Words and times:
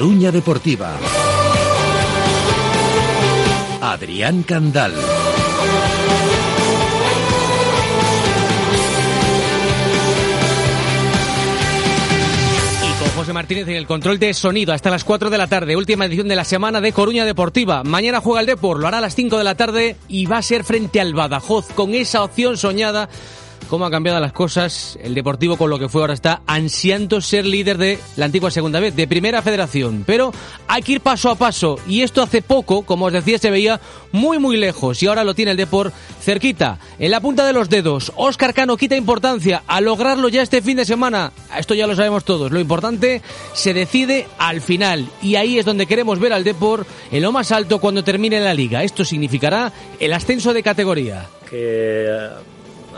Coruña 0.00 0.32
Deportiva. 0.32 0.96
Adrián 3.82 4.42
Candal. 4.44 4.94
Y 12.82 12.98
con 12.98 13.08
José 13.10 13.34
Martínez 13.34 13.68
en 13.68 13.76
el 13.76 13.86
control 13.86 14.18
de 14.18 14.32
sonido 14.32 14.72
hasta 14.72 14.88
las 14.88 15.04
4 15.04 15.28
de 15.28 15.36
la 15.36 15.48
tarde, 15.48 15.76
última 15.76 16.06
edición 16.06 16.28
de 16.28 16.36
la 16.36 16.44
semana 16.44 16.80
de 16.80 16.92
Coruña 16.92 17.26
Deportiva. 17.26 17.84
Mañana 17.84 18.22
juega 18.22 18.40
el 18.40 18.46
Depor, 18.46 18.80
lo 18.80 18.88
hará 18.88 18.96
a 18.96 19.02
las 19.02 19.14
5 19.14 19.36
de 19.36 19.44
la 19.44 19.54
tarde 19.54 19.96
y 20.08 20.24
va 20.24 20.38
a 20.38 20.42
ser 20.42 20.64
frente 20.64 21.02
al 21.02 21.12
Badajoz 21.12 21.74
con 21.74 21.92
esa 21.92 22.24
opción 22.24 22.56
soñada 22.56 23.10
cómo 23.70 23.86
han 23.86 23.92
cambiado 23.92 24.18
las 24.20 24.32
cosas. 24.32 24.98
El 25.02 25.14
Deportivo 25.14 25.56
con 25.56 25.70
lo 25.70 25.78
que 25.78 25.88
fue 25.88 26.02
ahora 26.02 26.12
está 26.12 26.42
ansiando 26.46 27.20
ser 27.20 27.46
líder 27.46 27.78
de 27.78 27.98
la 28.16 28.24
antigua 28.26 28.50
segunda 28.50 28.80
vez, 28.80 28.94
de 28.96 29.06
primera 29.06 29.40
federación. 29.40 30.02
Pero 30.04 30.32
hay 30.66 30.82
que 30.82 30.92
ir 30.92 31.00
paso 31.00 31.30
a 31.30 31.36
paso. 31.36 31.78
Y 31.86 32.02
esto 32.02 32.20
hace 32.20 32.42
poco, 32.42 32.82
como 32.82 33.06
os 33.06 33.12
decía, 33.12 33.38
se 33.38 33.50
veía 33.50 33.80
muy 34.12 34.38
muy 34.38 34.56
lejos. 34.56 35.02
Y 35.02 35.06
ahora 35.06 35.24
lo 35.24 35.34
tiene 35.34 35.52
el 35.52 35.56
Deport 35.56 35.94
cerquita, 36.20 36.78
en 36.98 37.12
la 37.12 37.20
punta 37.20 37.46
de 37.46 37.52
los 37.52 37.70
dedos. 37.70 38.12
Oscar 38.16 38.52
Cano 38.52 38.76
quita 38.76 38.96
importancia 38.96 39.62
a 39.66 39.80
lograrlo 39.80 40.28
ya 40.28 40.42
este 40.42 40.60
fin 40.60 40.76
de 40.76 40.84
semana. 40.84 41.32
Esto 41.56 41.74
ya 41.74 41.86
lo 41.86 41.94
sabemos 41.94 42.24
todos. 42.24 42.50
Lo 42.50 42.58
importante 42.58 43.22
se 43.54 43.72
decide 43.72 44.26
al 44.38 44.60
final. 44.60 45.06
Y 45.22 45.36
ahí 45.36 45.58
es 45.58 45.64
donde 45.64 45.86
queremos 45.86 46.18
ver 46.18 46.32
al 46.32 46.42
Deport 46.42 46.88
en 47.12 47.22
lo 47.22 47.30
más 47.30 47.52
alto 47.52 47.78
cuando 47.78 48.02
termine 48.02 48.40
la 48.40 48.52
liga. 48.52 48.82
Esto 48.82 49.04
significará 49.04 49.72
el 50.00 50.12
ascenso 50.12 50.52
de 50.52 50.62
categoría. 50.64 51.28
Que 51.48 52.28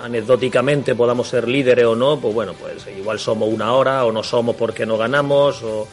anecdóticamente 0.02 0.94
podamos 0.94 1.28
ser 1.28 1.48
líderes 1.48 1.86
o 1.86 1.94
no, 1.94 2.18
pues 2.18 2.34
bueno, 2.34 2.54
pues 2.54 2.86
igual 2.96 3.18
somos 3.18 3.48
una 3.48 3.72
hora 3.72 4.04
o 4.04 4.12
no 4.12 4.22
somos 4.22 4.56
porque 4.56 4.84
no 4.84 4.98
ganamos 4.98 5.62
o 5.62 5.86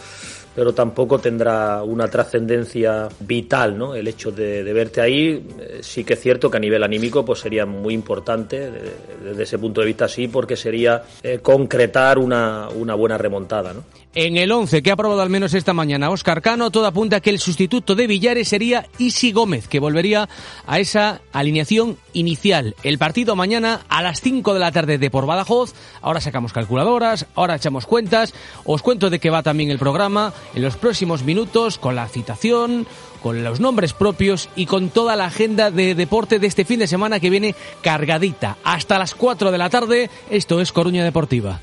pero 0.55 0.73
tampoco 0.73 1.19
tendrá 1.19 1.83
una 1.83 2.07
trascendencia 2.07 3.07
vital, 3.19 3.77
¿no? 3.77 3.95
El 3.95 4.07
hecho 4.07 4.31
de, 4.31 4.63
verte 4.73 5.01
ahí, 5.01 5.45
eh, 5.59 5.79
sí 5.81 6.03
que 6.03 6.13
es 6.13 6.19
cierto 6.21 6.49
que 6.49 6.57
a 6.57 6.59
nivel 6.59 6.83
anímico 6.83 7.23
pues 7.25 7.39
sería 7.39 7.65
muy 7.65 7.93
importante 7.93 8.71
de- 8.71 8.93
desde 9.23 9.43
ese 9.43 9.57
punto 9.59 9.81
de 9.81 9.87
vista 9.87 10.07
sí, 10.07 10.27
porque 10.27 10.55
sería 10.55 11.03
eh, 11.23 11.39
concretar 11.41 12.17
una, 12.19 12.69
una 12.69 12.95
buena 12.95 13.17
remontada, 13.17 13.73
¿no? 13.73 13.83
En 14.15 14.37
el 14.37 14.51
11 14.51 14.81
que 14.81 14.89
ha 14.89 14.93
aprobado 14.93 15.21
al 15.21 15.29
menos 15.29 15.53
esta 15.53 15.71
mañana 15.71 16.09
Óscar 16.09 16.41
Cano, 16.41 16.71
todo 16.71 16.87
apunta 16.87 17.17
a 17.17 17.19
que 17.21 17.29
el 17.29 17.37
sustituto 17.37 17.93
de 17.93 18.07
Villares 18.07 18.47
sería 18.47 18.87
Isi 18.97 19.31
Gómez, 19.31 19.67
que 19.67 19.79
volvería 19.79 20.27
a 20.65 20.79
esa 20.79 21.21
alineación 21.31 21.95
inicial. 22.13 22.75
El 22.81 22.97
partido 22.97 23.35
mañana 23.35 23.81
a 23.87 24.01
las 24.01 24.19
5 24.21 24.55
de 24.55 24.59
la 24.59 24.71
tarde 24.71 24.97
de 24.97 25.11
por 25.11 25.27
Badajoz. 25.27 25.73
Ahora 26.01 26.21
sacamos 26.21 26.53
calculadoras, 26.53 27.27
ahora 27.35 27.55
echamos 27.55 27.85
cuentas. 27.85 28.33
Os 28.65 28.81
cuento 28.81 29.11
de 29.11 29.19
qué 29.19 29.29
va 29.29 29.43
también 29.43 29.69
el 29.69 29.77
programa 29.77 30.33
en 30.55 30.61
los 30.61 30.77
próximos 30.77 31.23
minutos 31.23 31.77
con 31.77 31.95
la 31.95 32.07
citación, 32.07 32.87
con 33.21 33.43
los 33.43 33.59
nombres 33.59 33.93
propios 33.93 34.49
y 34.55 34.65
con 34.65 34.89
toda 34.89 35.15
la 35.15 35.25
agenda 35.25 35.71
de 35.71 35.95
deporte 35.95 36.39
de 36.39 36.47
este 36.47 36.65
fin 36.65 36.79
de 36.79 36.87
semana 36.87 37.19
que 37.19 37.29
viene 37.29 37.55
cargadita. 37.81 38.57
Hasta 38.63 38.99
las 38.99 39.15
4 39.15 39.51
de 39.51 39.57
la 39.57 39.69
tarde, 39.69 40.09
esto 40.29 40.61
es 40.61 40.71
Coruña 40.71 41.03
Deportiva. 41.03 41.59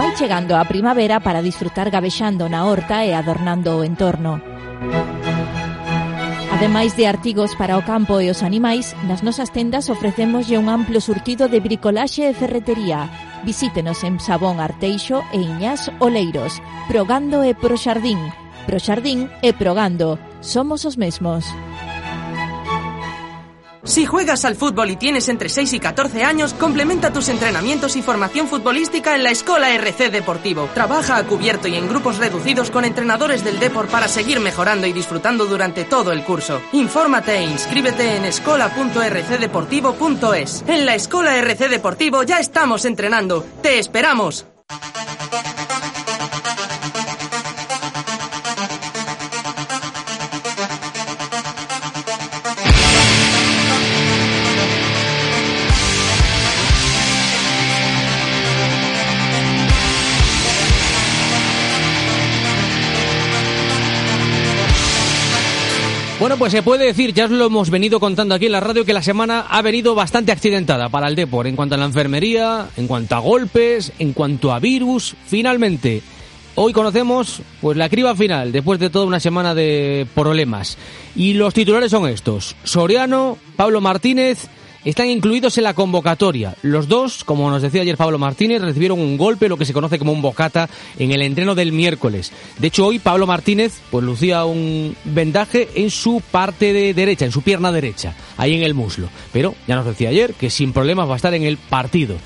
Vai 0.00 0.14
chegando 0.16 0.56
a 0.56 0.64
primavera 0.64 1.20
para 1.20 1.44
disfrutar 1.44 1.90
gabexando 1.92 2.48
na 2.48 2.64
horta 2.64 3.04
e 3.04 3.12
adornando 3.12 3.76
o 3.76 3.84
entorno. 3.84 4.40
Ademais 6.60 6.96
de 6.96 7.04
artigos 7.04 7.52
para 7.56 7.76
o 7.76 7.84
campo 7.84 8.16
e 8.20 8.32
os 8.32 8.40
animais, 8.40 8.96
nas 9.04 9.20
nosas 9.20 9.52
tendas 9.52 9.92
ofrecemoslle 9.92 10.56
un 10.56 10.72
amplo 10.72 11.00
surtido 11.04 11.52
de 11.52 11.60
bricolaxe 11.60 12.28
e 12.28 12.36
ferretería, 12.36 13.29
Visítenos 13.44 14.04
en 14.04 14.20
Sabón 14.20 14.60
Arteixo 14.60 15.24
e 15.32 15.40
Iñás 15.40 15.90
Oleiros, 15.98 16.60
Progando 16.88 17.40
e 17.42 17.56
Proxardín. 17.56 18.20
Proxardín 18.68 19.32
e 19.40 19.56
Progando, 19.56 20.20
somos 20.44 20.84
os 20.84 21.00
mesmos. 21.00 21.48
Si 23.90 24.06
juegas 24.06 24.44
al 24.44 24.54
fútbol 24.54 24.90
y 24.90 24.96
tienes 24.96 25.28
entre 25.28 25.48
6 25.48 25.72
y 25.72 25.80
14 25.80 26.22
años, 26.22 26.54
complementa 26.54 27.12
tus 27.12 27.28
entrenamientos 27.28 27.96
y 27.96 28.02
formación 28.02 28.46
futbolística 28.46 29.16
en 29.16 29.24
la 29.24 29.32
Escola 29.32 29.74
RC 29.74 30.10
Deportivo. 30.10 30.68
Trabaja 30.74 31.16
a 31.16 31.24
cubierto 31.24 31.66
y 31.66 31.74
en 31.74 31.88
grupos 31.88 32.18
reducidos 32.18 32.70
con 32.70 32.84
entrenadores 32.84 33.42
del 33.42 33.58
Depor 33.58 33.88
para 33.88 34.06
seguir 34.06 34.38
mejorando 34.38 34.86
y 34.86 34.92
disfrutando 34.92 35.46
durante 35.46 35.82
todo 35.82 36.12
el 36.12 36.22
curso. 36.22 36.62
Infórmate 36.70 37.38
e 37.38 37.42
inscríbete 37.42 38.14
en 38.14 38.26
escola.rcdeportivo.es. 38.26 40.64
En 40.68 40.86
la 40.86 40.94
Escola 40.94 41.36
RC 41.36 41.68
Deportivo 41.68 42.22
ya 42.22 42.38
estamos 42.38 42.84
entrenando. 42.84 43.44
¡Te 43.60 43.80
esperamos! 43.80 44.46
Bueno, 66.20 66.36
pues 66.36 66.52
se 66.52 66.62
puede 66.62 66.84
decir, 66.84 67.14
ya 67.14 67.24
os 67.24 67.30
lo 67.30 67.46
hemos 67.46 67.70
venido 67.70 67.98
contando 67.98 68.34
aquí 68.34 68.44
en 68.44 68.52
la 68.52 68.60
radio, 68.60 68.84
que 68.84 68.92
la 68.92 69.02
semana 69.02 69.46
ha 69.48 69.62
venido 69.62 69.94
bastante 69.94 70.32
accidentada 70.32 70.90
para 70.90 71.08
el 71.08 71.16
Depor 71.16 71.46
en 71.46 71.56
cuanto 71.56 71.76
a 71.76 71.78
la 71.78 71.86
enfermería, 71.86 72.68
en 72.76 72.86
cuanto 72.86 73.14
a 73.14 73.20
golpes, 73.20 73.90
en 73.98 74.12
cuanto 74.12 74.52
a 74.52 74.58
virus. 74.58 75.14
Finalmente, 75.26 76.02
hoy 76.56 76.74
conocemos 76.74 77.40
pues 77.62 77.78
la 77.78 77.88
criba 77.88 78.14
final 78.14 78.52
después 78.52 78.78
de 78.78 78.90
toda 78.90 79.06
una 79.06 79.18
semana 79.18 79.54
de 79.54 80.06
problemas. 80.14 80.76
Y 81.16 81.32
los 81.32 81.54
titulares 81.54 81.90
son 81.90 82.06
estos: 82.06 82.54
Soriano, 82.64 83.38
Pablo 83.56 83.80
Martínez 83.80 84.46
están 84.84 85.08
incluidos 85.08 85.58
en 85.58 85.64
la 85.64 85.74
convocatoria. 85.74 86.56
Los 86.62 86.88
dos, 86.88 87.24
como 87.24 87.50
nos 87.50 87.62
decía 87.62 87.82
ayer 87.82 87.96
Pablo 87.96 88.18
Martínez, 88.18 88.62
recibieron 88.62 88.98
un 89.00 89.16
golpe, 89.16 89.48
lo 89.48 89.56
que 89.56 89.64
se 89.64 89.72
conoce 89.72 89.98
como 89.98 90.12
un 90.12 90.22
bocata, 90.22 90.68
en 90.98 91.12
el 91.12 91.22
entreno 91.22 91.54
del 91.54 91.72
miércoles. 91.72 92.32
De 92.58 92.68
hecho, 92.68 92.86
hoy 92.86 92.98
Pablo 92.98 93.26
Martínez 93.26 93.80
pues 93.90 94.04
lucía 94.04 94.44
un 94.44 94.96
vendaje 95.04 95.68
en 95.74 95.90
su 95.90 96.22
parte 96.30 96.72
de 96.72 96.94
derecha, 96.94 97.24
en 97.24 97.32
su 97.32 97.42
pierna 97.42 97.72
derecha, 97.72 98.14
ahí 98.36 98.54
en 98.54 98.62
el 98.62 98.74
muslo. 98.74 99.08
Pero 99.32 99.54
ya 99.66 99.76
nos 99.76 99.86
decía 99.86 100.08
ayer 100.08 100.34
que 100.34 100.50
sin 100.50 100.72
problemas 100.72 101.08
va 101.08 101.14
a 101.14 101.16
estar 101.16 101.34
en 101.34 101.42
el 101.42 101.56
partido. 101.56 102.16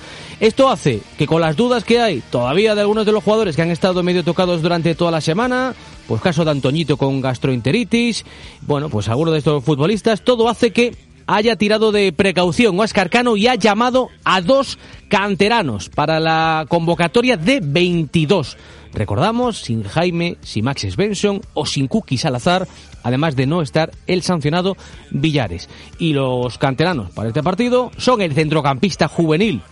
Esto 0.40 0.68
hace 0.68 1.00
que 1.16 1.26
con 1.26 1.40
las 1.40 1.56
dudas 1.56 1.84
que 1.84 2.00
hay 2.00 2.22
todavía 2.30 2.74
de 2.74 2.80
algunos 2.80 3.06
de 3.06 3.12
los 3.12 3.22
jugadores 3.22 3.54
que 3.56 3.62
han 3.62 3.70
estado 3.70 4.02
medio 4.02 4.24
tocados 4.24 4.62
durante 4.62 4.94
toda 4.94 5.10
la 5.10 5.20
semana, 5.20 5.74
pues 6.08 6.20
caso 6.20 6.44
de 6.44 6.50
Antoñito 6.50 6.96
con 6.96 7.20
gastroenteritis, 7.20 8.24
bueno, 8.62 8.88
pues 8.88 9.08
algunos 9.08 9.32
de 9.32 9.38
estos 9.38 9.64
futbolistas, 9.64 10.22
todo 10.22 10.48
hace 10.48 10.72
que 10.72 10.94
haya 11.26 11.56
tirado 11.56 11.92
de 11.92 12.12
precaución 12.12 12.78
Oscar 12.78 13.10
Cano 13.10 13.36
y 13.36 13.46
ha 13.46 13.54
llamado 13.54 14.08
a 14.24 14.40
dos 14.40 14.78
canteranos 15.08 15.88
para 15.88 16.20
la 16.20 16.66
convocatoria 16.68 17.36
de 17.36 17.60
22. 17.62 18.56
Recordamos, 18.92 19.58
sin 19.58 19.82
Jaime, 19.82 20.36
sin 20.42 20.64
Max 20.64 20.86
Svensson 20.88 21.40
o 21.54 21.66
sin 21.66 21.88
Cookie 21.88 22.16
Salazar, 22.16 22.68
además 23.02 23.34
de 23.34 23.46
no 23.46 23.60
estar 23.60 23.90
el 24.06 24.22
sancionado 24.22 24.76
Villares. 25.10 25.68
Y 25.98 26.12
los 26.12 26.58
canteranos 26.58 27.10
para 27.10 27.28
este 27.28 27.42
partido 27.42 27.90
son 27.96 28.20
el 28.22 28.34
centrocampista 28.34 29.08
juvenil 29.08 29.62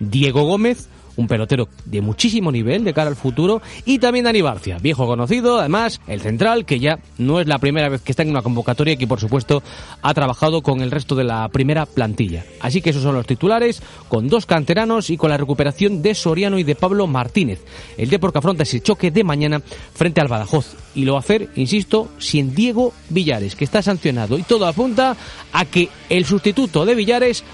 Diego 0.00 0.44
Gómez, 0.44 0.88
un 1.16 1.26
pelotero 1.26 1.68
de 1.84 2.00
muchísimo 2.00 2.52
nivel 2.52 2.84
de 2.84 2.94
cara 2.94 3.08
al 3.10 3.16
futuro, 3.16 3.62
y 3.84 3.98
también 3.98 4.24
Dani 4.24 4.42
Barcia, 4.42 4.78
viejo 4.78 5.06
conocido, 5.06 5.58
además, 5.58 6.00
el 6.06 6.20
central, 6.20 6.64
que 6.64 6.78
ya 6.78 6.98
no 7.18 7.40
es 7.40 7.46
la 7.46 7.58
primera 7.58 7.88
vez 7.88 8.02
que 8.02 8.12
está 8.12 8.22
en 8.22 8.30
una 8.30 8.42
convocatoria 8.42 8.94
y 8.94 8.96
que, 8.96 9.06
por 9.06 9.20
supuesto, 9.20 9.62
ha 10.02 10.14
trabajado 10.14 10.62
con 10.62 10.80
el 10.80 10.90
resto 10.90 11.14
de 11.14 11.24
la 11.24 11.48
primera 11.48 11.86
plantilla. 11.86 12.44
Así 12.60 12.80
que 12.80 12.90
esos 12.90 13.02
son 13.02 13.14
los 13.14 13.26
titulares, 13.26 13.82
con 14.08 14.28
dos 14.28 14.46
canteranos 14.46 15.10
y 15.10 15.16
con 15.16 15.30
la 15.30 15.36
recuperación 15.36 16.02
de 16.02 16.14
Soriano 16.14 16.58
y 16.58 16.64
de 16.64 16.74
Pablo 16.74 17.06
Martínez. 17.06 17.64
El 17.96 18.10
Depor 18.10 18.32
que 18.32 18.38
afronta 18.38 18.62
ese 18.62 18.80
choque 18.80 19.10
de 19.10 19.24
mañana 19.24 19.60
frente 19.94 20.20
al 20.20 20.28
Badajoz. 20.28 20.76
Y 20.94 21.04
lo 21.04 21.12
va 21.12 21.18
a 21.18 21.20
hacer, 21.20 21.48
insisto, 21.56 22.08
sin 22.18 22.54
Diego 22.54 22.92
Villares, 23.08 23.54
que 23.54 23.64
está 23.64 23.82
sancionado. 23.82 24.38
Y 24.38 24.42
todo 24.42 24.66
apunta 24.66 25.16
a 25.52 25.64
que 25.64 25.88
el 26.08 26.24
sustituto 26.24 26.84
de 26.84 26.94
Villares 26.94 27.44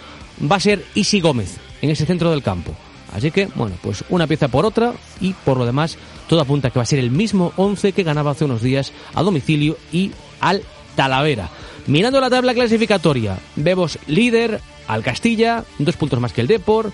va 0.50 0.56
a 0.56 0.60
ser 0.60 0.84
Isi 0.94 1.20
Gómez 1.20 1.56
en 1.82 1.90
ese 1.90 2.06
centro 2.06 2.30
del 2.30 2.42
campo. 2.42 2.74
Así 3.12 3.30
que, 3.30 3.48
bueno, 3.54 3.76
pues 3.82 4.04
una 4.08 4.26
pieza 4.26 4.48
por 4.48 4.66
otra 4.66 4.92
y 5.20 5.32
por 5.32 5.56
lo 5.56 5.66
demás 5.66 5.96
todo 6.28 6.40
apunta 6.40 6.68
a 6.68 6.70
que 6.70 6.78
va 6.78 6.82
a 6.82 6.86
ser 6.86 6.98
el 6.98 7.10
mismo 7.10 7.52
11 7.56 7.92
que 7.92 8.02
ganaba 8.02 8.32
hace 8.32 8.44
unos 8.44 8.62
días 8.62 8.92
a 9.14 9.22
domicilio 9.22 9.76
y 9.92 10.12
al 10.40 10.62
Talavera. 10.96 11.48
Mirando 11.86 12.20
la 12.20 12.30
tabla 12.30 12.54
clasificatoria, 12.54 13.38
vemos 13.54 13.98
líder 14.08 14.60
al 14.88 15.02
Castilla, 15.02 15.64
dos 15.78 15.96
puntos 15.96 16.20
más 16.20 16.32
que 16.32 16.40
el 16.40 16.46
Depor, 16.46 16.90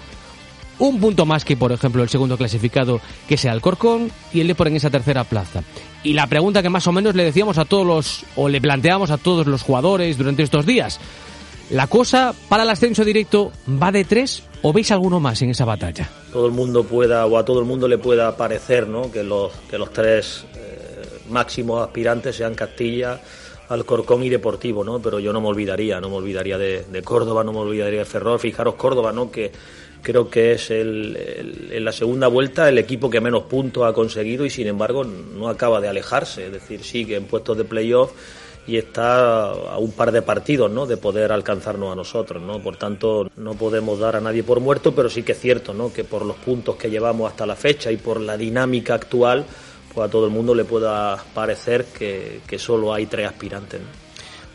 un 0.79 1.01
punto 1.01 1.25
más 1.25 1.45
que, 1.45 1.57
por 1.57 1.73
ejemplo, 1.73 2.03
el 2.03 2.09
segundo 2.09 2.37
clasificado, 2.37 3.01
que 3.29 3.37
sea 3.37 3.53
el 3.53 3.61
Corcón, 3.61 4.11
y 4.33 4.41
el 4.41 4.49
Depor 4.49 4.69
en 4.69 4.77
esa 4.77 4.91
tercera 4.91 5.25
plaza. 5.25 5.63
Y 6.03 6.15
la 6.15 6.27
pregunta 6.27 6.63
que 6.63 6.69
más 6.69 6.87
o 6.87 6.93
menos 6.93 7.15
le 7.15 7.25
decíamos 7.25 7.57
a 7.59 7.65
todos 7.65 7.87
los, 7.87 8.25
o 8.37 8.49
le 8.49 8.61
planteamos 8.61 9.11
a 9.11 9.19
todos 9.19 9.47
los 9.47 9.63
jugadores 9.63 10.19
durante 10.19 10.43
estos 10.43 10.67
días, 10.67 10.99
¿la 11.71 11.87
cosa 11.87 12.35
para 12.49 12.65
el 12.65 12.71
ascenso 12.71 13.05
directo 13.05 13.53
va 13.81 13.93
de 13.93 14.05
tres 14.05 14.43
o 14.63 14.73
veis 14.73 14.91
alguno 14.91 15.21
más 15.21 15.43
en 15.43 15.51
esa 15.51 15.65
batalla? 15.65 16.09
Todo 16.33 16.47
el 16.47 16.53
mundo 16.53 16.85
pueda, 16.85 17.27
o 17.27 17.37
a 17.37 17.45
todo 17.45 17.61
el 17.61 17.67
mundo 17.67 17.89
le 17.89 17.99
pueda 17.99 18.37
parecer, 18.37 18.87
¿no? 18.87 19.11
Que 19.11 19.23
los, 19.23 19.53
que 19.69 19.77
los 19.77 19.93
tres 19.93 20.45
eh, 20.55 21.21
máximos 21.29 21.83
aspirantes 21.83 22.37
sean 22.37 22.55
Castilla, 22.55 23.21
Alcorcón 23.69 24.23
y 24.23 24.29
Deportivo, 24.29 24.85
¿no? 24.85 25.01
Pero 25.01 25.19
yo 25.19 25.33
no 25.33 25.41
me 25.41 25.49
olvidaría, 25.49 26.01
no 26.01 26.09
me 26.09 26.17
olvidaría 26.17 26.59
de, 26.59 27.03
Córdoba, 27.05 27.43
no 27.43 27.53
me 27.53 27.59
olvidaría 27.59 28.01
de 28.01 28.05
Ferrol. 28.05 28.39
Fijaros 28.39 28.75
Córdoba, 28.75 29.13
¿no? 29.13 29.31
Que 29.31 29.51
creo 30.03 30.29
que 30.31 30.53
es 30.53 30.71
el, 30.71 31.69
en 31.71 31.85
la 31.85 31.93
segunda 31.93 32.29
vuelta 32.29 32.69
el 32.69 32.79
equipo 32.79 33.09
que 33.09 33.21
menos 33.21 33.45
puntos 33.45 33.85
ha 33.85 33.93
conseguido 33.93 34.45
y 34.45 34.51
sin 34.51 34.67
embargo 34.67 35.05
no 35.05 35.49
acaba 35.49 35.81
de 35.81 35.89
alejarse, 35.89 36.47
es 36.47 36.53
decir, 36.53 36.83
sigue 36.83 37.15
en 37.15 37.27
puestos 37.27 37.57
de 37.57 37.65
playoff 37.65 38.11
y 38.67 38.77
está 38.77 39.51
a 39.51 39.79
un 39.79 39.93
par 39.93 40.13
de 40.13 40.23
partidos 40.23 40.71
¿no? 40.71 40.87
de 40.87 40.97
poder 40.97 41.33
alcanzarnos 41.33 41.93
a 41.93 41.97
nosotros. 41.97 42.43
¿no? 42.43 42.63
Por 42.63 42.77
tanto, 42.77 43.29
no 43.37 43.55
podemos 43.55 43.99
dar 43.99 44.17
a 44.17 44.21
nadie 44.21 44.43
por 44.43 44.61
muerto, 44.61 44.95
pero 44.95 45.11
sí 45.11 45.23
que 45.23 45.33
es 45.33 45.41
cierto 45.41 45.75
¿no? 45.75 45.93
que 45.93 46.05
por 46.05 46.25
los 46.25 46.37
puntos 46.37 46.77
que 46.77 46.91
llevamos 46.91 47.31
hasta 47.31 47.47
la 47.47 47.57
fecha 47.57 47.91
y 47.91 47.97
por 47.97 48.21
la 48.21 48.37
dinámica 48.37 48.95
actual, 48.95 49.45
pues 49.93 50.09
a 50.09 50.11
todo 50.11 50.27
el 50.27 50.33
mundo 50.33 50.55
le 50.55 50.65
pueda 50.65 51.23
parecer 51.35 51.87
que, 51.87 52.41
solo 52.59 52.95
hay 52.95 53.07
tres 53.07 53.27
aspirantes. 53.27 53.81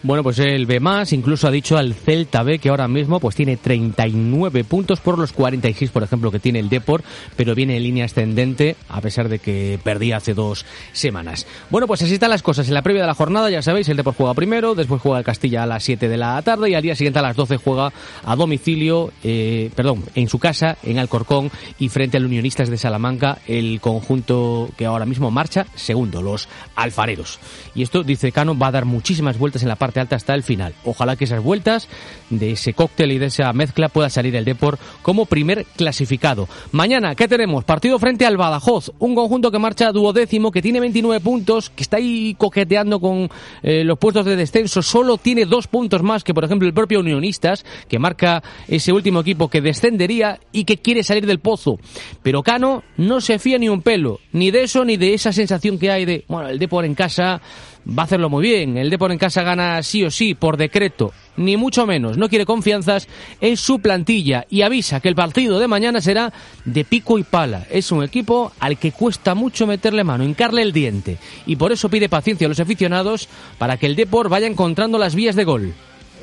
Bueno, 0.03 0.21
pues 0.21 0.37
el 0.37 0.67
B 0.67 0.79
más 0.79 1.11
incluso 1.11 1.47
ha 1.47 1.51
dicho 1.51 1.75
al 1.75 1.95
Celta 1.95 2.43
B 2.43 2.59
que 2.59 2.69
ahora 2.69 2.87
mismo 2.87 3.19
pues 3.19 3.35
tiene 3.35 3.57
39 3.57 4.63
puntos 4.63 4.99
por 4.99 5.17
los 5.17 5.31
46, 5.31 5.89
por 5.89 6.03
ejemplo, 6.03 6.29
que 6.29 6.37
tiene 6.37 6.59
el 6.59 6.69
Deport, 6.69 7.03
pero 7.35 7.55
viene 7.55 7.77
en 7.77 7.83
línea 7.83 8.05
ascendente 8.05 8.75
a 8.89 9.01
pesar 9.01 9.27
de 9.27 9.39
que 9.39 9.79
perdía 9.83 10.17
hace 10.17 10.35
dos 10.35 10.65
semanas. 10.93 11.47
Bueno, 11.71 11.87
pues 11.87 12.03
así 12.03 12.13
están 12.13 12.29
las 12.29 12.43
cosas. 12.43 12.67
En 12.67 12.75
la 12.75 12.83
previa 12.83 13.01
de 13.01 13.07
la 13.07 13.15
jornada, 13.15 13.49
ya 13.49 13.63
sabéis, 13.63 13.89
el 13.89 13.97
Deport 13.97 14.17
juega 14.17 14.35
primero, 14.35 14.75
después 14.75 15.01
juega 15.01 15.17
el 15.17 15.25
Castilla 15.25 15.63
a 15.63 15.65
las 15.65 15.83
7 15.83 16.07
de 16.07 16.17
la 16.17 16.39
tarde 16.43 16.69
y 16.69 16.75
al 16.75 16.83
día 16.83 16.95
siguiente 16.95 17.17
a 17.17 17.23
las 17.23 17.35
12 17.35 17.57
juega 17.57 17.91
a 18.23 18.35
domicilio, 18.35 19.11
eh, 19.23 19.71
perdón, 19.75 20.03
en 20.13 20.29
su 20.29 20.37
casa, 20.37 20.77
en 20.83 20.99
Alcorcón 20.99 21.49
y 21.79 21.89
frente 21.89 22.17
al 22.17 22.25
Unionistas 22.25 22.69
de 22.69 22.77
Salamanca, 22.77 23.39
el 23.47 23.81
conjunto 23.81 24.69
que 24.77 24.85
ahora 24.85 25.07
mismo 25.07 25.31
marcha 25.31 25.65
segundo, 25.73 26.21
los 26.21 26.47
alfareros. 26.75 27.39
Y 27.73 27.81
esto, 27.81 28.03
dice 28.03 28.31
Cano, 28.31 28.55
va 28.57 28.67
a 28.67 28.71
dar 28.71 28.85
muchísimas 28.85 29.39
vueltas 29.39 29.63
en 29.63 29.69
la 29.69 29.75
parte 29.75 29.86
alta 29.95 30.15
hasta 30.15 30.33
el 30.33 30.43
final. 30.43 30.73
Ojalá 30.85 31.15
que 31.15 31.25
esas 31.25 31.43
vueltas 31.43 31.87
de 32.29 32.51
ese 32.51 32.73
cóctel 32.73 33.11
y 33.11 33.19
de 33.19 33.27
esa 33.27 33.51
mezcla 33.53 33.89
pueda 33.89 34.09
salir 34.09 34.35
el 34.35 34.45
Depor 34.45 34.77
como 35.01 35.25
primer 35.25 35.65
clasificado. 35.75 36.47
Mañana, 36.71 37.15
¿qué 37.15 37.27
tenemos? 37.27 37.63
Partido 37.63 37.99
frente 37.99 38.25
al 38.25 38.37
Badajoz, 38.37 38.91
un 38.99 39.15
conjunto 39.15 39.51
que 39.51 39.59
marcha 39.59 39.91
duodécimo, 39.91 40.51
que 40.51 40.61
tiene 40.61 40.79
29 40.79 41.21
puntos, 41.21 41.69
que 41.69 41.83
está 41.83 41.97
ahí 41.97 42.35
coqueteando 42.37 42.99
con 42.99 43.29
eh, 43.63 43.83
los 43.83 43.97
puestos 43.97 44.25
de 44.25 44.35
descenso, 44.35 44.81
solo 44.81 45.17
tiene 45.17 45.45
dos 45.45 45.67
puntos 45.67 46.03
más 46.03 46.23
que, 46.23 46.33
por 46.33 46.43
ejemplo, 46.43 46.67
el 46.67 46.73
propio 46.73 46.99
Unionistas, 46.99 47.65
que 47.87 47.99
marca 47.99 48.43
ese 48.67 48.91
último 48.91 49.21
equipo 49.21 49.49
que 49.49 49.61
descendería 49.61 50.39
y 50.51 50.65
que 50.65 50.77
quiere 50.77 51.03
salir 51.03 51.25
del 51.25 51.39
pozo. 51.39 51.79
Pero 52.23 52.43
Cano 52.43 52.83
no 52.97 53.21
se 53.21 53.39
fía 53.39 53.57
ni 53.57 53.69
un 53.69 53.81
pelo, 53.81 54.19
ni 54.31 54.51
de 54.51 54.63
eso 54.63 54.83
ni 54.85 54.97
de 54.97 55.13
esa 55.13 55.31
sensación 55.31 55.77
que 55.79 55.91
hay 55.91 56.05
de, 56.05 56.25
bueno, 56.27 56.49
el 56.49 56.59
Depor 56.59 56.85
en 56.85 56.95
casa 56.95 57.41
va 57.87 58.03
a 58.03 58.05
hacerlo 58.05 58.29
muy 58.29 58.43
bien. 58.43 58.77
El 58.77 58.89
Depor 58.89 59.11
en 59.11 59.17
casa 59.17 59.43
gana 59.43 59.81
sí 59.83 60.03
o 60.03 60.11
sí, 60.11 60.33
por 60.33 60.57
decreto, 60.57 61.13
ni 61.37 61.57
mucho 61.57 61.85
menos. 61.85 62.17
No 62.17 62.29
quiere 62.29 62.45
confianzas 62.45 63.07
en 63.41 63.57
su 63.57 63.79
plantilla 63.79 64.45
y 64.49 64.61
avisa 64.61 64.99
que 64.99 65.09
el 65.09 65.15
partido 65.15 65.59
de 65.59 65.67
mañana 65.67 66.01
será 66.01 66.33
de 66.65 66.83
pico 66.83 67.17
y 67.17 67.23
pala. 67.23 67.65
Es 67.69 67.91
un 67.91 68.03
equipo 68.03 68.51
al 68.59 68.77
que 68.77 68.91
cuesta 68.91 69.35
mucho 69.35 69.67
meterle 69.67 70.03
mano, 70.03 70.23
hincarle 70.23 70.61
el 70.61 70.73
diente. 70.73 71.17
Y 71.45 71.55
por 71.55 71.71
eso 71.71 71.89
pide 71.89 72.09
paciencia 72.09 72.45
a 72.45 72.49
los 72.49 72.59
aficionados 72.59 73.29
para 73.57 73.77
que 73.77 73.85
el 73.85 73.95
Depor 73.95 74.29
vaya 74.29 74.47
encontrando 74.47 74.97
las 74.97 75.15
vías 75.15 75.35
de 75.35 75.43
gol 75.43 75.73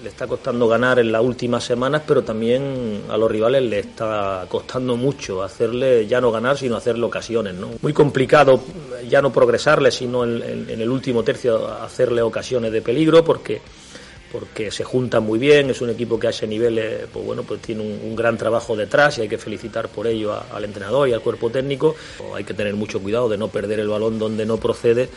le 0.05 0.11
está 0.11 0.27
costando 0.27 0.69
ganar 0.69 0.99
en 0.99 1.11
las 1.11 1.23
últimas 1.23 1.65
semanas, 1.65 2.03
pero 2.07 2.23
también 2.23 3.05
a 3.09 3.17
los 3.17 3.31
rivales 3.31 3.63
le 3.63 3.79
está 3.79 4.45
costando 4.51 4.97
mucho 4.97 5.43
hacerle 5.43 6.07
ya 6.07 6.21
no 6.21 6.31
ganar, 6.31 6.59
sino 6.59 6.77
hacerle 6.77 7.07
ocasiones. 7.07 7.55
¿no? 7.55 7.71
Muy 7.81 7.95
complicado 7.95 8.61
ya 9.09 9.23
no 9.23 9.33
progresarle, 9.33 9.91
sino 9.91 10.25
en, 10.25 10.69
el 10.69 10.91
último 10.91 11.23
tercio 11.23 11.67
hacerle 11.83 12.21
ocasiones 12.21 12.71
de 12.71 12.83
peligro, 12.83 13.25
porque 13.25 13.63
porque 14.31 14.73
se 14.73 14.83
juntan 14.83 15.23
muy 15.23 15.39
bien, 15.39 15.71
es 15.71 15.81
un 15.81 15.91
equipo 15.91 16.19
que 16.19 16.27
a 16.27 16.31
ese 16.31 16.47
nivel 16.49 16.77
eh, 16.77 17.07
pues 17.11 17.25
bueno, 17.25 17.45
pues 17.45 17.63
tiene 17.63 17.83
un, 17.83 18.17
gran 18.17 18.37
trabajo 18.37 18.75
detrás 18.75 19.17
y 19.17 19.23
hay 19.23 19.29
que 19.29 19.39
felicitar 19.39 19.89
por 19.89 20.09
ello 20.09 20.35
al 20.53 20.65
entrenador 20.65 21.09
y 21.09 21.13
al 21.13 21.21
cuerpo 21.21 21.51
técnico. 21.51 21.95
Hay 22.35 22.43
que 22.43 22.53
tener 22.53 22.75
mucho 22.75 23.01
cuidado 23.01 23.29
de 23.29 23.39
no 23.39 23.47
perder 23.47 23.79
el 23.79 23.89
balón 23.89 24.19
donde 24.19 24.45
no 24.45 24.57
procede 24.57 25.09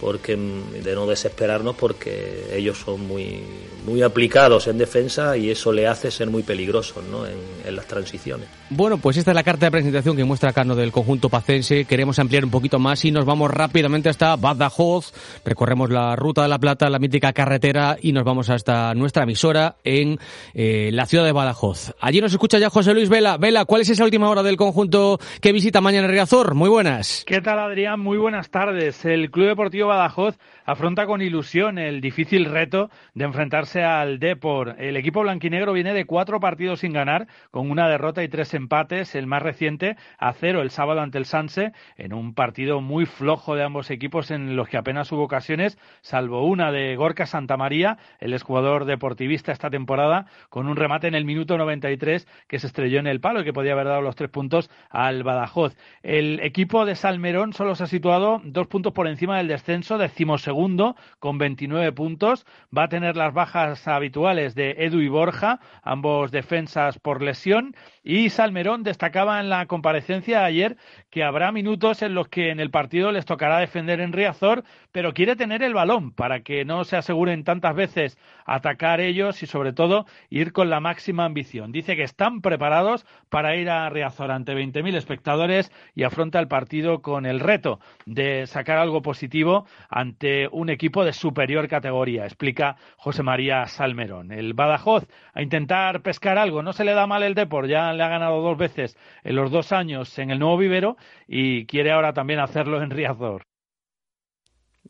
porque 0.00 0.36
de 0.36 0.94
no 0.94 1.06
desesperarnos 1.06 1.76
porque 1.76 2.46
ellos 2.52 2.78
son 2.78 3.06
muy 3.06 3.42
muy 3.86 4.02
aplicados 4.02 4.66
en 4.66 4.78
defensa 4.78 5.36
y 5.36 5.50
eso 5.50 5.72
le 5.72 5.86
hace 5.86 6.10
ser 6.10 6.28
muy 6.28 6.42
peligrosos 6.42 7.02
¿no? 7.04 7.26
en, 7.26 7.38
en, 7.64 7.76
las 7.76 7.86
transiciones. 7.86 8.46
Bueno, 8.68 8.98
pues 8.98 9.16
esta 9.16 9.30
es 9.30 9.34
la 9.34 9.42
carta 9.42 9.66
de 9.66 9.70
presentación 9.70 10.16
que 10.16 10.24
muestra 10.24 10.52
Cano 10.52 10.74
del 10.74 10.92
conjunto 10.92 11.28
pacense. 11.28 11.84
Queremos 11.84 12.18
ampliar 12.18 12.44
un 12.44 12.50
poquito 12.50 12.78
más 12.78 13.04
y 13.04 13.10
nos 13.10 13.24
vamos 13.24 13.50
rápidamente 13.50 14.08
hasta 14.08 14.36
Badajoz. 14.36 15.12
Recorremos 15.44 15.90
la 15.90 16.14
Ruta 16.16 16.42
de 16.42 16.48
la 16.48 16.58
Plata, 16.58 16.90
la 16.90 16.98
mítica 16.98 17.32
carretera 17.32 17.96
y 18.00 18.12
nos 18.12 18.24
vamos 18.24 18.50
hasta 18.50 18.94
nuestra 18.94 19.24
emisora 19.24 19.76
en 19.84 20.18
eh, 20.54 20.90
la 20.92 21.06
ciudad 21.06 21.24
de 21.24 21.32
Badajoz. 21.32 21.94
Allí 22.00 22.20
nos 22.20 22.32
escucha 22.32 22.58
ya 22.58 22.70
José 22.70 22.94
Luis 22.94 23.08
Vela. 23.08 23.38
Vela, 23.38 23.64
¿cuál 23.64 23.82
es 23.82 23.88
esa 23.88 24.04
última 24.04 24.28
hora 24.28 24.42
del 24.42 24.56
conjunto 24.56 25.18
que 25.40 25.52
visita 25.52 25.80
mañana 25.80 26.06
en 26.06 26.12
Riazor? 26.12 26.54
Muy 26.54 26.68
buenas. 26.68 27.24
¿Qué 27.26 27.40
tal, 27.40 27.58
Adrián? 27.58 28.00
Muy 28.00 28.18
buenas 28.18 28.50
tardes. 28.50 29.04
El 29.04 29.30
Club 29.30 29.48
Deportivo 29.48 29.89
Badajoz 29.90 30.38
afronta 30.64 31.04
con 31.06 31.20
ilusión 31.20 31.76
el 31.76 32.00
difícil 32.00 32.44
reto 32.44 32.90
de 33.14 33.24
enfrentarse 33.24 33.82
al 33.82 34.20
Depor. 34.20 34.76
El 34.78 34.96
equipo 34.96 35.22
blanquinegro 35.22 35.72
viene 35.72 35.92
de 35.92 36.04
cuatro 36.04 36.38
partidos 36.38 36.80
sin 36.80 36.92
ganar, 36.92 37.26
con 37.50 37.68
una 37.70 37.88
derrota 37.88 38.22
y 38.22 38.28
tres 38.28 38.54
empates, 38.54 39.16
el 39.16 39.26
más 39.26 39.42
reciente 39.42 39.96
a 40.18 40.32
cero 40.32 40.62
el 40.62 40.70
sábado 40.70 41.00
ante 41.00 41.18
el 41.18 41.24
Sanse, 41.24 41.72
en 41.96 42.12
un 42.12 42.34
partido 42.34 42.80
muy 42.80 43.04
flojo 43.04 43.56
de 43.56 43.64
ambos 43.64 43.90
equipos 43.90 44.30
en 44.30 44.54
los 44.54 44.68
que 44.68 44.76
apenas 44.76 45.10
hubo 45.10 45.24
ocasiones, 45.24 45.76
salvo 46.02 46.46
una 46.46 46.70
de 46.70 46.94
Gorka 46.94 47.26
Santamaría, 47.26 47.98
el 48.20 48.32
exjugador 48.32 48.84
deportivista 48.84 49.50
esta 49.50 49.70
temporada, 49.70 50.26
con 50.50 50.68
un 50.68 50.76
remate 50.76 51.08
en 51.08 51.16
el 51.16 51.24
minuto 51.24 51.58
93 51.58 52.28
que 52.46 52.60
se 52.60 52.68
estrelló 52.68 53.00
en 53.00 53.08
el 53.08 53.20
palo 53.20 53.40
y 53.40 53.44
que 53.44 53.52
podía 53.52 53.72
haber 53.72 53.88
dado 53.88 54.02
los 54.02 54.14
tres 54.14 54.30
puntos 54.30 54.70
al 54.88 55.24
Badajoz. 55.24 55.76
El 56.04 56.38
equipo 56.40 56.86
de 56.86 56.94
Salmerón 56.94 57.52
solo 57.52 57.74
se 57.74 57.82
ha 57.82 57.86
situado 57.88 58.40
dos 58.44 58.68
puntos 58.68 58.92
por 58.92 59.08
encima 59.08 59.38
del 59.38 59.48
descenso, 59.48 59.79
decimosegundo 59.80 60.40
segundo 60.40 60.96
con 61.18 61.38
29 61.38 61.92
puntos. 61.92 62.46
Va 62.76 62.84
a 62.84 62.88
tener 62.88 63.16
las 63.16 63.32
bajas 63.32 63.86
habituales 63.88 64.54
de 64.54 64.74
Edu 64.78 65.00
y 65.00 65.08
Borja, 65.08 65.60
ambos 65.82 66.30
defensas 66.30 66.98
por 66.98 67.22
lesión. 67.22 67.74
Y 68.02 68.30
Salmerón 68.30 68.82
destacaba 68.82 69.40
en 69.40 69.48
la 69.48 69.66
comparecencia 69.66 70.44
ayer 70.44 70.76
que 71.10 71.24
habrá 71.24 71.52
minutos 71.52 72.02
en 72.02 72.14
los 72.14 72.28
que 72.28 72.50
en 72.50 72.60
el 72.60 72.70
partido 72.70 73.12
les 73.12 73.24
tocará 73.24 73.58
defender 73.58 74.00
en 74.00 74.12
Riazor, 74.12 74.64
pero 74.92 75.14
quiere 75.14 75.36
tener 75.36 75.62
el 75.62 75.74
balón 75.74 76.12
para 76.12 76.40
que 76.40 76.64
no 76.64 76.84
se 76.84 76.96
aseguren 76.96 77.44
tantas 77.44 77.74
veces 77.74 78.18
atacar 78.44 79.00
ellos 79.00 79.42
y 79.42 79.46
sobre 79.46 79.72
todo 79.72 80.06
ir 80.28 80.52
con 80.52 80.70
la 80.70 80.80
máxima 80.80 81.24
ambición. 81.24 81.72
Dice 81.72 81.96
que 81.96 82.02
están 82.02 82.40
preparados 82.40 83.06
para 83.28 83.56
ir 83.56 83.70
a 83.70 83.88
Riazor 83.90 84.30
ante 84.30 84.54
20.000 84.54 84.96
espectadores 84.96 85.72
y 85.94 86.02
afronta 86.02 86.38
el 86.38 86.48
partido 86.48 87.02
con 87.02 87.26
el 87.26 87.40
reto 87.40 87.80
de 88.06 88.46
sacar 88.46 88.78
algo 88.78 89.02
positivo 89.02 89.66
ante 89.88 90.48
un 90.52 90.70
equipo 90.70 91.04
de 91.04 91.12
superior 91.12 91.68
categoría, 91.68 92.24
explica 92.24 92.76
José 92.96 93.22
María 93.22 93.66
Salmerón. 93.66 94.32
El 94.32 94.54
Badajoz 94.54 95.06
a 95.34 95.42
intentar 95.42 96.02
pescar 96.02 96.38
algo, 96.38 96.62
no 96.62 96.72
se 96.72 96.84
le 96.84 96.92
da 96.92 97.06
mal 97.06 97.22
el 97.22 97.34
Depor, 97.34 97.66
ya 97.66 97.92
le 97.92 98.02
ha 98.02 98.08
ganado 98.08 98.40
dos 98.42 98.56
veces 98.56 98.96
en 99.24 99.36
los 99.36 99.50
dos 99.50 99.72
años 99.72 100.18
en 100.18 100.30
el 100.30 100.38
nuevo 100.38 100.56
vivero 100.56 100.96
y 101.26 101.66
quiere 101.66 101.92
ahora 101.92 102.12
también 102.12 102.40
hacerlo 102.40 102.82
en 102.82 102.90
Riazor. 102.90 103.49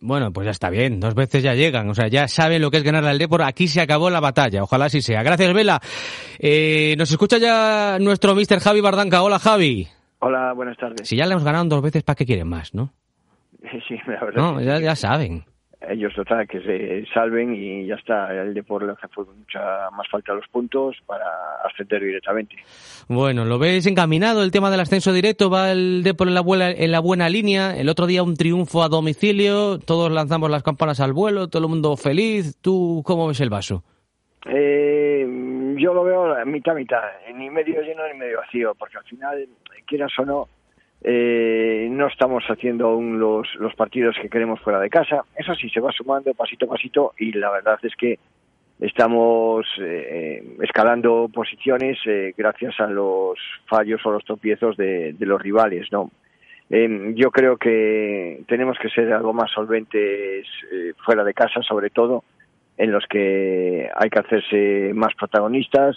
Bueno, 0.00 0.32
pues 0.32 0.46
ya 0.46 0.50
está 0.50 0.70
bien, 0.70 0.98
dos 0.98 1.14
veces 1.14 1.42
ya 1.42 1.54
llegan, 1.54 1.88
o 1.90 1.94
sea, 1.94 2.08
ya 2.08 2.26
saben 2.26 2.62
lo 2.62 2.70
que 2.70 2.78
es 2.78 2.82
ganar 2.82 3.04
al 3.04 3.18
Depor, 3.18 3.42
aquí 3.42 3.68
se 3.68 3.82
acabó 3.82 4.08
la 4.08 4.20
batalla, 4.20 4.62
ojalá 4.62 4.86
así 4.86 5.02
sea. 5.02 5.22
Gracias, 5.22 5.52
Vela. 5.52 5.78
Eh, 6.38 6.94
nos 6.96 7.10
escucha 7.10 7.36
ya 7.36 7.98
nuestro 8.00 8.34
mister 8.34 8.60
Javi 8.60 8.80
Bardanca. 8.80 9.22
Hola, 9.22 9.38
Javi. 9.38 9.86
Hola, 10.20 10.54
buenas 10.54 10.78
tardes. 10.78 11.06
Si 11.06 11.16
ya 11.16 11.26
le 11.26 11.32
hemos 11.32 11.44
ganado 11.44 11.66
dos 11.66 11.82
veces, 11.82 12.02
¿para 12.02 12.16
qué 12.16 12.24
quieren 12.24 12.48
más, 12.48 12.74
no? 12.74 12.92
Sí, 13.86 13.96
la 14.06 14.24
verdad. 14.24 14.40
No, 14.40 14.60
ya, 14.60 14.80
ya 14.80 14.96
saben 14.96 15.44
ellos 15.88 16.12
total 16.14 16.46
que 16.46 16.60
se 16.60 17.06
salven 17.12 17.54
y 17.54 17.86
ya 17.86 17.94
está. 17.94 18.32
El 18.34 18.54
Depor 18.54 18.84
le 18.84 18.92
hace 18.92 19.06
mucha 19.16 19.90
más 19.90 20.08
falta 20.08 20.34
los 20.34 20.46
puntos 20.48 20.96
para 21.06 21.26
ascender 21.64 22.02
directamente. 22.02 22.56
Bueno, 23.08 23.44
¿lo 23.44 23.58
ves 23.58 23.86
encaminado 23.86 24.42
el 24.42 24.50
tema 24.50 24.70
del 24.70 24.80
ascenso 24.80 25.12
directo? 25.12 25.50
¿Va 25.50 25.72
el 25.72 26.02
Depor 26.02 26.28
en 26.28 26.34
la, 26.34 26.42
buena, 26.42 26.70
en 26.70 26.92
la 26.92 27.00
buena 27.00 27.28
línea? 27.28 27.76
El 27.76 27.88
otro 27.88 28.06
día 28.06 28.22
un 28.22 28.36
triunfo 28.36 28.82
a 28.82 28.88
domicilio, 28.88 29.78
todos 29.78 30.12
lanzamos 30.12 30.50
las 30.50 30.62
campanas 30.62 31.00
al 31.00 31.12
vuelo, 31.12 31.48
todo 31.48 31.62
el 31.62 31.70
mundo 31.70 31.96
feliz. 31.96 32.56
¿Tú 32.60 33.02
cómo 33.04 33.28
ves 33.28 33.40
el 33.40 33.50
vaso? 33.50 33.82
Eh, 34.46 35.26
yo 35.78 35.94
lo 35.94 36.04
veo 36.04 36.46
mitad 36.46 36.74
mitad, 36.74 37.02
ni 37.34 37.50
medio 37.50 37.80
lleno 37.82 38.02
ni 38.12 38.18
medio 38.18 38.38
vacío, 38.38 38.74
porque 38.74 38.98
al 38.98 39.04
final, 39.04 39.48
quieras 39.86 40.12
o 40.18 40.24
no, 40.24 40.48
eh, 41.02 41.88
no 41.90 42.08
estamos 42.08 42.44
haciendo 42.44 42.88
aún 42.88 43.18
los, 43.18 43.48
partidos 43.76 44.16
que 44.20 44.28
queremos 44.28 44.60
fuera 44.60 44.80
de 44.80 44.90
casa. 44.90 45.24
Eso 45.36 45.54
sí, 45.54 45.70
se 45.70 45.80
va 45.80 45.92
sumando 45.92 46.34
pasito 46.34 46.66
a 46.66 46.70
pasito 46.70 47.14
y 47.18 47.32
la 47.32 47.50
verdad 47.50 47.78
es 47.82 47.94
que 47.96 48.18
estamos 48.80 49.66
eh, 49.78 50.56
escalando 50.62 51.30
posiciones 51.32 51.98
eh, 52.06 52.34
gracias 52.36 52.78
a 52.80 52.86
los 52.86 53.38
fallos 53.66 54.00
o 54.04 54.10
los 54.10 54.24
tropiezos 54.24 54.76
de, 54.76 55.14
los 55.20 55.40
rivales, 55.40 55.88
¿no? 55.92 56.10
Em, 56.68 57.14
yo 57.14 57.30
creo 57.30 57.56
que 57.56 58.42
tenemos 58.46 58.78
que 58.78 58.90
ser 58.90 59.12
algo 59.12 59.32
más 59.32 59.50
solventes 59.50 60.46
eh, 60.72 60.92
fuera 61.04 61.24
de 61.24 61.34
casa, 61.34 61.62
sobre 61.62 61.90
todo, 61.90 62.22
en 62.78 62.92
los 62.92 63.04
que 63.06 63.90
hay 63.94 64.08
que 64.08 64.18
hacerse 64.20 64.92
más 64.94 65.14
protagonistas. 65.14 65.96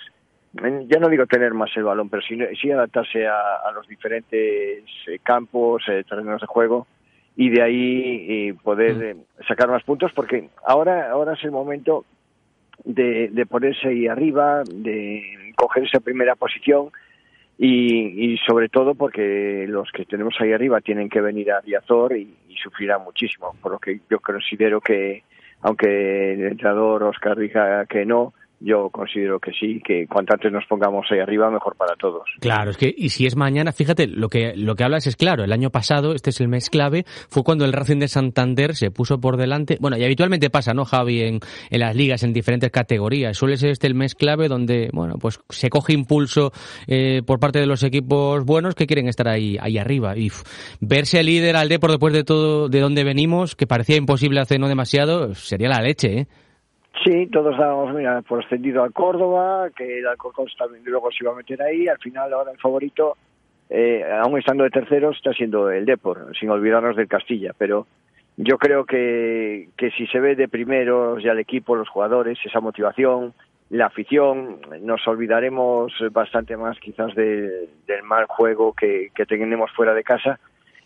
Ya 0.53 0.99
no 0.99 1.09
digo 1.09 1.25
tener 1.25 1.53
más 1.53 1.71
el 1.75 1.83
balón, 1.83 2.09
pero 2.09 2.21
sí, 2.21 2.37
sí 2.61 2.69
adaptarse 2.69 3.25
a, 3.25 3.71
los 3.73 3.87
diferentes 3.87 4.83
campos, 5.23 5.83
terrenos 5.85 6.41
de 6.41 6.47
juego 6.47 6.85
y 7.35 7.49
de 7.49 7.61
ahí 7.63 8.53
poder 8.61 9.15
mm. 9.15 9.43
sacar 9.47 9.67
más 9.69 9.83
puntos, 9.83 10.11
porque 10.13 10.49
ahora, 10.63 11.09
ahora 11.09 11.33
es 11.33 11.43
el 11.43 11.49
momento 11.49 12.05
de, 12.85 13.29
de 13.29 13.45
ponerse 13.47 13.87
ahí 13.87 14.07
arriba, 14.07 14.61
de 14.71 15.53
coger 15.55 15.85
esa 15.85 15.99
primera 15.99 16.35
posición 16.35 16.91
y, 17.57 18.33
y, 18.33 18.37
sobre 18.39 18.69
todo 18.69 18.93
porque 18.93 19.65
los 19.67 19.91
que 19.91 20.05
tenemos 20.05 20.35
ahí 20.39 20.53
arriba 20.53 20.81
tienen 20.81 21.09
que 21.09 21.21
venir 21.21 21.51
a 21.51 21.61
Riazor 21.61 22.15
y, 22.15 22.35
y 22.47 22.55
sufrirán 22.57 23.03
muchísimo, 23.03 23.55
por 23.61 23.71
lo 23.71 23.79
que 23.79 24.01
yo 24.09 24.19
considero 24.19 24.81
que 24.81 25.23
aunque 25.61 26.33
el 26.33 26.43
entrenador 26.43 27.03
Oscar 27.03 27.37
diga 27.37 27.85
que 27.85 28.05
no, 28.05 28.33
yo 28.63 28.89
considero 28.89 29.39
que 29.39 29.51
sí, 29.51 29.81
que 29.85 30.07
cuanto 30.07 30.33
antes 30.33 30.51
nos 30.51 30.65
pongamos 30.65 31.05
ahí 31.11 31.19
arriba, 31.19 31.51
mejor 31.51 31.75
para 31.75 31.95
todos. 31.95 32.23
Claro, 32.39 32.71
es 32.71 32.77
que, 32.77 32.93
y 32.95 33.09
si 33.09 33.25
es 33.25 33.35
mañana, 33.35 33.73
fíjate, 33.73 34.07
lo 34.07 34.29
que, 34.29 34.53
lo 34.55 34.75
que 34.75 34.85
hablas 34.85 35.05
es 35.05 35.17
claro, 35.17 35.43
el 35.43 35.51
año 35.51 35.69
pasado, 35.69 36.13
este 36.13 36.29
es 36.29 36.39
el 36.39 36.47
mes 36.47 36.69
clave, 36.69 37.03
fue 37.05 37.43
cuando 37.43 37.65
el 37.65 37.73
Racing 37.73 37.99
de 37.99 38.07
Santander 38.07 38.75
se 38.75 38.89
puso 38.89 39.19
por 39.19 39.35
delante, 39.35 39.77
bueno, 39.81 39.97
y 39.97 40.03
habitualmente 40.05 40.49
pasa, 40.49 40.73
¿no, 40.73 40.85
Javi, 40.85 41.21
en, 41.21 41.39
en 41.69 41.79
las 41.79 41.93
ligas, 41.93 42.23
en 42.23 42.31
diferentes 42.31 42.71
categorías, 42.71 43.35
suele 43.35 43.57
ser 43.57 43.71
este 43.71 43.87
el 43.87 43.95
mes 43.95 44.15
clave 44.15 44.47
donde, 44.47 44.89
bueno, 44.93 45.15
pues 45.19 45.41
se 45.49 45.69
coge 45.69 45.91
impulso 45.91 46.53
eh, 46.87 47.21
por 47.25 47.41
parte 47.41 47.59
de 47.59 47.65
los 47.65 47.83
equipos 47.83 48.45
buenos 48.45 48.75
que 48.75 48.87
quieren 48.87 49.09
estar 49.09 49.27
ahí, 49.27 49.57
ahí 49.59 49.77
arriba, 49.77 50.17
y 50.17 50.31
verse 50.79 51.21
líder 51.21 51.57
al 51.57 51.73
por 51.79 51.91
después 51.91 52.13
de 52.13 52.23
todo, 52.23 52.69
de 52.69 52.79
donde 52.79 53.03
venimos, 53.03 53.55
que 53.55 53.67
parecía 53.67 53.97
imposible 53.97 54.39
hace 54.39 54.59
no 54.59 54.67
demasiado, 54.67 55.33
sería 55.33 55.69
la 55.69 55.81
leche, 55.81 56.19
¿eh? 56.19 56.27
Sí, 57.01 57.27
todos 57.27 57.57
dábamos, 57.57 57.95
mira, 57.95 58.21
por 58.21 58.43
ascendido 58.43 58.83
al 58.83 58.93
Córdoba, 58.93 59.69
que 59.75 59.99
el 59.99 60.07
Alcorcón 60.07 60.47
también 60.57 60.83
luego 60.85 61.11
se 61.11 61.23
iba 61.23 61.31
a 61.31 61.35
meter 61.35 61.61
ahí, 61.61 61.87
al 61.87 61.97
final 61.97 62.31
ahora 62.31 62.51
el 62.51 62.59
favorito, 62.59 63.17
eh, 63.69 64.05
aún 64.21 64.37
estando 64.37 64.63
de 64.63 64.69
terceros, 64.69 65.17
está 65.17 65.33
siendo 65.33 65.71
el 65.71 65.85
Depor, 65.85 66.31
sin 66.39 66.49
olvidarnos 66.49 66.95
del 66.95 67.07
Castilla, 67.07 67.53
pero 67.57 67.87
yo 68.37 68.57
creo 68.57 68.85
que, 68.85 69.69
que 69.75 69.89
si 69.91 70.05
se 70.07 70.19
ve 70.19 70.35
de 70.35 70.47
primeros 70.47 71.21
ya 71.23 71.31
el 71.31 71.39
equipo, 71.39 71.75
los 71.75 71.89
jugadores, 71.89 72.37
esa 72.45 72.59
motivación, 72.59 73.33
la 73.69 73.87
afición, 73.87 74.59
nos 74.81 75.05
olvidaremos 75.07 75.91
bastante 76.11 76.55
más 76.55 76.79
quizás 76.79 77.15
del 77.15 77.69
mal 78.03 78.25
juego 78.27 78.73
que, 78.73 79.09
que 79.15 79.25
tenemos 79.25 79.71
fuera 79.71 79.95
de 79.95 80.03
casa 80.03 80.39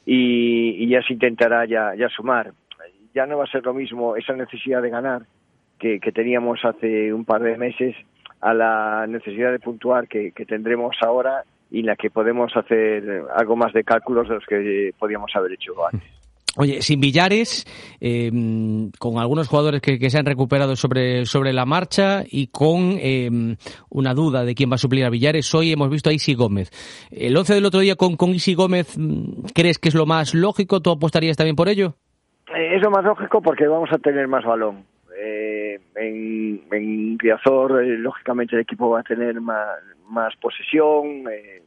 y, 0.05 0.83
y 0.83 0.87
ya 0.87 1.01
se 1.01 1.13
intentará 1.13 1.65
ya, 1.65 1.95
ya 1.95 2.07
sumar. 2.07 2.53
Ya 3.13 3.25
no 3.25 3.37
va 3.37 3.43
a 3.43 3.51
ser 3.51 3.65
lo 3.65 3.73
mismo 3.73 4.15
esa 4.15 4.33
necesidad 4.33 4.81
de 4.81 4.89
ganar 4.89 5.23
que, 5.79 6.00
teníamos 6.13 6.60
hace 6.63 7.13
un 7.13 7.25
par 7.25 7.41
de 7.41 7.57
meses 7.57 7.96
a 8.41 8.53
la 8.53 9.05
necesidad 9.07 9.51
de 9.51 9.60
puntuar 9.60 10.07
que, 10.07 10.31
tendremos 10.48 10.96
ahora 11.05 11.43
y 11.69 11.81
en 11.81 11.88
la 11.88 11.96
que 11.96 12.10
podemos 12.10 12.55
hacer 12.55 13.24
algo 13.36 13.55
más 13.55 13.74
de 13.74 13.84
cálculos 13.84 14.29
de 14.29 14.36
los 14.36 14.46
que 14.46 14.91
podíamos 14.98 15.31
haber 15.36 15.53
hecho 15.53 15.74
antes. 15.91 16.17
Oye, 16.60 16.81
sin 16.81 17.00
Villares, 17.00 17.65
eh, 18.01 18.31
con 18.98 19.19
algunos 19.19 19.48
jugadores 19.48 19.79
que, 19.79 20.10
se 20.10 20.17
han 20.17 20.25
recuperado 20.25 20.75
sobre, 20.75 21.25
sobre 21.25 21.53
la 21.53 21.65
marcha 21.65 22.24
y 22.25 22.48
con 22.48 22.98
eh, 23.00 23.29
una 23.91 24.15
duda 24.15 24.43
de 24.43 24.55
quién 24.55 24.72
va 24.72 24.75
a 24.75 24.79
suplir 24.79 25.05
a 25.05 25.12
Villares, 25.12 25.53
hoy 25.53 25.72
hemos 25.72 25.91
visto 25.91 26.10
a 26.10 26.13
Isi 26.13 26.34
Gómez. 26.34 26.72
¿El 27.12 27.38
11 27.38 27.53
del 27.53 27.65
otro 27.65 27.81
día 27.81 27.96
con, 27.96 28.15
con 28.15 28.31
Isi 28.31 28.55
Gómez 28.55 28.98
mm, 28.98 29.50
crees 29.53 29.77
que 29.77 29.89
es 29.89 29.96
lo 29.96 30.07
más 30.07 30.34
lógico? 30.34 30.81
¿Tú 30.81 30.89
apostarías 30.89 31.38
también 31.38 31.55
por 31.55 31.69
ello? 31.69 31.93
Eh, 32.55 32.75
es 32.75 32.81
lo 32.81 32.89
más 32.89 33.03
lógico 33.03 33.39
porque 33.39 33.67
vamos 33.67 33.89
a 33.91 34.00
tener 34.00 34.27
más 34.27 34.43
balón. 34.43 34.84
Eh, 35.19 35.79
en, 35.95 36.62
en 36.71 37.17
eh, 37.24 37.97
lógicamente, 37.97 38.55
el 38.55 38.62
equipo 38.62 38.89
va 38.89 39.00
a 39.00 39.03
tener 39.03 39.41
más, 39.41 40.36
posesión, 40.39 41.25
eh, 41.31 41.63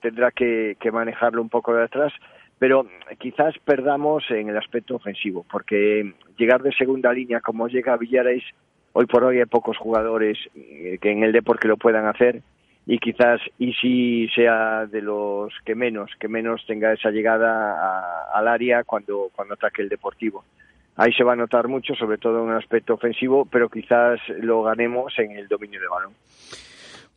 tendrá 0.00 0.30
que, 0.30 0.76
que, 0.80 0.90
manejarlo 0.90 1.42
un 1.42 1.50
poco 1.50 1.74
de 1.74 1.84
atrás, 1.84 2.12
pero 2.58 2.86
quizás 3.18 3.58
perdamos 3.58 4.24
en 4.30 4.48
el 4.48 4.56
aspecto 4.56 4.96
ofensivo, 4.96 5.44
porque 5.50 6.14
llegar 6.38 6.62
de 6.62 6.72
segunda 6.72 7.12
línea 7.12 7.40
como 7.40 7.68
llega 7.68 7.98
Villares, 7.98 8.42
hoy 8.94 9.04
por 9.04 9.24
hoy 9.24 9.38
hay 9.38 9.46
pocos 9.46 9.76
jugadores 9.76 10.38
que 10.54 11.10
en 11.10 11.24
el 11.24 11.32
deporte 11.32 11.68
lo 11.68 11.76
puedan 11.76 12.06
hacer 12.06 12.40
y 12.86 12.98
quizás 12.98 13.40
y 13.58 13.72
si 13.74 14.28
sea 14.34 14.86
de 14.86 15.02
los 15.02 15.52
que 15.64 15.74
menos 15.74 16.10
que 16.18 16.28
menos 16.28 16.64
tenga 16.66 16.92
esa 16.92 17.10
llegada 17.10 18.28
al 18.32 18.46
área 18.46 18.84
cuando 18.84 19.30
cuando 19.34 19.54
ataque 19.54 19.82
el 19.82 19.88
deportivo 19.88 20.44
ahí 20.96 21.12
se 21.12 21.24
va 21.24 21.32
a 21.32 21.36
notar 21.36 21.68
mucho, 21.68 21.94
sobre 21.94 22.18
todo 22.18 22.38
en 22.38 22.50
un 22.50 22.54
aspecto 22.54 22.94
ofensivo, 22.94 23.44
pero 23.44 23.68
quizás 23.68 24.20
lo 24.40 24.62
ganemos 24.62 25.18
en 25.18 25.32
el 25.32 25.48
dominio 25.48 25.80
de 25.80 25.88
balón. 25.88 26.12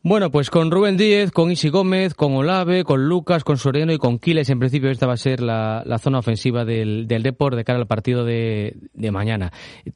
Bueno, 0.04 0.30
pues 0.30 0.50
con 0.50 0.72
Rubén 0.72 0.96
Díez, 0.96 1.32
con 1.32 1.52
Isi 1.52 1.70
Gómez, 1.70 2.14
con 2.14 2.34
Olave, 2.36 2.84
con 2.84 3.10
Lucas, 3.10 3.44
con 3.44 3.58
Soriano 3.58 3.92
y 3.92 3.98
con 3.98 4.20
Quiles, 4.20 4.50
en 4.50 4.60
principio 4.60 4.90
esta 4.90 5.08
va 5.08 5.14
a 5.14 5.18
ser 5.18 5.42
la, 5.42 5.84
zona 5.98 6.20
ofensiva 6.20 6.64
del, 6.64 7.08
del 7.08 7.24
Depor 7.24 7.56
de 7.56 7.64
cara 7.64 7.80
al 7.80 7.88
partido 7.88 8.24
de, 8.24 8.76
mañana. 9.12 9.52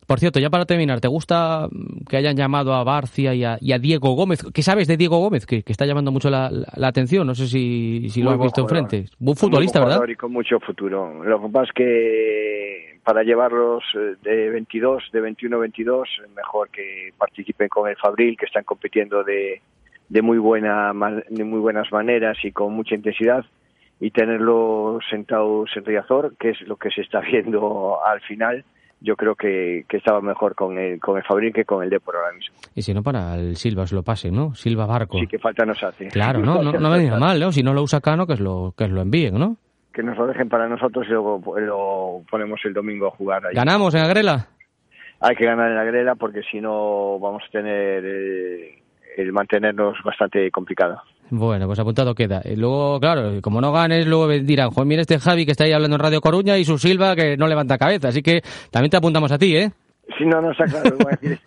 Por 0.08 0.20
cierto, 0.20 0.40
ya 0.40 0.50
para 0.50 0.66
terminar, 0.66 1.00
¿te 1.00 1.08
gusta 1.08 1.70
que 2.10 2.18
hayan 2.18 2.36
llamado 2.36 2.74
a 2.74 2.84
Barcia 2.84 3.34
y 3.34 3.44
a, 3.46 3.58
Diego 3.80 4.14
Gómez? 4.16 4.44
¿Qué 4.54 4.64
sabes 4.64 4.88
de 4.88 4.98
Diego 4.98 5.20
Gómez? 5.20 5.46
Que, 5.46 5.64
está 5.66 5.86
llamando 5.86 6.12
mucho 6.12 6.30
la, 6.30 6.50
atención, 6.82 7.26
no 7.26 7.36
sé 7.36 7.48
si, 7.48 8.10
si 8.10 8.22
lo 8.22 8.32
has 8.32 8.40
visto 8.40 8.62
enfrente. 8.62 9.06
Buen 9.20 9.38
futbolista, 9.38 9.80
¿verdad? 9.80 10.02
Y 10.08 10.16
con 10.16 10.34
mucho 10.34 10.60
futuro. 10.60 11.24
Lo 11.24 11.42
que 11.42 11.50
pasa 11.50 11.66
es 11.66 11.72
que 11.74 13.00
para 13.04 13.24
llevarlos 13.24 13.84
eh, 13.96 14.16
de 14.22 14.50
22, 14.50 15.04
de 15.12 15.22
21-22, 15.22 16.06
mejor 16.36 16.70
que 16.70 17.14
participen 17.18 17.70
con 17.70 17.90
el 17.90 17.96
Fabril, 17.98 18.38
que 18.38 18.46
están 18.46 18.64
compitiendo 18.64 19.24
de 19.24 19.62
de 20.12 20.22
muy 20.22 20.40
buena 20.40 20.92
de 21.30 21.44
muy 21.46 21.60
buenas 21.60 21.90
maneras 21.90 22.38
y 22.44 22.52
con 22.52 22.74
mucha 22.74 22.96
intensidad 22.96 23.46
y 24.02 24.12
tenerlo 24.12 25.00
sentados 25.10 25.70
en 25.76 25.86
Riazor, 25.86 26.36
que 26.38 26.50
es 26.50 26.62
lo 26.62 26.76
que 26.76 26.90
se 26.90 27.02
está 27.02 27.22
viendo 27.22 27.98
al 28.06 28.20
final, 28.22 28.66
yo 29.00 29.16
creo 29.16 29.36
que, 29.36 29.86
estaba 29.90 30.20
mejor 30.20 30.54
con 30.54 30.78
el, 30.78 31.00
con 31.00 31.18
el 31.18 31.24
Fabrín 31.24 31.54
que 31.54 31.64
con 31.64 31.82
el 31.82 31.90
Depor 31.90 32.18
ahora 32.18 32.34
mismo. 32.34 32.56
Y 32.76 32.82
si 32.82 32.94
no, 32.94 33.04
para 33.04 33.36
el 33.36 33.56
Silva 33.56 33.88
se 33.88 33.96
lo 33.96 34.04
pase, 34.04 34.32
¿no? 34.32 34.54
Silva 34.54 34.86
Barco. 34.86 35.18
Sí, 35.18 35.28
que 35.28 35.40
falta 35.40 35.66
nos 35.66 35.82
hace. 35.82 36.08
Claro, 36.10 36.40
no, 36.40 36.62
no, 36.62 36.74
no 36.74 36.92
venía 36.92 37.16
mal, 37.16 37.40
¿no? 37.40 37.52
Si 37.52 37.64
no 37.64 37.74
lo 37.74 37.84
usa 37.84 38.02
Cano, 38.02 38.28
que, 38.28 38.34
es 38.34 38.42
lo, 38.42 38.74
que 38.78 38.88
lo 38.90 39.02
envíen, 39.02 39.40
¿no? 39.40 39.56
Que 39.94 40.04
nos 40.04 40.18
lo 40.18 40.28
dejen 40.28 40.50
para 40.50 40.68
nosotros 40.68 41.06
y 41.08 41.12
luego 41.12 41.42
lo 41.58 42.24
ponemos 42.30 42.60
el 42.66 42.74
domingo 42.74 43.08
a 43.08 43.12
jugar. 43.12 43.46
Ahí. 43.46 43.56
¿Ganamos 43.56 43.96
en 43.96 44.02
Agrela? 44.02 44.48
Hay 45.22 45.36
que 45.36 45.46
ganar 45.46 45.72
en 45.72 45.78
Agrela 45.78 46.16
porque 46.16 46.42
si 46.52 46.60
no 46.60 47.18
vamos 47.18 47.44
a 47.48 47.52
tener... 47.52 48.04
Eh, 48.06 48.81
el 49.18 49.32
mantenernos 49.32 49.98
bastante 50.04 50.50
complicado. 50.52 51.02
Bueno, 51.30 51.66
pues 51.66 51.80
apuntado 51.80 52.14
queda. 52.14 52.42
Y 52.44 52.58
luego, 52.58 53.00
claro, 53.00 53.42
como 53.42 53.62
no 53.62 53.72
ganes, 53.72 54.06
luego 54.06 54.28
dirán, 54.28 54.72
Juan, 54.72 54.88
mira 54.88 55.02
este 55.02 55.18
Javi 55.18 55.46
que 55.46 55.52
está 55.52 55.64
ahí 55.64 55.72
hablando 55.72 55.96
en 55.96 56.02
Radio 56.02 56.20
Coruña 56.20 56.58
y 56.58 56.66
su 56.66 56.78
Silva 56.78 57.16
que 57.16 57.38
no 57.38 57.48
levanta 57.48 57.78
cabeza. 57.78 58.10
Así 58.10 58.22
que 58.22 58.42
también 58.70 58.92
te 58.92 58.98
apuntamos 58.98 59.32
a 59.32 59.38
ti, 59.38 59.56
¿eh? 59.56 59.72
Sí, 60.18 60.26
no, 60.26 60.42
no, 60.42 60.52
está 60.52 60.66
claro. 60.66 60.98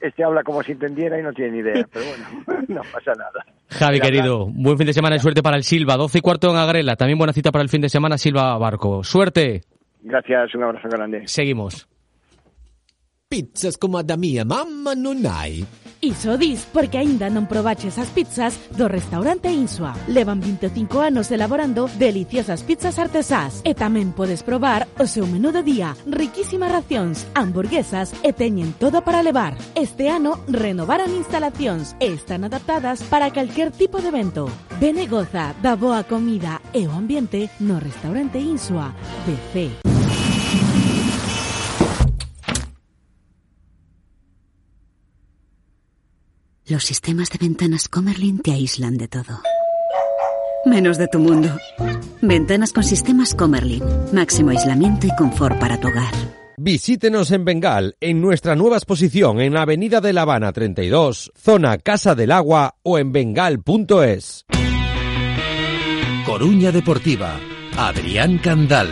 este 0.00 0.24
habla 0.24 0.42
como 0.42 0.62
si 0.62 0.72
entendiera 0.72 1.20
y 1.20 1.22
no 1.22 1.32
tiene 1.32 1.52
ni 1.52 1.58
idea. 1.58 1.86
Pero 1.92 2.06
bueno, 2.06 2.64
no 2.68 2.80
pasa 2.90 3.12
nada. 3.12 3.44
Javi, 3.68 4.00
querido, 4.00 4.46
buen 4.46 4.78
fin 4.78 4.86
de 4.86 4.94
semana 4.94 5.16
y 5.16 5.18
suerte 5.18 5.42
para 5.42 5.56
el 5.56 5.64
Silva. 5.64 5.96
12 5.96 6.18
y 6.18 6.20
cuarto 6.22 6.50
en 6.50 6.56
Agrela. 6.56 6.96
También 6.96 7.18
buena 7.18 7.34
cita 7.34 7.52
para 7.52 7.62
el 7.62 7.68
fin 7.68 7.82
de 7.82 7.90
semana, 7.90 8.16
Silva 8.16 8.56
Barco. 8.56 9.04
¡Suerte! 9.04 9.62
Gracias, 10.02 10.54
un 10.54 10.64
abrazo 10.64 10.88
grande. 10.88 11.22
Seguimos. 11.26 11.88
Pizzas 13.28 13.76
como 13.76 13.98
a 13.98 14.02
da 14.02 14.16
mia 14.16 14.44
mamma 14.44 14.94
non 14.94 15.26
hai. 15.26 15.64
Iso 16.04 16.36
dis 16.36 16.68
porque 16.70 17.00
aínda 17.00 17.32
non 17.32 17.48
probaches 17.48 17.96
as 17.96 18.12
pizzas 18.12 18.60
do 18.76 18.92
restaurante 18.92 19.48
Insua. 19.48 19.96
Levan 20.04 20.36
25 20.36 21.00
anos 21.00 21.32
elaborando 21.32 21.88
deliciosas 21.96 22.60
pizzas 22.60 23.00
artesás 23.00 23.64
e 23.64 23.72
tamén 23.72 24.12
podes 24.12 24.44
probar 24.44 24.84
o 25.00 25.08
seu 25.08 25.24
menú 25.24 25.48
de 25.48 25.64
día, 25.64 25.96
riquísimas 26.04 26.68
racións, 26.68 27.24
hamburguesas 27.32 28.12
e 28.20 28.36
teñen 28.36 28.76
todo 28.76 29.00
para 29.00 29.24
levar. 29.24 29.56
Este 29.72 30.12
ano 30.12 30.44
renovaron 30.44 31.08
instalacións 31.08 31.96
e 32.04 32.12
están 32.12 32.44
adaptadas 32.44 33.00
para 33.08 33.32
calquer 33.32 33.72
tipo 33.72 34.04
de 34.04 34.12
evento. 34.12 34.44
Ven 34.76 35.00
e 35.00 35.08
goza 35.08 35.56
da 35.64 35.72
boa 35.72 36.04
comida 36.04 36.60
e 36.76 36.84
o 36.84 36.92
ambiente 36.92 37.48
no 37.64 37.80
restaurante 37.80 38.36
Insua 38.36 38.92
de. 39.24 39.93
Los 46.66 46.84
sistemas 46.84 47.28
de 47.28 47.36
ventanas 47.38 47.88
Comerlin 47.90 48.38
te 48.38 48.52
aíslan 48.52 48.96
de 48.96 49.06
todo. 49.06 49.42
Menos 50.64 50.96
de 50.96 51.08
tu 51.08 51.18
mundo. 51.18 51.50
Ventanas 52.22 52.72
con 52.72 52.82
sistemas 52.82 53.34
Comerlin. 53.34 53.82
Máximo 54.14 54.48
aislamiento 54.48 55.06
y 55.06 55.14
confort 55.14 55.58
para 55.60 55.78
tu 55.78 55.88
hogar. 55.88 56.14
Visítenos 56.56 57.32
en 57.32 57.44
Bengal, 57.44 57.96
en 58.00 58.22
nuestra 58.22 58.56
nueva 58.56 58.76
exposición 58.76 59.42
en 59.42 59.58
Avenida 59.58 60.00
de 60.00 60.14
La 60.14 60.22
Habana 60.22 60.52
32, 60.52 61.32
zona 61.36 61.76
Casa 61.76 62.14
del 62.14 62.32
Agua 62.32 62.76
o 62.82 62.96
en 62.96 63.12
bengal.es. 63.12 64.46
Coruña 66.24 66.72
Deportiva, 66.72 67.38
Adrián 67.76 68.38
Candal. 68.38 68.88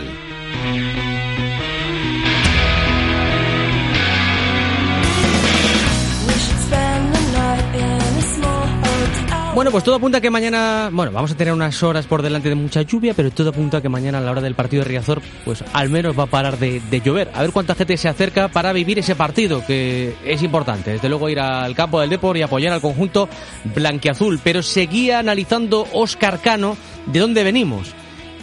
Bueno, 9.55 9.69
pues 9.69 9.83
todo 9.83 9.93
apunta 9.95 10.17
a 10.17 10.21
que 10.21 10.31
mañana, 10.31 10.89
bueno, 10.91 11.11
vamos 11.11 11.31
a 11.31 11.37
tener 11.37 11.53
unas 11.53 11.83
horas 11.83 12.07
por 12.07 12.23
delante 12.23 12.49
de 12.49 12.55
mucha 12.55 12.81
lluvia, 12.81 13.13
pero 13.13 13.29
todo 13.29 13.49
apunta 13.49 13.77
a 13.77 13.81
que 13.81 13.87
mañana 13.87 14.17
a 14.17 14.21
la 14.21 14.31
hora 14.31 14.41
del 14.41 14.55
partido 14.55 14.83
de 14.83 14.89
Riazor, 14.89 15.21
pues 15.45 15.63
al 15.73 15.89
menos 15.89 16.17
va 16.17 16.23
a 16.23 16.25
parar 16.25 16.57
de, 16.57 16.81
llover. 17.05 17.29
A 17.35 17.41
ver 17.41 17.51
cuánta 17.51 17.75
gente 17.75 17.95
se 17.97 18.09
acerca 18.09 18.47
para 18.47 18.73
vivir 18.73 18.97
ese 18.97 19.13
partido, 19.13 19.63
que 19.63 20.15
es 20.25 20.41
importante. 20.41 20.93
Desde 20.93 21.07
luego 21.07 21.29
ir 21.29 21.39
al 21.39 21.75
campo 21.75 22.01
del 22.01 22.09
Depor 22.09 22.35
y 22.35 22.41
apoyar 22.41 22.73
al 22.73 22.81
conjunto 22.81 23.29
blanquiazul. 23.75 24.39
Pero 24.43 24.63
seguía 24.63 25.19
analizando 25.19 25.87
Oscar 25.93 26.41
Cano 26.41 26.75
de 27.05 27.19
dónde 27.19 27.43
venimos 27.43 27.93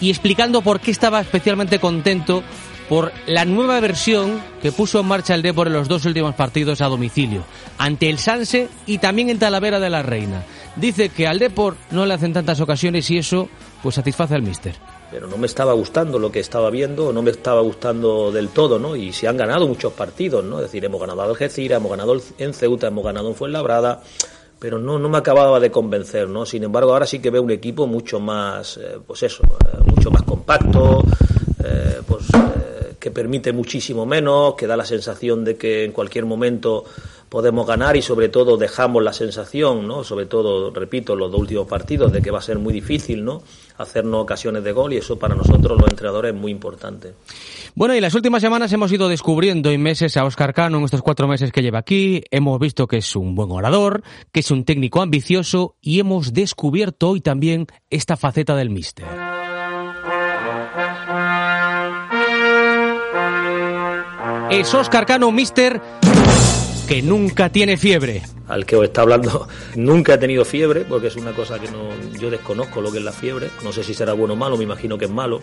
y 0.00 0.10
explicando 0.10 0.62
por 0.62 0.78
qué 0.78 0.92
estaba 0.92 1.20
especialmente 1.20 1.80
contento 1.80 2.44
por 2.90 3.12
la 3.26 3.44
nueva 3.44 3.78
versión 3.78 4.40
que 4.60 4.72
puso 4.72 4.98
en 4.98 5.06
marcha 5.06 5.36
el 5.36 5.42
Depor 5.42 5.68
en 5.68 5.74
los 5.74 5.86
dos 5.86 6.04
últimos 6.06 6.34
partidos 6.34 6.80
a 6.80 6.86
domicilio, 6.86 7.44
ante 7.78 8.10
el 8.10 8.18
Sanse 8.18 8.68
y 8.84 8.98
también 8.98 9.28
el 9.28 9.38
Talavera 9.38 9.78
de 9.78 9.90
la 9.90 10.02
Reina. 10.02 10.42
Dice 10.80 11.10
que 11.10 11.26
al 11.26 11.38
Depor 11.38 11.76
no 11.90 12.06
le 12.06 12.14
hacen 12.14 12.32
tantas 12.32 12.58
ocasiones 12.60 13.10
y 13.10 13.18
eso 13.18 13.50
pues 13.82 13.96
satisface 13.96 14.34
al 14.34 14.42
míster. 14.42 14.74
Pero 15.10 15.26
no 15.26 15.36
me 15.36 15.46
estaba 15.46 15.74
gustando 15.74 16.18
lo 16.18 16.32
que 16.32 16.40
estaba 16.40 16.70
viendo, 16.70 17.12
no 17.12 17.20
me 17.20 17.32
estaba 17.32 17.60
gustando 17.60 18.32
del 18.32 18.48
todo, 18.48 18.78
¿no? 18.78 18.96
Y 18.96 19.12
se 19.12 19.28
han 19.28 19.36
ganado 19.36 19.68
muchos 19.68 19.92
partidos, 19.92 20.42
¿no? 20.42 20.56
Es 20.56 20.62
decir, 20.62 20.82
hemos 20.84 20.98
ganado 20.98 21.20
a 21.20 21.24
Algeciras, 21.24 21.78
hemos 21.78 21.90
ganado 21.90 22.16
en 22.38 22.54
Ceuta, 22.54 22.86
hemos 22.86 23.04
ganado 23.04 23.28
en 23.28 23.34
Fuenlabrada, 23.34 24.00
pero 24.58 24.78
no, 24.78 24.98
no 24.98 25.10
me 25.10 25.18
acababa 25.18 25.60
de 25.60 25.70
convencer, 25.70 26.28
¿no? 26.28 26.46
Sin 26.46 26.64
embargo, 26.64 26.92
ahora 26.92 27.06
sí 27.06 27.18
que 27.18 27.28
veo 27.28 27.42
un 27.42 27.50
equipo 27.50 27.86
mucho 27.86 28.18
más, 28.18 28.78
eh, 28.78 28.98
pues 29.06 29.22
eso, 29.22 29.42
eh, 29.44 29.78
mucho 29.84 30.10
más 30.10 30.22
compacto, 30.22 31.04
eh, 31.62 32.00
pues 32.06 32.24
que 33.00 33.10
permite 33.10 33.52
muchísimo 33.52 34.06
menos, 34.06 34.54
que 34.54 34.66
da 34.66 34.76
la 34.76 34.84
sensación 34.84 35.44
de 35.44 35.56
que 35.56 35.84
en 35.84 35.92
cualquier 35.92 36.26
momento 36.26 36.84
podemos 37.30 37.66
ganar 37.66 37.96
y 37.96 38.02
sobre 38.02 38.28
todo 38.28 38.56
dejamos 38.56 39.02
la 39.02 39.12
sensación, 39.12 39.86
¿no? 39.86 40.04
Sobre 40.04 40.26
todo, 40.26 40.70
repito, 40.72 41.14
los 41.14 41.30
dos 41.30 41.40
últimos 41.40 41.66
partidos 41.66 42.12
de 42.12 42.20
que 42.20 42.30
va 42.30 42.40
a 42.40 42.42
ser 42.42 42.58
muy 42.58 42.72
difícil, 42.72 43.24
¿no? 43.24 43.42
Hacernos 43.78 44.22
ocasiones 44.22 44.64
de 44.64 44.72
gol 44.72 44.92
y 44.92 44.98
eso 44.98 45.18
para 45.18 45.34
nosotros 45.34 45.78
los 45.80 45.88
entrenadores 45.88 46.34
es 46.34 46.38
muy 46.38 46.50
importante. 46.50 47.14
Bueno, 47.74 47.94
y 47.94 48.00
las 48.00 48.14
últimas 48.14 48.42
semanas 48.42 48.72
hemos 48.72 48.92
ido 48.92 49.08
descubriendo 49.08 49.70
en 49.70 49.80
meses 49.80 50.16
a 50.16 50.24
Oscar 50.24 50.52
Cano 50.52 50.78
en 50.78 50.84
estos 50.84 51.02
cuatro 51.02 51.28
meses 51.28 51.52
que 51.52 51.62
lleva 51.62 51.78
aquí. 51.78 52.22
Hemos 52.32 52.58
visto 52.58 52.88
que 52.88 52.98
es 52.98 53.16
un 53.16 53.36
buen 53.36 53.52
orador, 53.52 54.02
que 54.32 54.40
es 54.40 54.50
un 54.50 54.64
técnico 54.64 55.00
ambicioso 55.00 55.76
y 55.80 56.00
hemos 56.00 56.34
descubierto 56.34 57.10
hoy 57.10 57.20
también 57.20 57.68
esta 57.90 58.16
faceta 58.16 58.56
del 58.56 58.70
míster. 58.70 59.06
Es 64.50 64.74
Oscar 64.74 65.06
Cano, 65.06 65.30
mister, 65.30 65.80
que 66.88 67.02
nunca 67.02 67.50
tiene 67.50 67.76
fiebre. 67.76 68.22
Al 68.48 68.66
que 68.66 68.74
os 68.74 68.84
está 68.84 69.02
hablando 69.02 69.46
nunca 69.76 70.14
ha 70.14 70.18
tenido 70.18 70.44
fiebre, 70.44 70.80
porque 70.80 71.06
es 71.06 71.14
una 71.14 71.32
cosa 71.32 71.60
que 71.60 71.70
no, 71.70 71.90
yo 72.18 72.30
desconozco 72.30 72.80
lo 72.80 72.90
que 72.90 72.98
es 72.98 73.04
la 73.04 73.12
fiebre. 73.12 73.48
No 73.62 73.72
sé 73.72 73.84
si 73.84 73.94
será 73.94 74.12
bueno 74.12 74.34
o 74.34 74.36
malo, 74.36 74.56
me 74.56 74.64
imagino 74.64 74.98
que 74.98 75.04
es 75.04 75.10
malo. 75.10 75.40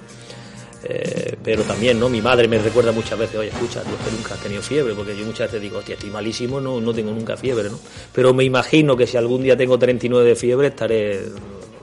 Eh, 0.84 1.38
pero 1.42 1.64
también, 1.64 1.98
¿no? 1.98 2.10
Mi 2.10 2.22
madre 2.22 2.50
me 2.50 2.60
recuerda 2.60 2.92
muchas 2.92 3.18
veces, 3.18 3.38
oye, 3.38 3.48
escucha, 3.48 3.82
tú 3.82 3.92
que 4.04 4.12
nunca 4.16 4.34
has 4.34 4.42
tenido 4.42 4.62
fiebre, 4.62 4.94
porque 4.94 5.18
yo 5.18 5.26
muchas 5.26 5.48
veces 5.48 5.62
digo, 5.62 5.78
hostia, 5.78 5.96
estoy 5.96 6.10
malísimo, 6.10 6.60
no, 6.60 6.82
no 6.82 6.94
tengo 6.94 7.12
nunca 7.12 7.38
fiebre, 7.38 7.70
¿no? 7.70 7.80
Pero 8.12 8.34
me 8.34 8.44
imagino 8.44 8.98
que 8.98 9.08
si 9.08 9.16
algún 9.16 9.42
día 9.42 9.56
tengo 9.56 9.80
39 9.80 10.28
de 10.28 10.36
fiebre, 10.36 10.68
estaré 10.68 11.22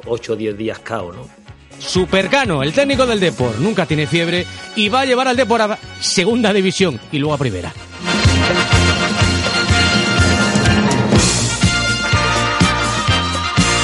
8 0.04 0.32
o 0.34 0.36
10 0.36 0.58
días 0.58 0.78
cao, 0.80 1.10
¿no? 1.10 1.43
Supercano, 1.78 2.62
el 2.62 2.72
técnico 2.72 3.06
del 3.06 3.20
Depor, 3.20 3.60
nunca 3.60 3.86
tiene 3.86 4.06
fiebre 4.06 4.46
y 4.76 4.88
va 4.88 5.00
a 5.00 5.04
llevar 5.04 5.28
al 5.28 5.36
Depor 5.36 5.62
a 5.62 5.78
segunda 6.00 6.52
división 6.52 7.00
y 7.12 7.18
luego 7.18 7.34
a 7.34 7.38
primera. 7.38 7.72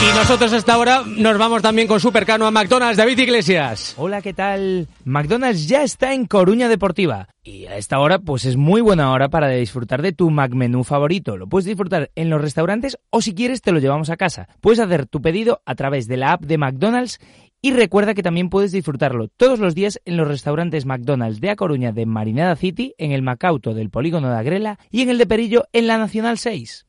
Y 0.03 0.15
nosotros 0.15 0.51
hasta 0.55 0.73
ahora 0.73 1.05
nos 1.07 1.37
vamos 1.37 1.61
también 1.61 1.87
con 1.87 2.01
Supercano 2.01 2.47
a 2.47 2.51
McDonald's. 2.51 2.97
David 2.97 3.19
Iglesias. 3.19 3.95
Hola, 3.99 4.23
¿qué 4.23 4.33
tal? 4.33 4.89
McDonald's 5.05 5.69
ya 5.69 5.83
está 5.83 6.15
en 6.15 6.25
Coruña 6.25 6.71
Deportiva. 6.71 7.29
Y 7.43 7.67
a 7.67 7.77
esta 7.77 7.99
hora, 7.99 8.19
pues 8.19 8.47
es 8.47 8.57
muy 8.57 8.81
buena 8.81 9.13
hora 9.13 9.29
para 9.29 9.49
disfrutar 9.49 10.01
de 10.01 10.13
tu 10.13 10.31
McMenú 10.31 10.85
favorito. 10.85 11.37
Lo 11.37 11.49
puedes 11.49 11.67
disfrutar 11.67 12.11
en 12.15 12.31
los 12.31 12.41
restaurantes 12.41 12.97
o 13.11 13.21
si 13.21 13.35
quieres 13.35 13.61
te 13.61 13.73
lo 13.73 13.79
llevamos 13.79 14.09
a 14.09 14.17
casa. 14.17 14.49
Puedes 14.63 14.81
hacer 14.81 15.05
tu 15.05 15.21
pedido 15.21 15.61
a 15.67 15.75
través 15.75 16.09
de 16.09 16.17
la 16.17 16.33
app 16.33 16.45
de 16.45 16.57
McDonald's 16.57 17.21
y 17.63 17.73
recuerda 17.73 18.15
que 18.15 18.23
también 18.23 18.49
puedes 18.49 18.73
disfrutarlo 18.73 19.29
todos 19.29 19.59
los 19.59 19.75
días 19.75 20.01
en 20.05 20.17
los 20.17 20.29
restaurantes 20.29 20.87
McDonald's 20.87 21.41
de 21.41 21.51
A 21.51 21.57
Coruña 21.57 21.93
de 21.93 22.07
Marinada 22.07 22.57
City, 22.57 22.95
en 22.99 23.13
el 23.13 23.23
Macauto 23.23 23.75
del 23.75 23.91
Polígono 23.91 24.31
de 24.31 24.37
Agrela 24.37 24.79
y 24.91 25.03
en 25.03 25.11
el 25.11 25.19
de 25.19 25.27
Perillo 25.27 25.65
en 25.73 25.87
la 25.87 25.99
Nacional 25.99 26.39
6. 26.39 26.87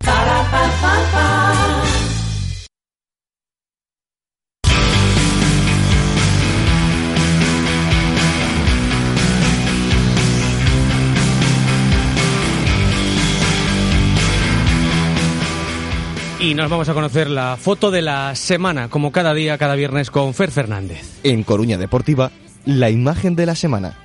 Y 16.52 16.54
nos 16.54 16.70
vamos 16.70 16.90
a 16.90 16.94
conocer 16.94 17.30
la 17.30 17.56
foto 17.56 17.92
de 17.92 18.02
la 18.02 18.36
semana, 18.36 18.90
como 18.90 19.14
cada 19.14 19.34
día, 19.34 19.58
cada 19.58 19.74
viernes, 19.76 20.12
con 20.12 20.34
Fer 20.34 20.52
Fernández. 20.52 21.22
En 21.24 21.44
Coruña 21.44 21.78
Deportiva, 21.78 22.30
la 22.66 22.90
imagen 22.90 23.38
de 23.38 23.46
la 23.46 23.56
semana. 23.56 23.98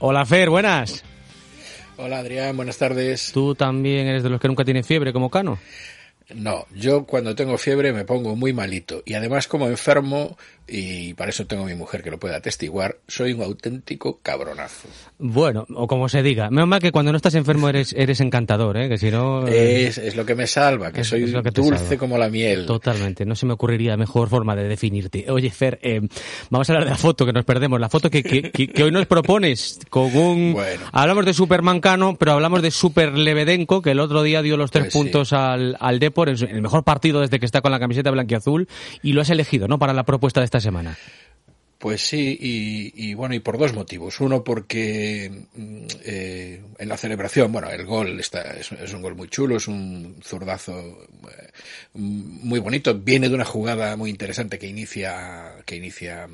Hola 0.00 0.26
Fer, 0.26 0.50
buenas. 0.50 1.02
Hola 1.96 2.18
Adrián, 2.18 2.54
buenas 2.58 2.76
tardes. 2.76 3.30
¿Tú 3.32 3.54
también 3.54 4.06
eres 4.06 4.22
de 4.22 4.28
los 4.28 4.38
que 4.38 4.48
nunca 4.48 4.66
tiene 4.66 4.82
fiebre 4.82 5.14
como 5.14 5.30
Cano? 5.30 5.58
No, 6.34 6.66
yo 6.74 7.06
cuando 7.06 7.34
tengo 7.34 7.56
fiebre 7.56 7.94
me 7.94 8.04
pongo 8.04 8.36
muy 8.36 8.52
malito 8.52 9.02
y 9.06 9.14
además 9.14 9.48
como 9.48 9.66
enfermo, 9.66 10.36
y 10.66 11.14
para 11.14 11.30
eso 11.30 11.46
tengo 11.46 11.64
a 11.64 11.66
mi 11.66 11.74
mujer 11.74 12.02
que 12.02 12.10
lo 12.10 12.18
pueda 12.18 12.36
atestiguar, 12.36 12.96
soy 13.06 13.32
un 13.32 13.42
auténtico 13.42 14.18
cabronazo. 14.22 14.88
Bueno, 15.18 15.66
o 15.74 15.86
como 15.86 16.08
se 16.08 16.22
diga, 16.22 16.50
menos 16.50 16.68
mal 16.68 16.80
que 16.80 16.90
cuando 16.92 17.12
no 17.12 17.16
estás 17.16 17.34
enfermo 17.34 17.68
eres, 17.68 17.92
eres 17.96 18.20
encantador, 18.20 18.76
¿eh? 18.76 18.88
que 18.88 18.98
si 18.98 19.10
no... 19.10 19.46
Es, 19.46 19.98
es 19.98 20.16
lo 20.16 20.24
que 20.26 20.34
me 20.34 20.46
salva, 20.46 20.90
que 20.92 21.02
es- 21.02 21.06
soy 21.08 21.24
es 21.24 21.32
que 21.32 21.50
dulce 21.50 21.78
salva. 21.84 21.96
como 21.98 22.18
la 22.18 22.28
miel. 22.28 22.66
Totalmente, 22.66 23.24
no 23.24 23.34
se 23.34 23.46
me 23.46 23.52
ocurriría 23.52 23.96
mejor 23.96 24.28
forma 24.28 24.56
de 24.56 24.64
definirte. 24.68 25.30
Oye, 25.30 25.50
Fer, 25.50 25.78
eh, 25.82 26.00
vamos 26.50 26.68
a 26.68 26.72
hablar 26.72 26.84
de 26.84 26.90
la 26.92 26.96
foto 26.96 27.26
que 27.26 27.32
nos 27.32 27.44
perdemos, 27.44 27.78
la 27.78 27.88
foto 27.88 28.08
que, 28.10 28.22
que, 28.22 28.82
hoy 28.82 28.90
nos 28.90 29.06
propones 29.06 29.78
con 29.90 30.14
un... 30.16 30.52
Bueno. 30.54 30.82
Hablamos 30.92 31.24
de 31.26 31.34
Superman 31.34 31.80
Cano, 31.80 32.16
pero 32.18 32.32
hablamos 32.32 32.62
de 32.62 32.70
Super 32.70 33.16
Lebedenko, 33.16 33.82
que 33.82 33.90
el 33.90 34.00
otro 34.00 34.22
día 34.22 34.42
dio 34.42 34.56
los 34.56 34.70
tres 34.70 34.84
Pues 34.84 34.92
sí. 34.94 34.98
puntos 34.98 35.32
al, 35.32 35.76
al 35.80 35.98
Depor, 35.98 36.28
el 36.30 36.62
mejor 36.62 36.84
partido 36.84 37.20
desde 37.20 37.38
que 37.38 37.46
está 37.46 37.60
con 37.60 37.70
la 37.70 37.78
camiseta 37.78 38.10
blanquiazul, 38.10 38.68
y 39.02 39.12
lo 39.12 39.20
has 39.20 39.30
elegido, 39.30 39.68
¿no?, 39.68 39.78
para 39.78 39.92
la 39.92 40.04
propuesta 40.04 40.40
de 40.40 40.44
esta 40.54 40.68
semana. 40.68 40.96
Pues 41.78 42.00
sí, 42.06 42.38
y, 42.40 43.12
bueno, 43.14 43.34
y 43.34 43.40
por 43.40 43.58
dos 43.58 43.74
motivos. 43.74 44.20
Uno 44.20 44.42
porque 44.44 45.46
mm, 45.54 45.86
eh, 46.04 46.62
en 46.78 46.88
la 46.88 46.96
celebración, 46.96 47.52
bueno, 47.52 47.68
el 47.70 47.84
gol 47.84 48.20
está, 48.20 48.40
es, 48.52 48.70
es 48.72 48.92
un 48.94 49.02
gol 49.02 49.16
muy 49.16 49.28
chulo, 49.28 49.56
es 49.56 49.66
un 49.66 50.16
zurdazo 50.22 51.06
eh, 51.28 51.50
muy 51.92 52.60
bonito. 52.60 52.94
Viene 52.94 53.28
de 53.28 53.34
una 53.34 53.44
jugada 53.44 53.96
muy 53.96 54.10
interesante 54.10 54.58
que 54.58 54.68
inicia, 54.68 55.56
que 55.66 55.76
inicia 55.76 56.28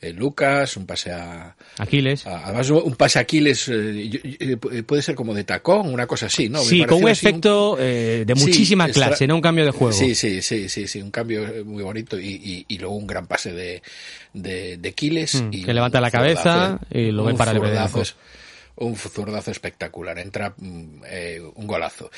eh, 0.00 0.12
Lucas, 0.12 0.76
un 0.76 0.86
pase 0.86 1.10
a, 1.12 1.56
Aquiles. 1.78 2.26
a- 2.26 2.44
además 2.46 2.70
un 2.70 2.94
pase 2.96 3.18
a 3.18 3.22
Aquiles, 3.22 3.68
eh, 3.68 4.10
eh, 4.40 4.56
puede 4.82 5.02
ser 5.02 5.14
como 5.14 5.32
de 5.34 5.44
tacón, 5.44 5.92
una 5.92 6.06
cosa 6.06 6.26
así, 6.26 6.48
¿no? 6.48 6.60
Sí, 6.60 6.84
con 6.84 7.02
un 7.02 7.08
efecto 7.08 7.76
eh, 7.78 8.24
de 8.26 8.34
muchísima 8.34 8.88
clase, 8.88 9.26
no 9.26 9.36
un 9.36 9.40
cambio 9.40 9.64
de 9.64 9.70
juego. 9.70 9.92
Sí, 9.92 10.14
sí, 10.14 10.42
sí, 10.42 10.68
sí, 10.68 10.86
sí, 10.86 11.00
un 11.00 11.10
cambio 11.10 11.46
muy 11.64 11.82
bonito 11.82 12.18
y, 12.18 12.26
y, 12.28 12.64
y 12.68 12.78
luego 12.78 12.94
un 12.96 13.06
gran 13.06 13.26
pase 13.26 13.52
de, 13.52 13.82
de, 14.32 14.76
de 14.76 14.92
Quiles. 14.92 15.42
Mm, 15.42 15.48
y 15.52 15.62
que 15.64 15.72
levanta 15.74 16.00
la 16.00 16.10
cabeza 16.10 16.78
y 16.90 17.10
lo 17.10 17.24
ven 17.24 17.36
para 17.36 17.52
el 17.52 17.60
Un 18.76 18.96
zurdazo 18.96 19.50
espectacular, 19.50 20.18
entra 20.18 20.54
mm, 20.56 21.02
eh, 21.06 21.40
un 21.54 21.66
golazo. 21.66 22.10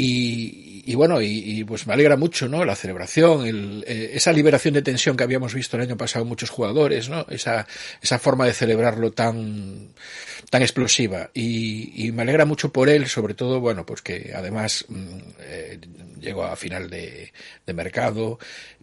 Y, 0.00 0.84
y 0.86 0.94
bueno, 0.94 1.20
y, 1.20 1.64
pues 1.64 1.88
me 1.88 1.92
alegra 1.92 2.16
mucho, 2.16 2.48
¿no? 2.48 2.64
La 2.64 2.76
celebración, 2.76 3.44
el, 3.44 3.84
eh, 3.84 4.10
esa 4.14 4.32
liberación 4.32 4.74
de 4.74 4.82
tensión 4.82 5.16
que 5.16 5.24
habíamos 5.24 5.54
visto 5.54 5.76
el 5.76 5.82
año 5.82 5.96
pasado 5.96 6.22
en 6.22 6.28
muchos 6.28 6.50
jugadores, 6.50 7.08
¿no? 7.08 7.26
Esa, 7.28 7.66
esa 8.00 8.20
forma 8.20 8.46
de 8.46 8.52
celebrarlo 8.52 9.10
tan, 9.10 9.88
tan 10.50 10.62
explosiva. 10.62 11.30
Y, 11.34 12.06
y 12.06 12.12
me 12.12 12.22
alegra 12.22 12.44
mucho 12.44 12.72
por 12.72 12.88
él, 12.88 13.08
sobre 13.08 13.34
todo, 13.34 13.58
bueno, 13.58 13.84
pues 13.84 14.00
que 14.00 14.32
además 14.36 14.84
mm, 14.88 15.18
eh, 15.40 15.80
llegó 16.20 16.44
a 16.44 16.54
final 16.54 16.88
de, 16.88 17.32
de 17.66 17.72
mercado, 17.72 18.38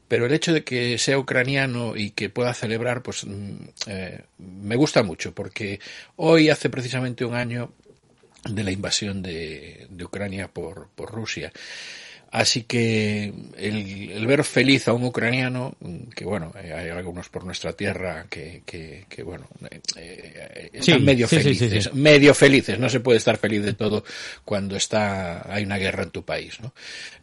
pero 0.07 0.25
el 0.25 0.33
hecho 0.33 0.53
de 0.53 0.63
que 0.63 0.97
sea 0.97 1.17
ucraniano 1.17 1.95
y 1.95 2.11
que 2.11 2.29
pueda 2.29 2.53
celebrar, 2.53 3.01
pues 3.01 3.25
mm, 3.25 3.55
eh, 3.87 4.21
me 4.37 4.75
gusta 4.75 5.03
mucho, 5.03 5.33
porque 5.33 5.79
hoy 6.15 6.49
hace 6.49 6.69
precisamente 6.69 7.25
un 7.25 7.35
año 7.35 7.71
de 8.49 8.63
la 8.63 8.71
invasión 8.71 9.21
de, 9.21 9.87
Ucrania 10.03 10.47
por 10.47 10.89
Rusia. 10.97 11.51
Así 12.35 12.63
que 12.63 13.31
el, 13.57 14.27
ver 14.27 14.43
feliz 14.43 14.89
a 14.89 14.93
un 14.93 15.05
ucraniano, 15.05 15.77
que 16.13 16.25
bueno, 16.25 16.51
eh, 16.61 16.73
hay 16.73 16.89
algunos 16.89 17.29
por 17.29 17.45
nuestra 17.45 17.71
tierra 17.71 18.25
que, 18.29 18.61
que, 18.65 19.23
bueno, 19.23 19.47
eh, 19.71 19.79
eh, 19.95 20.69
están 20.73 21.05
medio 21.05 21.29
felices, 21.29 21.93
medio 21.93 22.33
felices, 22.33 22.77
no 22.77 22.89
se 22.89 22.99
puede 22.99 23.19
estar 23.19 23.37
feliz 23.37 23.63
de 23.63 23.71
todo 23.71 24.03
cuando 24.43 24.75
está, 24.75 25.49
hay 25.49 25.63
una 25.63 25.77
guerra 25.77 26.03
en 26.03 26.09
tu 26.09 26.25
país, 26.25 26.59
¿no? 26.59 26.73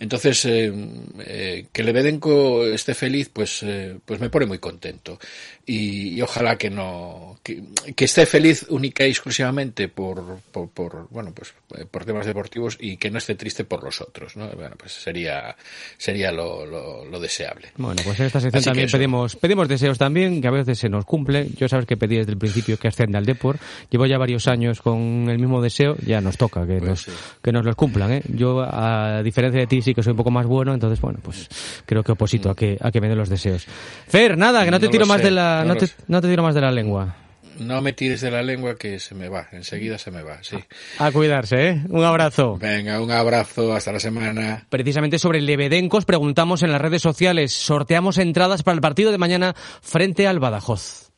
Entonces, 0.01 0.41
que 0.45 1.83
Lebedenko 1.83 2.65
esté 2.65 2.95
feliz, 2.95 3.29
pues, 3.29 3.67
pues 4.07 4.19
me 4.19 4.31
pone 4.31 4.47
muy 4.47 4.61
contento. 4.61 5.19
Y, 5.67 6.21
ojalá 6.23 6.57
que 6.57 6.71
no, 6.71 7.39
que, 7.43 7.63
esté 7.99 8.25
feliz 8.25 8.67
única 8.71 9.07
y 9.07 9.11
exclusivamente 9.11 9.89
por, 9.89 10.41
por, 10.51 10.71
por, 10.71 11.09
bueno, 11.11 11.33
pues 11.35 11.53
por 11.91 12.05
temas 12.05 12.27
deportivos 12.27 12.77
y 12.81 12.97
que 12.97 13.11
no 13.11 13.19
esté 13.19 13.35
triste 13.35 13.65
por 13.65 13.85
los 13.85 14.01
otros, 14.01 14.37
¿no? 14.37 14.49
Bueno, 14.51 14.75
pues 14.77 15.02
sería, 15.03 15.55
sería 15.97 16.33
lo, 16.33 16.65
lo, 16.67 17.21
deseable. 17.21 17.69
Bueno, 17.77 18.01
pues 18.05 18.19
en 18.21 18.27
esta 18.27 18.41
sección 18.41 18.63
también 18.63 18.89
pedimos, 18.91 19.37
pedimos 19.37 19.69
deseos 19.69 19.99
también, 19.99 20.41
que 20.41 20.49
a 20.49 20.51
veces 20.51 20.79
se 20.79 20.89
nos 20.89 21.05
cumple. 21.05 21.49
Yo 21.57 21.69
sabes 21.69 21.87
que 21.87 21.97
pedí 21.97 22.17
desde 22.17 22.33
el 22.33 22.39
principio 22.39 22.79
que 22.79 22.89
ascienda 22.89 23.19
al 23.19 23.27
Depor. 23.27 23.59
Llevo 23.91 24.07
ya 24.07 24.19
varios 24.19 24.49
años 24.49 24.81
con 24.81 25.29
el 25.29 25.39
mismo 25.39 25.61
deseo, 25.61 25.97
ya 26.05 26.21
nos 26.21 26.37
toca 26.37 26.67
que, 26.67 26.79
pues 26.79 27.09
nos, 27.09 27.09
que 27.43 27.53
nos 27.53 27.65
los 27.65 27.77
cumplan. 27.77 28.13
¿eh? 28.13 28.23
Yo, 28.29 28.63
a 28.63 29.23
diferencia 29.23 29.61
de 29.61 29.67
ti, 29.67 29.83
sí 29.83 29.95
que 29.95 30.03
soy 30.03 30.13
un 30.13 30.17
poco 30.17 30.31
más 30.31 30.47
bueno, 30.47 30.73
entonces, 30.75 31.01
bueno, 31.01 31.19
pues 31.23 31.49
creo 31.87 32.03
que 32.03 32.13
oposito 32.13 32.51
a 32.51 32.57
que, 32.57 32.79
a 32.81 32.91
que 32.91 33.01
me 33.01 33.09
den 33.09 33.19
los 33.19 33.29
deseos. 33.29 33.67
Fer, 34.09 34.37
nada, 34.37 34.65
que 34.65 34.71
no 34.71 34.81
te 34.81 34.89
tiro 34.89 35.07
más 35.07 35.23
de 35.23 35.31
la, 35.31 35.65
no, 35.65 35.77
te, 35.77 35.89
no 36.09 36.21
te 36.21 36.29
tiro 36.29 36.43
más 36.43 36.55
de 36.55 36.61
la 36.61 36.71
lengua 36.71 37.17
no 37.63 37.81
me 37.81 37.93
tires 37.93 38.21
de 38.21 38.31
la 38.31 38.43
lengua 38.43 38.77
que 38.77 38.99
se 38.99 39.15
me 39.15 39.29
va, 39.29 39.49
enseguida 39.53 39.99
se 39.99 40.11
me 40.11 40.23
va, 40.23 40.43
sí. 40.43 40.57
A 40.99 41.11
cuidarse, 41.11 41.69
¿eh? 41.69 41.83
Un 41.89 42.05
abrazo. 42.05 42.59
Venga, 42.59 43.01
un 43.01 43.11
abrazo, 43.11 43.73
hasta 43.73 43.93
la 43.93 44.01
semana. 44.01 44.67
Precisamente 44.69 45.19
sobre 45.19 45.41
Lebedencos 45.41 46.05
preguntamos 46.05 46.63
en 46.63 46.73
las 46.73 46.81
redes 46.81 47.03
sociales, 47.03 47.53
sorteamos 47.53 48.19
entradas 48.19 48.63
para 48.63 48.75
el 48.75 48.81
partido 48.81 49.13
de 49.13 49.19
mañana 49.19 49.55
frente 49.81 50.27
al 50.27 50.39
Badajoz. 50.39 51.13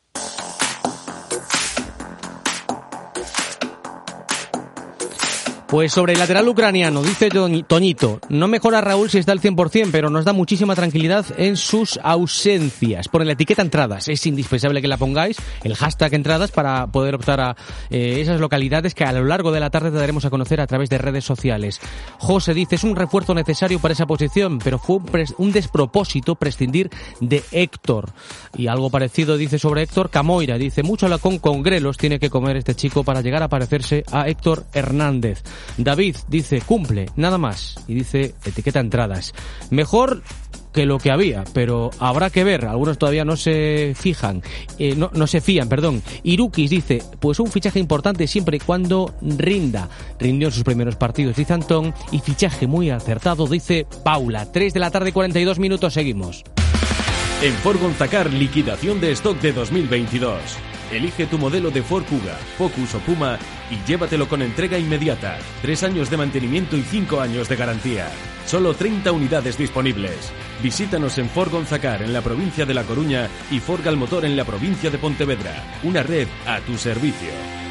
Pues 5.66 5.92
sobre 5.92 6.12
el 6.12 6.18
lateral 6.18 6.46
ucraniano, 6.46 7.02
dice 7.02 7.30
Toñito, 7.66 8.20
no 8.28 8.48
mejora 8.48 8.82
Raúl 8.82 9.08
si 9.08 9.18
está 9.18 9.32
al 9.32 9.40
100%, 9.40 9.88
pero 9.90 10.10
nos 10.10 10.24
da 10.24 10.32
muchísima 10.32 10.74
tranquilidad 10.74 11.24
en 11.38 11.56
sus 11.56 11.98
ausencias. 12.02 13.08
Por 13.08 13.24
la 13.24 13.32
etiqueta 13.32 13.62
entradas, 13.62 14.08
es 14.08 14.26
indispensable 14.26 14.82
que 14.82 14.88
la 14.88 14.98
pongáis, 14.98 15.36
el 15.62 15.74
hashtag 15.74 16.14
entradas, 16.14 16.52
para 16.52 16.86
poder 16.88 17.14
optar 17.14 17.40
a 17.40 17.56
eh, 17.90 18.20
esas 18.20 18.40
localidades 18.40 18.94
que 18.94 19.04
a 19.04 19.12
lo 19.12 19.24
largo 19.24 19.52
de 19.52 19.60
la 19.60 19.70
tarde 19.70 19.90
te 19.90 19.96
daremos 19.96 20.24
a 20.26 20.30
conocer 20.30 20.60
a 20.60 20.66
través 20.66 20.90
de 20.90 20.98
redes 20.98 21.24
sociales. 21.24 21.80
José 22.18 22.52
dice, 22.52 22.74
es 22.74 22.84
un 22.84 22.94
refuerzo 22.94 23.34
necesario 23.34 23.78
para 23.78 23.94
esa 23.94 24.06
posición, 24.06 24.58
pero 24.58 24.78
fue 24.78 24.98
un, 25.38 25.52
despropósito 25.52 26.34
prescindir 26.34 26.90
de 27.20 27.42
Héctor. 27.52 28.12
Y 28.56 28.66
algo 28.66 28.90
parecido 28.90 29.36
dice 29.36 29.58
sobre 29.58 29.82
Héctor 29.82 30.10
Camoira, 30.10 30.58
dice, 30.58 30.82
mucho 30.82 31.08
lacón 31.08 31.38
con 31.38 31.62
grelos 31.62 31.96
tiene 31.96 32.18
que 32.18 32.30
comer 32.30 32.58
este 32.58 32.74
chico 32.74 33.02
para 33.02 33.22
llegar 33.22 33.42
a 33.42 33.48
parecerse 33.48 34.04
a 34.12 34.28
Héctor 34.28 34.66
Hernández. 34.72 35.42
David 35.76 36.16
dice 36.28 36.60
cumple, 36.60 37.06
nada 37.16 37.38
más. 37.38 37.76
Y 37.88 37.94
dice 37.94 38.34
etiqueta 38.44 38.80
entradas. 38.80 39.32
Mejor 39.70 40.22
que 40.74 40.84
lo 40.84 40.98
que 40.98 41.12
había, 41.12 41.44
pero 41.54 41.90
habrá 42.00 42.30
que 42.30 42.42
ver, 42.42 42.66
algunos 42.66 42.98
todavía 42.98 43.24
no 43.24 43.36
se 43.36 43.94
fijan, 43.96 44.42
eh, 44.78 44.94
no, 44.96 45.10
no, 45.14 45.26
se 45.28 45.40
fían, 45.40 45.68
perdón. 45.68 46.02
Irukis 46.24 46.68
dice, 46.68 47.00
pues 47.20 47.38
un 47.38 47.50
fichaje 47.50 47.78
importante 47.78 48.26
siempre 48.26 48.56
y 48.56 48.60
cuando 48.60 49.14
rinda. 49.22 49.88
Rindió 50.18 50.48
en 50.48 50.52
sus 50.52 50.64
primeros 50.64 50.96
partidos, 50.96 51.36
dice 51.36 51.52
Antón, 51.52 51.94
y 52.10 52.18
fichaje 52.18 52.66
muy 52.66 52.90
acertado, 52.90 53.46
dice 53.46 53.86
Paula. 54.02 54.50
3 54.50 54.74
de 54.74 54.80
la 54.80 54.90
tarde, 54.90 55.12
42 55.12 55.60
minutos, 55.60 55.94
seguimos. 55.94 56.42
En 57.40 57.52
Ford 57.54 57.80
Gonzacar, 57.80 58.32
liquidación 58.32 59.00
de 59.00 59.12
stock 59.12 59.40
de 59.40 59.52
2022. 59.52 60.73
Elige 60.90 61.26
tu 61.26 61.38
modelo 61.38 61.70
de 61.70 61.82
Ford 61.82 62.04
Kuga, 62.04 62.36
Focus 62.58 62.94
o 62.94 62.98
Puma 63.00 63.38
y 63.70 63.76
llévatelo 63.86 64.28
con 64.28 64.42
entrega 64.42 64.78
inmediata. 64.78 65.38
Tres 65.62 65.82
años 65.82 66.10
de 66.10 66.16
mantenimiento 66.16 66.76
y 66.76 66.82
cinco 66.82 67.20
años 67.20 67.48
de 67.48 67.56
garantía. 67.56 68.08
Solo 68.46 68.74
30 68.74 69.10
unidades 69.12 69.56
disponibles. 69.56 70.32
Visítanos 70.62 71.18
en 71.18 71.28
Ford 71.28 71.50
Gonzacar 71.50 72.02
en 72.02 72.12
la 72.12 72.22
provincia 72.22 72.66
de 72.66 72.74
La 72.74 72.84
Coruña 72.84 73.28
y 73.50 73.60
Ford 73.60 73.82
Galmotor 73.84 74.24
en 74.24 74.36
la 74.36 74.44
provincia 74.44 74.90
de 74.90 74.98
Pontevedra. 74.98 75.64
Una 75.82 76.02
red 76.02 76.28
a 76.46 76.60
tu 76.60 76.76
servicio. 76.76 77.63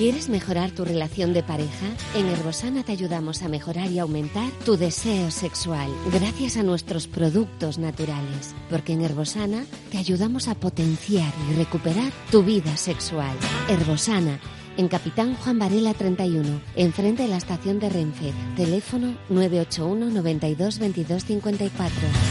¿Quieres 0.00 0.30
mejorar 0.30 0.70
tu 0.70 0.86
relación 0.86 1.34
de 1.34 1.42
pareja? 1.42 1.86
En 2.14 2.26
Herbosana 2.26 2.82
te 2.82 2.92
ayudamos 2.92 3.42
a 3.42 3.50
mejorar 3.50 3.92
y 3.92 3.98
aumentar 3.98 4.50
tu 4.64 4.78
deseo 4.78 5.30
sexual 5.30 5.90
gracias 6.10 6.56
a 6.56 6.62
nuestros 6.62 7.06
productos 7.06 7.76
naturales. 7.76 8.54
Porque 8.70 8.94
en 8.94 9.02
Herbosana 9.02 9.66
te 9.90 9.98
ayudamos 9.98 10.48
a 10.48 10.54
potenciar 10.54 11.30
y 11.50 11.54
recuperar 11.54 12.10
tu 12.30 12.42
vida 12.42 12.78
sexual. 12.78 13.36
Herbosana 13.68 14.40
en 14.78 14.88
Capitán 14.88 15.34
Juan 15.34 15.58
Varela 15.58 15.92
31, 15.92 16.48
enfrente 16.76 17.24
de 17.24 17.28
la 17.28 17.36
estación 17.36 17.78
de 17.78 17.90
Renfe. 17.90 18.32
Teléfono 18.56 19.18
981 19.28 20.06
92 20.14 20.78
22 20.78 21.24
54. 21.26 22.29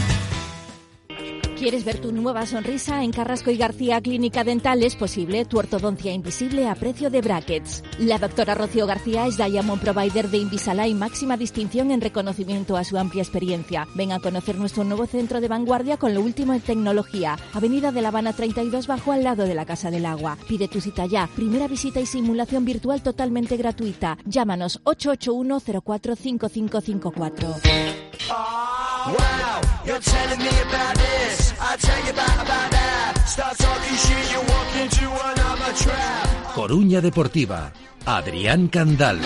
¿Quieres 1.60 1.84
ver 1.84 2.00
tu 2.00 2.10
nueva 2.10 2.46
sonrisa? 2.46 3.04
En 3.04 3.12
Carrasco 3.12 3.50
y 3.50 3.58
García 3.58 4.00
Clínica 4.00 4.44
Dental 4.44 4.82
es 4.82 4.96
posible 4.96 5.44
tu 5.44 5.58
ortodoncia 5.58 6.10
invisible 6.10 6.66
a 6.66 6.74
precio 6.74 7.10
de 7.10 7.20
brackets. 7.20 7.82
La 7.98 8.16
doctora 8.16 8.54
Rocío 8.54 8.86
García 8.86 9.26
es 9.26 9.36
Diamond 9.36 9.78
Provider 9.78 10.30
de 10.30 10.38
Invisalign, 10.38 10.98
máxima 10.98 11.36
distinción 11.36 11.90
en 11.90 12.00
reconocimiento 12.00 12.78
a 12.78 12.84
su 12.84 12.96
amplia 12.96 13.22
experiencia. 13.22 13.86
Ven 13.94 14.12
a 14.12 14.20
conocer 14.20 14.56
nuestro 14.56 14.84
nuevo 14.84 15.06
centro 15.06 15.42
de 15.42 15.48
vanguardia 15.48 15.98
con 15.98 16.14
lo 16.14 16.22
último 16.22 16.54
en 16.54 16.62
tecnología. 16.62 17.36
Avenida 17.52 17.92
de 17.92 18.00
La 18.00 18.08
Habana 18.08 18.32
32 18.32 18.86
bajo 18.86 19.12
al 19.12 19.22
lado 19.22 19.44
de 19.44 19.54
la 19.54 19.66
Casa 19.66 19.90
del 19.90 20.06
Agua. 20.06 20.38
Pide 20.48 20.66
tu 20.66 20.80
cita 20.80 21.04
ya. 21.04 21.28
Primera 21.36 21.68
visita 21.68 22.00
y 22.00 22.06
simulación 22.06 22.64
virtual 22.64 23.02
totalmente 23.02 23.58
gratuita. 23.58 24.16
Llámanos 24.24 24.80
881 24.84 25.60
045554. 25.60 28.09
Coruña 36.54 37.00
Deportiva, 37.00 37.72
Adrián 38.06 38.68
Candal. 38.68 39.20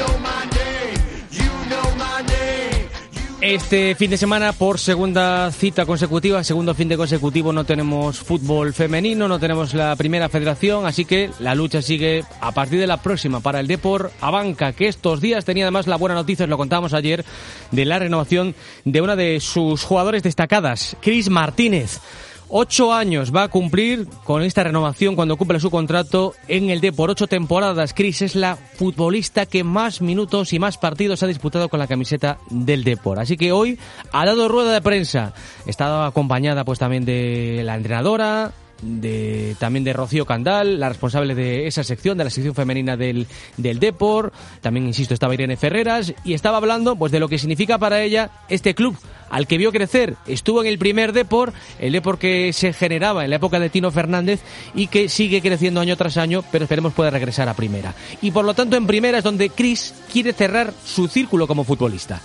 Este 3.46 3.94
fin 3.94 4.08
de 4.08 4.16
semana, 4.16 4.54
por 4.54 4.78
segunda 4.78 5.52
cita 5.52 5.84
consecutiva, 5.84 6.42
segundo 6.42 6.74
fin 6.74 6.88
de 6.88 6.96
consecutivo, 6.96 7.52
no 7.52 7.64
tenemos 7.64 8.18
fútbol 8.18 8.72
femenino, 8.72 9.28
no 9.28 9.38
tenemos 9.38 9.74
la 9.74 9.94
primera 9.96 10.30
federación, 10.30 10.86
así 10.86 11.04
que 11.04 11.28
la 11.40 11.54
lucha 11.54 11.82
sigue 11.82 12.24
a 12.40 12.52
partir 12.52 12.80
de 12.80 12.86
la 12.86 13.02
próxima 13.02 13.40
para 13.40 13.60
el 13.60 13.66
Depor 13.66 14.12
Abanca, 14.22 14.72
que 14.72 14.88
estos 14.88 15.20
días 15.20 15.44
tenía 15.44 15.64
además 15.64 15.86
la 15.86 15.96
buena 15.96 16.14
noticia, 16.14 16.46
lo 16.46 16.56
contábamos 16.56 16.94
ayer, 16.94 17.22
de 17.70 17.84
la 17.84 17.98
renovación 17.98 18.54
de 18.86 19.02
una 19.02 19.14
de 19.14 19.38
sus 19.40 19.84
jugadores 19.84 20.22
destacadas, 20.22 20.96
Cris 21.02 21.28
Martínez. 21.28 22.00
Ocho 22.48 22.92
años 22.92 23.34
va 23.34 23.44
a 23.44 23.48
cumplir 23.48 24.06
con 24.24 24.42
esta 24.42 24.62
renovación 24.62 25.16
cuando 25.16 25.36
cumple 25.36 25.58
su 25.60 25.70
contrato 25.70 26.34
en 26.46 26.70
el 26.70 26.80
D 26.80 26.92
por 26.92 27.10
ocho 27.10 27.26
temporadas. 27.26 27.94
Cris 27.94 28.22
es 28.22 28.36
la 28.36 28.56
futbolista 28.56 29.46
que 29.46 29.64
más 29.64 30.02
minutos 30.02 30.52
y 30.52 30.58
más 30.58 30.76
partidos 30.76 31.22
ha 31.22 31.26
disputado 31.26 31.68
con 31.68 31.80
la 31.80 31.86
camiseta 31.86 32.38
del 32.50 32.84
Depor. 32.84 33.18
Así 33.18 33.36
que 33.36 33.52
hoy 33.52 33.78
ha 34.12 34.26
dado 34.26 34.48
rueda 34.48 34.72
de 34.72 34.82
prensa. 34.82 35.32
Está 35.66 36.06
acompañada 36.06 36.64
pues 36.64 36.78
también 36.78 37.04
de 37.04 37.62
la 37.64 37.76
entrenadora, 37.76 38.52
de, 38.84 39.56
también 39.58 39.84
de 39.84 39.92
Rocío 39.92 40.26
Candal, 40.26 40.78
la 40.78 40.88
responsable 40.88 41.34
de 41.34 41.66
esa 41.66 41.82
sección, 41.82 42.18
de 42.18 42.24
la 42.24 42.30
sección 42.30 42.54
femenina 42.54 42.96
del, 42.96 43.26
del 43.56 43.80
Depor. 43.80 44.32
También, 44.60 44.86
insisto, 44.86 45.14
estaba 45.14 45.34
Irene 45.34 45.56
Ferreras 45.56 46.12
y 46.24 46.34
estaba 46.34 46.58
hablando 46.58 46.96
pues 46.96 47.12
de 47.12 47.20
lo 47.20 47.28
que 47.28 47.38
significa 47.38 47.78
para 47.78 48.02
ella 48.02 48.30
este 48.48 48.74
club 48.74 48.96
al 49.30 49.46
que 49.46 49.58
vio 49.58 49.72
crecer. 49.72 50.16
Estuvo 50.26 50.60
en 50.60 50.68
el 50.68 50.78
primer 50.78 51.12
Depor, 51.12 51.52
el 51.80 51.92
Depor 51.92 52.18
que 52.18 52.52
se 52.52 52.72
generaba 52.72 53.24
en 53.24 53.30
la 53.30 53.36
época 53.36 53.58
de 53.58 53.70
Tino 53.70 53.90
Fernández 53.90 54.40
y 54.74 54.86
que 54.86 55.08
sigue 55.08 55.42
creciendo 55.42 55.80
año 55.80 55.96
tras 55.96 56.16
año, 56.16 56.44
pero 56.52 56.64
esperemos 56.64 56.92
pueda 56.92 57.10
regresar 57.10 57.48
a 57.48 57.54
primera. 57.54 57.94
Y 58.22 58.30
por 58.30 58.44
lo 58.44 58.54
tanto 58.54 58.76
en 58.76 58.86
primera 58.86 59.18
es 59.18 59.24
donde 59.24 59.50
Cris 59.50 59.94
quiere 60.12 60.32
cerrar 60.32 60.72
su 60.84 61.08
círculo 61.08 61.46
como 61.46 61.64
futbolista. 61.64 62.20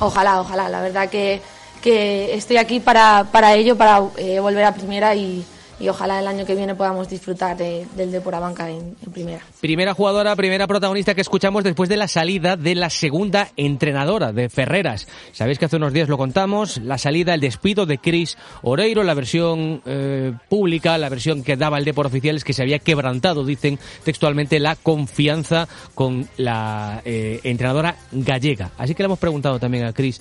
Ojalá, 0.00 0.40
ojalá, 0.40 0.68
la 0.68 0.80
verdad 0.80 1.08
que, 1.08 1.40
que 1.82 2.34
estoy 2.34 2.56
aquí 2.56 2.80
para, 2.80 3.26
para 3.30 3.54
ello, 3.54 3.76
para 3.76 4.02
eh, 4.16 4.40
volver 4.40 4.64
a 4.64 4.74
primera 4.74 5.14
y 5.14 5.44
y 5.80 5.88
ojalá 5.88 6.20
el 6.20 6.26
año 6.26 6.44
que 6.44 6.54
viene 6.54 6.74
podamos 6.74 7.08
disfrutar 7.08 7.56
de, 7.56 7.86
del 7.96 8.12
Depor 8.12 8.38
Banca 8.38 8.68
en, 8.68 8.96
en, 9.04 9.12
primera. 9.12 9.40
Primera 9.60 9.94
jugadora, 9.94 10.36
primera 10.36 10.66
protagonista 10.66 11.14
que 11.14 11.22
escuchamos 11.22 11.64
después 11.64 11.88
de 11.88 11.96
la 11.96 12.06
salida 12.06 12.56
de 12.56 12.74
la 12.74 12.90
segunda 12.90 13.48
entrenadora 13.56 14.32
de 14.32 14.50
Ferreras. 14.50 15.08
Sabéis 15.32 15.58
que 15.58 15.64
hace 15.64 15.76
unos 15.76 15.92
días 15.92 16.08
lo 16.08 16.18
contamos, 16.18 16.76
la 16.78 16.98
salida, 16.98 17.34
el 17.34 17.40
despido 17.40 17.86
de 17.86 17.98
Cris 17.98 18.36
Oreiro, 18.62 19.02
la 19.02 19.14
versión 19.14 19.82
eh, 19.86 20.32
pública, 20.48 20.98
la 20.98 21.08
versión 21.08 21.42
que 21.42 21.56
daba 21.56 21.78
el 21.78 21.84
Depor 21.84 22.06
oficial 22.06 22.36
es 22.36 22.44
que 22.44 22.52
se 22.52 22.62
había 22.62 22.78
quebrantado, 22.78 23.44
dicen 23.44 23.78
textualmente, 24.04 24.60
la 24.60 24.76
confianza 24.76 25.66
con 25.94 26.28
la 26.36 27.00
eh, 27.06 27.40
entrenadora 27.42 27.96
gallega. 28.12 28.70
Así 28.76 28.94
que 28.94 29.02
le 29.02 29.06
hemos 29.06 29.18
preguntado 29.18 29.58
también 29.58 29.84
a 29.84 29.94
Cris 29.94 30.20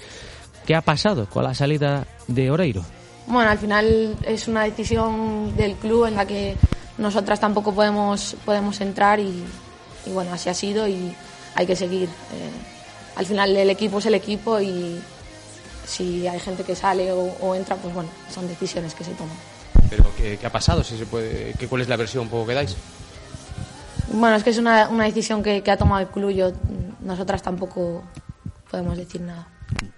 qué 0.65 0.75
ha 0.75 0.81
pasado 0.81 1.27
con 1.27 1.43
la 1.43 1.53
salida 1.53 2.07
de 2.27 2.49
Oreiro. 2.49 2.85
Bueno, 3.29 3.51
al 3.51 3.59
final 3.59 4.17
es 4.23 4.47
una 4.47 4.63
decisión 4.63 5.55
del 5.55 5.75
club 5.75 6.05
en 6.05 6.15
la 6.15 6.25
que 6.25 6.55
nosotras 6.97 7.39
tampoco 7.39 7.73
podemos, 7.75 8.35
podemos 8.43 8.81
entrar 8.81 9.19
y, 9.19 9.43
y 10.07 10.09
bueno, 10.11 10.33
así 10.33 10.49
ha 10.49 10.53
sido 10.55 10.87
y 10.87 11.13
hay 11.53 11.67
que 11.67 11.75
seguir. 11.75 12.09
Eh, 12.09 12.49
al 13.15 13.27
final 13.27 13.55
el 13.55 13.69
equipo 13.69 13.99
es 13.99 14.07
el 14.07 14.15
equipo 14.15 14.59
y 14.59 14.99
si 15.85 16.27
hay 16.27 16.39
gente 16.39 16.63
que 16.63 16.75
sale 16.75 17.11
o, 17.11 17.19
o 17.39 17.53
entra, 17.53 17.75
pues 17.75 17.93
bueno, 17.93 18.09
son 18.33 18.47
decisiones 18.47 18.95
que 18.95 19.03
se 19.03 19.11
toman. 19.11 19.37
¿Pero 19.91 20.05
qué, 20.17 20.37
qué 20.37 20.47
ha 20.47 20.51
pasado? 20.51 20.83
Si 20.83 20.97
se 20.97 21.05
puede, 21.05 21.53
¿qué, 21.59 21.67
¿Cuál 21.67 21.83
es 21.83 21.87
la 21.87 21.97
versión 21.97 22.23
un 22.23 22.29
poco 22.29 22.47
que 22.47 22.55
dais? 22.55 22.75
Bueno, 24.11 24.37
es 24.37 24.43
que 24.43 24.49
es 24.49 24.57
una, 24.57 24.89
una 24.89 25.03
decisión 25.03 25.43
que, 25.43 25.61
que 25.61 25.69
ha 25.69 25.77
tomado 25.77 26.01
el 26.01 26.07
club. 26.07 26.31
Yo, 26.31 26.51
nosotras 27.01 27.43
tampoco 27.43 28.03
podemos 28.71 28.97
decir 28.97 29.21
nada. 29.21 29.47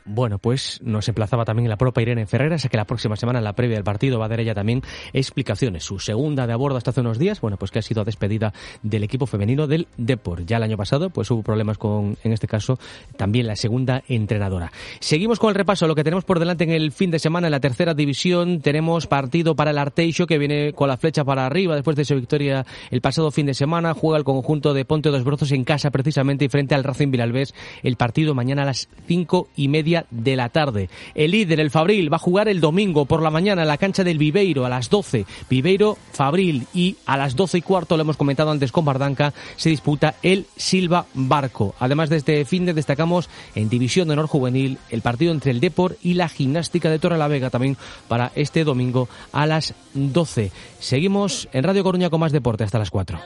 Bueno, 0.06 0.40
pues 0.40 0.80
nos 0.84 1.08
emplazaba 1.08 1.46
también 1.46 1.70
la 1.70 1.78
propia 1.78 2.02
Irene 2.02 2.26
Ferreras 2.26 2.66
a 2.66 2.70
que 2.70 2.78
la 2.78 2.86
próxima 2.86 3.16
semana, 3.16 3.40
en 3.40 3.46
la 3.46 3.54
previa 3.54 3.78
del 3.78 3.84
partido, 3.84 4.20
va 4.20 4.26
a 4.26 4.30
dar 4.30 4.40
ella 4.40 4.54
también 4.54 4.82
explicaciones. 5.14 5.84
Su 5.84 6.00
segunda 6.00 6.48
de 6.48 6.54
a 6.54 6.58
bordo 6.58 6.78
hasta 6.78 6.92
hace 6.92 7.02
unos 7.02 7.18
días, 7.18 7.40
bueno, 7.40 7.58
pues 7.58 7.72
que 7.72 7.80
ha 7.80 7.82
sido 7.82 8.04
despedida 8.04 8.54
del 8.84 9.04
equipo 9.04 9.26
femenino 9.26 9.68
del 9.68 9.88
Depor. 9.98 10.46
Ya 10.46 10.58
el 10.58 10.64
año 10.64 10.78
pasado, 10.78 11.10
pues 11.10 11.32
hubo 11.32 11.44
problemas 11.44 11.78
con, 11.78 12.18
en 12.24 12.34
este 12.34 12.48
caso, 12.48 12.78
también 13.16 13.48
la 13.48 13.56
segunda 13.56 14.04
entrenadora. 14.08 14.72
Seguimos 15.00 15.40
con 15.40 15.50
el 15.50 15.56
repaso, 15.56 15.88
lo 15.88 15.96
que 15.96 16.04
tenemos 16.04 16.26
por 16.26 16.40
delante 16.40 16.66
en 16.66 16.72
el 16.72 16.92
fin 16.92 17.12
de 17.12 17.20
semana 17.20 17.48
en 17.48 17.52
la 17.52 17.60
tercera 17.60 17.94
división. 17.94 18.62
Tenemos 18.62 19.08
partido 19.08 19.56
para 19.56 19.72
el 19.72 19.78
Arteixo, 19.78 20.28
que 20.28 20.38
viene 20.38 20.74
con 20.74 20.90
la 20.90 20.98
flecha 20.98 21.24
para 21.24 21.46
arriba 21.46 21.76
después 21.76 21.96
de 21.96 22.06
su 22.06 22.16
victoria 22.16 22.66
el 22.90 23.02
pasado 23.02 23.32
fin 23.32 23.46
de 23.46 23.54
semana. 23.54 23.94
Juega 23.94 24.18
el 24.18 24.24
conjunto 24.24 24.74
de 24.74 24.84
Ponte 24.84 25.10
dos 25.10 25.24
Brozos 25.24 25.52
en 25.52 25.64
casa, 25.64 25.92
precisamente, 25.92 26.46
y 26.46 26.50
frente 26.50 26.76
al 26.76 26.84
Racing 26.84 27.12
Vilalbés. 27.12 27.54
El 27.84 27.96
partido 27.96 28.36
mañana 28.36 28.64
a 28.64 28.66
las 28.66 28.90
cinco 29.08 29.48
y 29.56 29.61
media 29.68 30.06
de 30.10 30.36
la 30.36 30.50
tarde. 30.50 30.90
El 31.16 31.32
líder, 31.32 31.60
el 31.60 31.72
Fabril, 31.72 32.12
va 32.12 32.18
a 32.18 32.20
jugar 32.20 32.48
el 32.48 32.60
domingo 32.60 33.06
por 33.06 33.22
la 33.22 33.30
mañana 33.30 33.62
en 33.62 33.68
la 33.68 33.78
cancha 33.78 34.04
del 34.04 34.18
Viveiro 34.18 34.66
a 34.66 34.70
las 34.70 34.90
12. 34.90 35.26
Viveiro, 35.50 35.98
Fabril 36.12 36.68
y 36.74 36.98
a 37.06 37.18
las 37.18 37.36
12 37.36 37.60
y 37.60 37.62
cuarto, 37.62 37.98
lo 37.98 38.02
hemos 38.02 38.18
comentado 38.18 38.52
antes 38.52 38.72
con 38.72 38.86
Bardanca, 38.86 39.34
se 39.56 39.70
disputa 39.70 40.16
el 40.24 40.46
Silva 40.56 41.06
Barco. 41.14 41.76
Además 41.80 42.10
de 42.10 42.18
este 42.18 42.46
fin 42.46 42.66
de 42.66 42.74
destacamos 42.74 43.30
en 43.56 43.70
División 43.70 44.08
de 44.08 44.14
Honor 44.14 44.28
Juvenil 44.28 44.78
el 44.90 45.02
partido 45.02 45.32
entre 45.32 45.52
el 45.52 45.60
Depor 45.60 45.98
y 46.02 46.16
la 46.16 46.30
Gimnástica 46.30 46.90
de 46.90 47.00
Torre 47.00 47.18
la 47.18 47.28
Vega 47.28 47.50
también 47.50 47.78
para 48.08 48.32
este 48.36 48.64
domingo 48.64 49.08
a 49.32 49.46
las 49.46 49.74
12. 49.94 50.52
Seguimos 50.80 51.48
en 51.54 51.64
Radio 51.64 51.84
Coruña 51.84 52.10
con 52.10 52.20
más 52.20 52.32
deporte 52.32 52.64
hasta 52.64 52.80
las 52.80 52.90
4. 52.90 53.20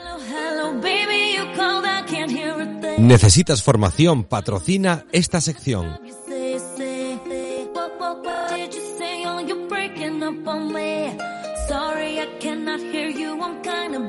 ¿Necesitas 2.97 3.61
formación? 3.61 4.23
Patrocina 4.23 5.05
esta 5.11 5.41
sección. 5.41 5.99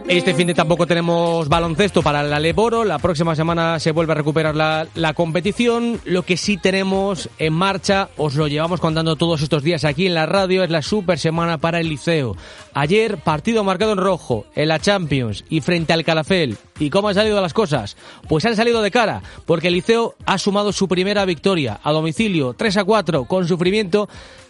Este 0.08 0.34
fin 0.34 0.46
de 0.46 0.54
tampoco 0.54 0.86
tenemos 0.86 1.48
baloncesto 1.48 2.02
para 2.02 2.22
la 2.22 2.38
Leboro. 2.38 2.84
La 2.84 2.98
próxima 2.98 3.34
semana 3.34 3.80
se 3.80 3.92
vuelve 3.92 4.12
a 4.12 4.16
recuperar 4.16 4.54
la, 4.54 4.86
la, 4.94 5.14
competición. 5.14 6.00
Lo 6.04 6.22
que 6.22 6.36
sí 6.36 6.58
tenemos 6.58 7.28
en 7.38 7.52
marcha, 7.52 8.10
os 8.16 8.34
lo 8.34 8.46
llevamos 8.46 8.80
contando 8.80 9.16
todos 9.16 9.42
estos 9.42 9.62
días 9.62 9.84
aquí 9.84 10.06
en 10.06 10.14
la 10.14 10.26
radio, 10.26 10.62
es 10.62 10.70
la 10.70 10.82
super 10.82 11.18
semana 11.18 11.58
para 11.58 11.80
el 11.80 11.88
liceo. 11.88 12.36
Ayer, 12.74 13.18
partido 13.18 13.64
marcado 13.64 13.92
en 13.92 13.98
rojo 13.98 14.46
en 14.54 14.68
la 14.68 14.78
Champions 14.78 15.44
y 15.48 15.60
frente 15.60 15.92
al 15.92 16.04
Calafel. 16.04 16.58
¿Y 16.78 16.90
cómo 16.90 17.08
han 17.08 17.14
salido 17.14 17.40
las 17.40 17.54
cosas? 17.54 17.96
Pues 18.28 18.44
han 18.44 18.56
salido 18.56 18.82
de 18.82 18.90
cara, 18.90 19.22
porque 19.46 19.68
el 19.68 19.74
liceo 19.74 20.14
ha 20.26 20.38
sumado 20.38 20.72
su 20.72 20.88
primera 20.88 21.24
victoria 21.24 21.80
a 21.82 21.92
domicilio, 21.92 22.54
3 22.54 22.76
a 22.76 22.84
4, 22.84 23.24
con 23.24 23.48
sufrimiento 23.48 24.08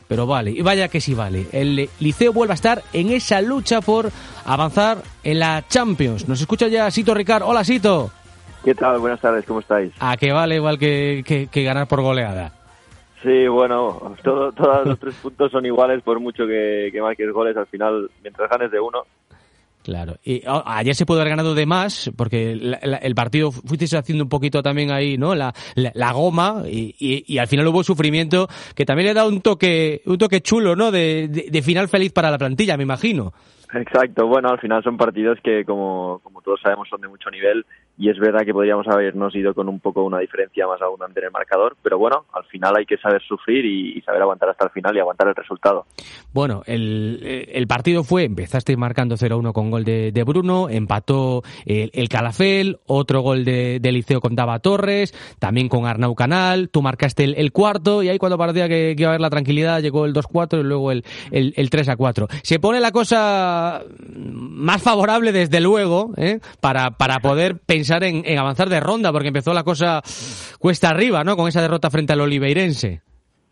pero 0.08 0.26
vale, 0.26 0.50
y 0.50 0.62
vaya 0.62 0.88
que 0.88 1.00
sí 1.00 1.14
vale. 1.14 1.46
El 1.52 1.88
Liceo 2.00 2.32
vuelve 2.32 2.52
a 2.52 2.54
estar 2.54 2.82
en 2.92 3.10
esa 3.10 3.40
lucha 3.40 3.80
por 3.80 4.10
avanzar 4.44 4.98
en 5.24 5.38
la 5.40 5.64
Champions. 5.68 6.28
Nos 6.28 6.40
escucha 6.40 6.68
ya 6.68 6.90
Sito 6.90 7.14
Ricard. 7.14 7.42
Hola 7.42 7.64
Sito. 7.64 8.10
¿Qué 8.64 8.74
tal? 8.74 8.98
Buenas 8.98 9.20
tardes, 9.20 9.44
¿cómo 9.44 9.60
estáis? 9.60 9.92
A 10.00 10.16
que 10.16 10.32
vale 10.32 10.56
igual 10.56 10.78
que, 10.78 11.22
que, 11.24 11.46
que 11.46 11.62
ganar 11.62 11.86
por 11.86 12.02
goleada. 12.02 12.52
Sí, 13.22 13.48
bueno, 13.48 14.14
todo, 14.22 14.52
todos 14.52 14.86
los 14.86 14.98
tres 14.98 15.14
puntos 15.16 15.50
son 15.50 15.66
iguales 15.66 16.02
por 16.02 16.20
mucho 16.20 16.46
que, 16.46 16.90
que 16.92 17.00
marques 17.00 17.32
goles. 17.32 17.56
Al 17.56 17.66
final, 17.66 18.10
mientras 18.22 18.48
ganes 18.50 18.70
de 18.70 18.78
uno, 18.78 19.02
Claro. 19.86 20.16
Y 20.24 20.42
oh, 20.48 20.64
ayer 20.66 20.96
se 20.96 21.06
pudo 21.06 21.20
haber 21.20 21.30
ganado 21.30 21.54
de 21.54 21.64
más, 21.64 22.10
porque 22.16 22.56
la, 22.56 22.96
el 22.96 23.14
partido 23.14 23.52
fuisteis 23.52 23.94
haciendo 23.94 24.24
un 24.24 24.28
poquito 24.28 24.60
también 24.60 24.90
ahí, 24.90 25.16
¿no? 25.16 25.36
La, 25.36 25.52
la, 25.76 26.10
goma, 26.10 26.64
y, 26.66 26.96
y, 26.98 27.22
y, 27.32 27.38
al 27.38 27.46
final 27.46 27.68
hubo 27.68 27.84
sufrimiento, 27.84 28.48
que 28.74 28.84
también 28.84 29.06
le 29.06 29.14
da 29.14 29.24
un 29.24 29.42
toque, 29.42 30.02
un 30.06 30.18
toque 30.18 30.40
chulo, 30.40 30.74
¿no? 30.74 30.90
De, 30.90 31.28
de, 31.28 31.50
de, 31.52 31.62
final 31.62 31.86
feliz 31.86 32.10
para 32.12 32.32
la 32.32 32.36
plantilla, 32.36 32.76
me 32.76 32.82
imagino. 32.82 33.32
Exacto, 33.72 34.26
bueno, 34.26 34.48
al 34.48 34.58
final 34.58 34.82
son 34.82 34.96
partidos 34.96 35.38
que, 35.40 35.64
como 35.64 36.20
todos 36.44 36.60
sabemos, 36.60 36.88
son 36.88 37.00
de 37.00 37.06
mucho 37.06 37.30
nivel, 37.30 37.64
y 37.98 38.10
es 38.10 38.18
verdad 38.18 38.44
que 38.44 38.52
podríamos 38.52 38.86
habernos 38.88 39.34
ido 39.34 39.54
con 39.54 39.68
un 39.68 39.80
poco 39.80 40.04
una 40.04 40.18
diferencia 40.18 40.66
más 40.66 40.80
abundante 40.82 41.20
en 41.20 41.26
el 41.26 41.32
marcador, 41.32 41.76
pero 41.82 41.98
bueno, 41.98 42.26
al 42.32 42.44
final 42.44 42.76
hay 42.76 42.84
que 42.84 42.98
saber 42.98 43.22
sufrir 43.22 43.64
y, 43.64 44.00
saber 44.02 44.22
aguantar 44.22 44.50
hasta 44.50 44.66
el 44.66 44.70
final 44.70 44.94
y 44.94 45.00
aguantar 45.00 45.28
el 45.28 45.34
resultado. 45.34 45.86
Bueno, 46.32 46.62
el, 46.66 47.48
el 47.50 47.66
partido 47.66 48.04
fue, 48.04 48.24
empezaste 48.24 48.76
marcando 48.76 49.16
0-1 49.16 49.52
con 49.52 49.70
gol 49.70 49.84
de, 49.84 50.12
de, 50.12 50.22
Bruno, 50.22 50.68
empató 50.68 51.42
el, 51.64 51.90
el, 51.94 52.08
Calafel, 52.08 52.78
otro 52.86 53.20
gol 53.22 53.44
de, 53.44 53.80
de 53.80 53.92
Liceo 53.92 54.20
con 54.20 54.34
Dava 54.36 54.58
Torres, 54.60 55.12
también 55.40 55.68
con 55.68 55.86
Arnau 55.86 56.14
Canal, 56.14 56.68
tú 56.68 56.82
marcaste 56.82 57.24
el, 57.24 57.52
cuarto 57.52 58.02
y 58.02 58.10
ahí 58.10 58.18
cuando 58.18 58.36
parecía 58.38 58.68
que, 58.68 58.94
que, 58.96 59.02
iba 59.02 59.08
a 59.08 59.12
haber 59.12 59.20
la 59.20 59.30
tranquilidad 59.30 59.80
llegó 59.80 60.04
el 60.04 60.12
2-4 60.12 60.60
y 60.60 60.62
luego 60.62 60.92
el, 60.92 61.04
el, 61.30 61.54
el 61.56 61.70
3-4. 61.70 62.28
Se 62.42 62.60
pone 62.60 62.80
la 62.80 62.92
cosa 62.92 63.82
más 64.14 64.82
favorable 64.82 65.32
desde 65.32 65.60
luego 65.60 66.12
¿eh? 66.16 66.40
para, 66.60 66.90
para 66.92 67.18
poder 67.20 67.58
pensar 67.58 67.85
pensar 67.86 68.02
en, 68.02 68.22
en, 68.24 68.38
avanzar 68.38 68.68
de 68.68 68.80
ronda, 68.80 69.12
porque 69.12 69.28
empezó 69.28 69.54
la 69.54 69.62
cosa 69.62 70.02
cuesta 70.58 70.88
arriba, 70.88 71.22
¿no? 71.22 71.36
Con 71.36 71.46
esa 71.46 71.62
derrota 71.62 71.88
frente 71.88 72.12
al 72.12 72.20
Oliveirense. 72.20 73.02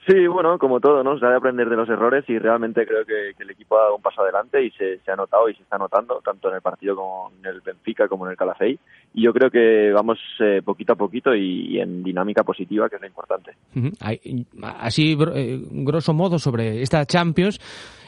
Sí, 0.07 0.27
bueno, 0.27 0.59
como 0.59 0.81
todo, 0.81 1.03
¿no? 1.03 1.19
Se 1.19 1.25
ha 1.25 1.31
de 1.31 1.37
aprender 1.37 1.71
de 1.71 1.77
los 1.77 1.89
errores 1.89 2.25
y 2.29 2.39
realmente 2.39 2.87
creo 2.87 3.07
que, 3.07 3.33
que 3.39 3.43
el 3.43 3.51
equipo 3.51 3.79
ha 3.79 3.85
dado 3.85 3.97
un 3.97 4.03
paso 4.03 4.21
adelante 4.21 4.63
y 4.63 4.71
se, 4.73 4.99
se, 4.99 5.11
ha 5.11 5.17
notado 5.17 5.49
y 5.49 5.55
se 5.55 5.63
está 5.63 5.79
notando, 5.79 6.21
tanto 6.23 6.51
en 6.51 6.57
el 6.57 6.61
partido 6.61 6.95
como 6.95 7.33
en 7.39 7.47
el 7.47 7.61
Benfica 7.63 8.07
como 8.07 8.27
en 8.27 8.33
el 8.33 8.37
Calafey. 8.37 8.79
Y 9.15 9.23
yo 9.23 9.33
creo 9.33 9.51
que 9.51 9.93
vamos 9.93 10.19
eh, 10.41 10.61
poquito 10.63 10.93
a 10.93 10.97
poquito 10.97 11.35
y, 11.35 11.77
y, 11.77 11.81
en 11.81 12.03
dinámica 12.03 12.43
positiva, 12.43 12.91
que 12.91 12.97
es 12.97 13.01
lo 13.01 13.07
importante. 13.07 13.53
Así, 14.81 15.17
eh, 15.35 15.63
grosso 15.71 16.13
modo, 16.13 16.39
sobre 16.39 16.83
esta 16.83 17.07
Champions, 17.07 17.59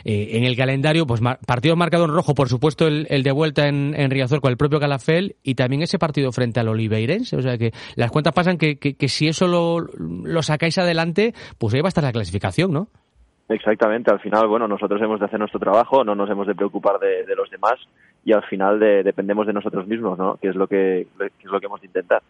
eh, 0.08 0.36
en 0.36 0.44
el 0.44 0.56
calendario, 0.56 1.04
pues 1.04 1.20
partido 1.20 1.74
marcado 1.74 2.04
en 2.04 2.12
rojo, 2.12 2.32
por 2.32 2.48
supuesto, 2.48 2.86
el, 2.86 3.08
el 3.10 3.24
de 3.24 3.32
vuelta 3.32 3.66
en, 3.66 3.92
en, 3.98 4.08
Riazor 4.08 4.40
con 4.40 4.52
el 4.52 4.56
propio 4.56 4.78
Calafel 4.78 5.34
y 5.42 5.56
también 5.56 5.82
ese 5.82 5.98
partido 5.98 6.30
frente 6.30 6.60
al 6.60 6.68
Oliveirense. 6.68 7.36
O 7.36 7.42
sea 7.42 7.58
que 7.58 7.72
las 7.96 8.12
cuentas 8.12 8.32
pasan 8.32 8.56
que, 8.56 8.76
que, 8.78 8.94
que 8.94 9.08
si 9.08 9.26
eso 9.26 9.48
lo, 9.48 9.80
lo, 9.80 10.42
sacáis 10.42 10.78
adelante, 10.78 11.34
pues 11.58 11.74
ahí 11.74 11.80
va 11.80 11.88
a 11.88 11.90
estar 11.90 12.04
la 12.04 12.12
clasificación, 12.12 12.72
¿no? 12.72 12.86
Exactamente, 13.48 14.12
al 14.12 14.20
final, 14.20 14.46
bueno, 14.46 14.68
nosotros 14.68 15.02
hemos 15.02 15.18
de 15.18 15.26
hacer 15.26 15.40
nuestro 15.40 15.58
trabajo, 15.58 16.04
no 16.04 16.14
nos 16.14 16.30
hemos 16.30 16.46
de 16.46 16.54
preocupar 16.54 17.00
de, 17.00 17.26
de 17.26 17.34
los 17.34 17.50
demás 17.50 17.74
y 18.24 18.32
al 18.32 18.44
final 18.44 18.78
de, 18.78 19.02
dependemos 19.02 19.44
de 19.44 19.54
nosotros 19.54 19.88
mismos, 19.88 20.16
¿no? 20.16 20.36
Que 20.36 20.50
es 20.50 20.54
lo 20.54 20.68
que, 20.68 21.08
que 21.18 21.26
es 21.26 21.50
lo 21.50 21.58
que 21.58 21.66
hemos 21.66 21.80
de 21.80 21.86
intentar. 21.88 22.22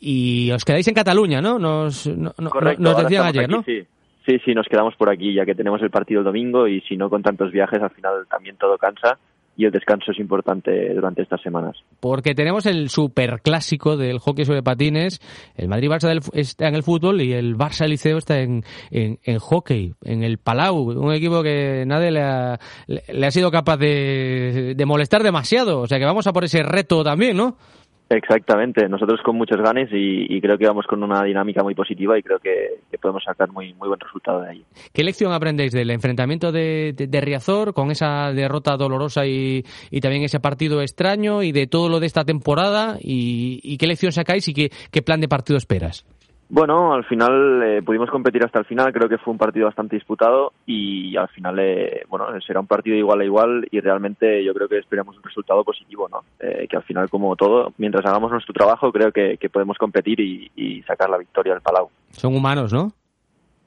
Y 0.00 0.50
os 0.52 0.64
quedáis 0.64 0.88
en 0.88 0.94
Cataluña, 0.94 1.42
¿no? 1.42 1.58
Nos, 1.58 2.06
no, 2.06 2.32
Correcto, 2.48 2.82
nos 2.82 2.96
decían 3.02 3.26
ayer, 3.26 3.44
aquí, 3.44 3.52
¿no? 3.52 3.62
Sí. 3.62 3.86
Sí, 4.26 4.38
sí, 4.44 4.54
nos 4.54 4.66
quedamos 4.66 4.94
por 4.96 5.10
aquí 5.10 5.34
ya 5.34 5.44
que 5.44 5.54
tenemos 5.54 5.82
el 5.82 5.90
partido 5.90 6.20
el 6.20 6.24
domingo 6.24 6.66
y 6.66 6.80
si 6.82 6.96
no 6.96 7.10
con 7.10 7.22
tantos 7.22 7.52
viajes 7.52 7.82
al 7.82 7.90
final 7.90 8.26
también 8.28 8.56
todo 8.56 8.78
cansa 8.78 9.18
y 9.56 9.66
el 9.66 9.70
descanso 9.70 10.10
es 10.10 10.18
importante 10.18 10.92
durante 10.94 11.22
estas 11.22 11.40
semanas. 11.40 11.76
Porque 12.00 12.34
tenemos 12.34 12.66
el 12.66 12.88
superclásico 12.88 13.96
del 13.96 14.18
hockey 14.18 14.44
sobre 14.44 14.62
patines, 14.62 15.20
el 15.56 15.68
Madrid-Barça 15.68 16.30
está 16.32 16.68
en 16.68 16.74
el 16.74 16.82
fútbol 16.82 17.20
y 17.20 17.32
el 17.32 17.56
Barça-Liceo 17.56 18.18
está 18.18 18.40
en, 18.40 18.64
en, 18.90 19.38
hockey, 19.38 19.94
en 20.02 20.24
el 20.24 20.38
Palau, 20.38 20.90
un 20.90 21.12
equipo 21.12 21.42
que 21.42 21.84
nadie 21.86 22.10
le 22.10 22.22
ha, 22.22 22.58
le 22.86 23.26
ha 23.26 23.30
sido 23.30 23.50
capaz 23.50 23.76
de, 23.76 24.74
de 24.76 24.86
molestar 24.86 25.22
demasiado, 25.22 25.80
o 25.80 25.86
sea 25.86 25.98
que 25.98 26.04
vamos 26.04 26.26
a 26.26 26.32
por 26.32 26.44
ese 26.44 26.62
reto 26.62 27.04
también, 27.04 27.36
¿no? 27.36 27.56
Exactamente, 28.10 28.86
nosotros 28.88 29.20
con 29.24 29.36
muchos 29.36 29.58
ganes 29.58 29.88
y, 29.90 30.40
creo 30.40 30.58
que 30.58 30.66
vamos 30.66 30.86
con 30.86 31.02
una 31.02 31.24
dinámica 31.24 31.62
muy 31.62 31.74
positiva 31.74 32.18
y 32.18 32.22
creo 32.22 32.38
que, 32.38 32.80
podemos 33.00 33.24
sacar 33.24 33.50
muy, 33.50 33.72
buen 33.72 33.98
resultado 33.98 34.42
de 34.42 34.50
ahí. 34.50 34.64
¿Qué 34.92 35.02
lección 35.02 35.32
aprendéis 35.32 35.72
del 35.72 35.90
enfrentamiento 35.90 36.52
de, 36.52 37.20
Riazor 37.22 37.72
con 37.72 37.90
esa 37.90 38.32
derrota 38.32 38.76
dolorosa 38.76 39.26
y, 39.26 39.64
también 40.02 40.22
ese 40.22 40.38
partido 40.38 40.82
extraño 40.82 41.42
y 41.42 41.52
de 41.52 41.66
todo 41.66 41.88
lo 41.88 41.98
de 41.98 42.06
esta 42.06 42.24
temporada? 42.24 42.98
¿Y, 43.00 43.76
qué 43.78 43.86
lección 43.86 44.12
sacáis 44.12 44.46
y 44.48 44.54
qué 44.54 45.02
plan 45.02 45.20
de 45.20 45.28
partido 45.28 45.56
esperas? 45.56 46.04
Bueno, 46.48 46.92
al 46.92 47.04
final 47.04 47.62
eh, 47.64 47.82
pudimos 47.82 48.10
competir 48.10 48.44
hasta 48.44 48.58
el 48.58 48.64
final, 48.66 48.92
creo 48.92 49.08
que 49.08 49.18
fue 49.18 49.32
un 49.32 49.38
partido 49.38 49.66
bastante 49.66 49.96
disputado 49.96 50.52
y 50.66 51.16
al 51.16 51.28
final, 51.28 51.58
eh, 51.58 52.04
bueno, 52.08 52.26
será 52.46 52.60
un 52.60 52.66
partido 52.66 52.96
igual 52.96 53.22
a 53.22 53.24
igual 53.24 53.66
y 53.70 53.80
realmente 53.80 54.44
yo 54.44 54.52
creo 54.52 54.68
que 54.68 54.78
esperamos 54.78 55.16
un 55.16 55.22
resultado 55.22 55.64
positivo, 55.64 56.08
¿no? 56.08 56.22
Eh, 56.38 56.66
que 56.68 56.76
al 56.76 56.82
final, 56.82 57.08
como 57.08 57.34
todo, 57.34 57.72
mientras 57.78 58.04
hagamos 58.04 58.30
nuestro 58.30 58.52
trabajo, 58.52 58.92
creo 58.92 59.10
que, 59.10 59.38
podemos 59.50 59.78
competir 59.78 60.20
y, 60.20 60.50
y, 60.56 60.82
sacar 60.82 61.08
la 61.08 61.18
victoria 61.18 61.54
al 61.54 61.60
Palau. 61.60 61.90
Son 62.10 62.34
humanos, 62.34 62.72
¿no? 62.72 62.92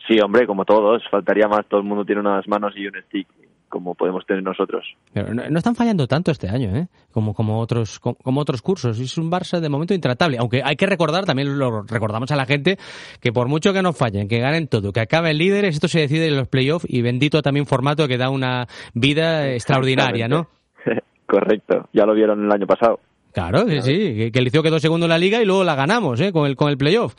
Sí, 0.08 0.20
hombre, 0.20 0.46
como 0.46 0.64
todos, 0.64 1.04
faltaría 1.10 1.48
más, 1.48 1.66
todo 1.68 1.80
el 1.80 1.86
mundo 1.86 2.06
tiene 2.06 2.22
unas 2.22 2.48
manos 2.48 2.74
y 2.78 2.88
un 2.88 2.94
stick 3.08 3.28
como 3.70 3.96
podemos 3.96 4.26
tener 4.26 4.44
nosotros. 4.44 4.86
Pero 5.14 5.34
no, 5.34 5.58
están 5.58 5.76
fallando 5.76 6.08
tanto 6.08 6.32
este 6.32 6.48
año, 6.48 6.76
¿eh? 6.76 6.88
Como, 7.12 7.34
como, 7.34 7.60
otros, 7.60 8.00
como, 8.00 8.40
otros 8.40 8.62
cursos. 8.62 9.00
Es 9.00 9.18
un 9.18 9.30
Barça 9.30 9.60
de 9.60 9.70
momento 9.70 9.94
intratable. 9.94 10.38
Aunque 10.40 10.62
hay 10.64 10.76
que 10.76 10.86
recordar, 10.86 11.26
también 11.26 11.58
lo 11.58 11.84
recordamos 11.84 12.32
a 12.32 12.36
la 12.36 12.46
gente, 12.46 12.78
que 13.22 13.32
por 13.32 13.48
mucho 13.48 13.74
que 13.74 13.82
no 13.82 13.94
fallen, 13.94 14.28
que 14.28 14.40
ganen 14.40 14.68
todo, 14.68 14.92
que 14.92 15.02
acaben 15.02 15.38
líderes, 15.38 15.76
esto 15.76 15.88
se 15.88 16.00
decide 16.00 16.28
en 16.28 16.38
los 16.38 16.48
playoffs 16.48 16.86
y 16.90 17.02
bendito 17.02 17.42
también 17.42 17.66
formato 17.66 18.08
que 18.08 18.18
da 18.18 18.30
una 18.30 18.68
vida 18.94 19.52
extraordinaria, 19.52 20.28
¿no? 20.28 20.48
Correcto, 21.28 21.90
ya 21.94 22.06
lo 22.06 22.14
vieron 22.14 22.46
el 22.46 22.52
año 22.52 22.66
pasado. 22.66 23.00
Claro, 23.34 23.68
sí, 23.68 23.82
sí, 23.82 24.32
que 24.32 24.40
el 24.40 24.46
Liceo 24.46 24.64
quedó 24.64 24.80
segundo 24.80 25.06
en 25.06 25.12
la 25.12 25.18
liga 25.18 25.42
y 25.42 25.46
luego 25.46 25.64
la 25.64 25.76
ganamos, 25.76 26.20
¿eh? 26.22 26.32
Con 26.32 26.48
el, 26.48 26.56
con 26.56 26.70
el 26.70 26.78
playoff. 26.78 27.14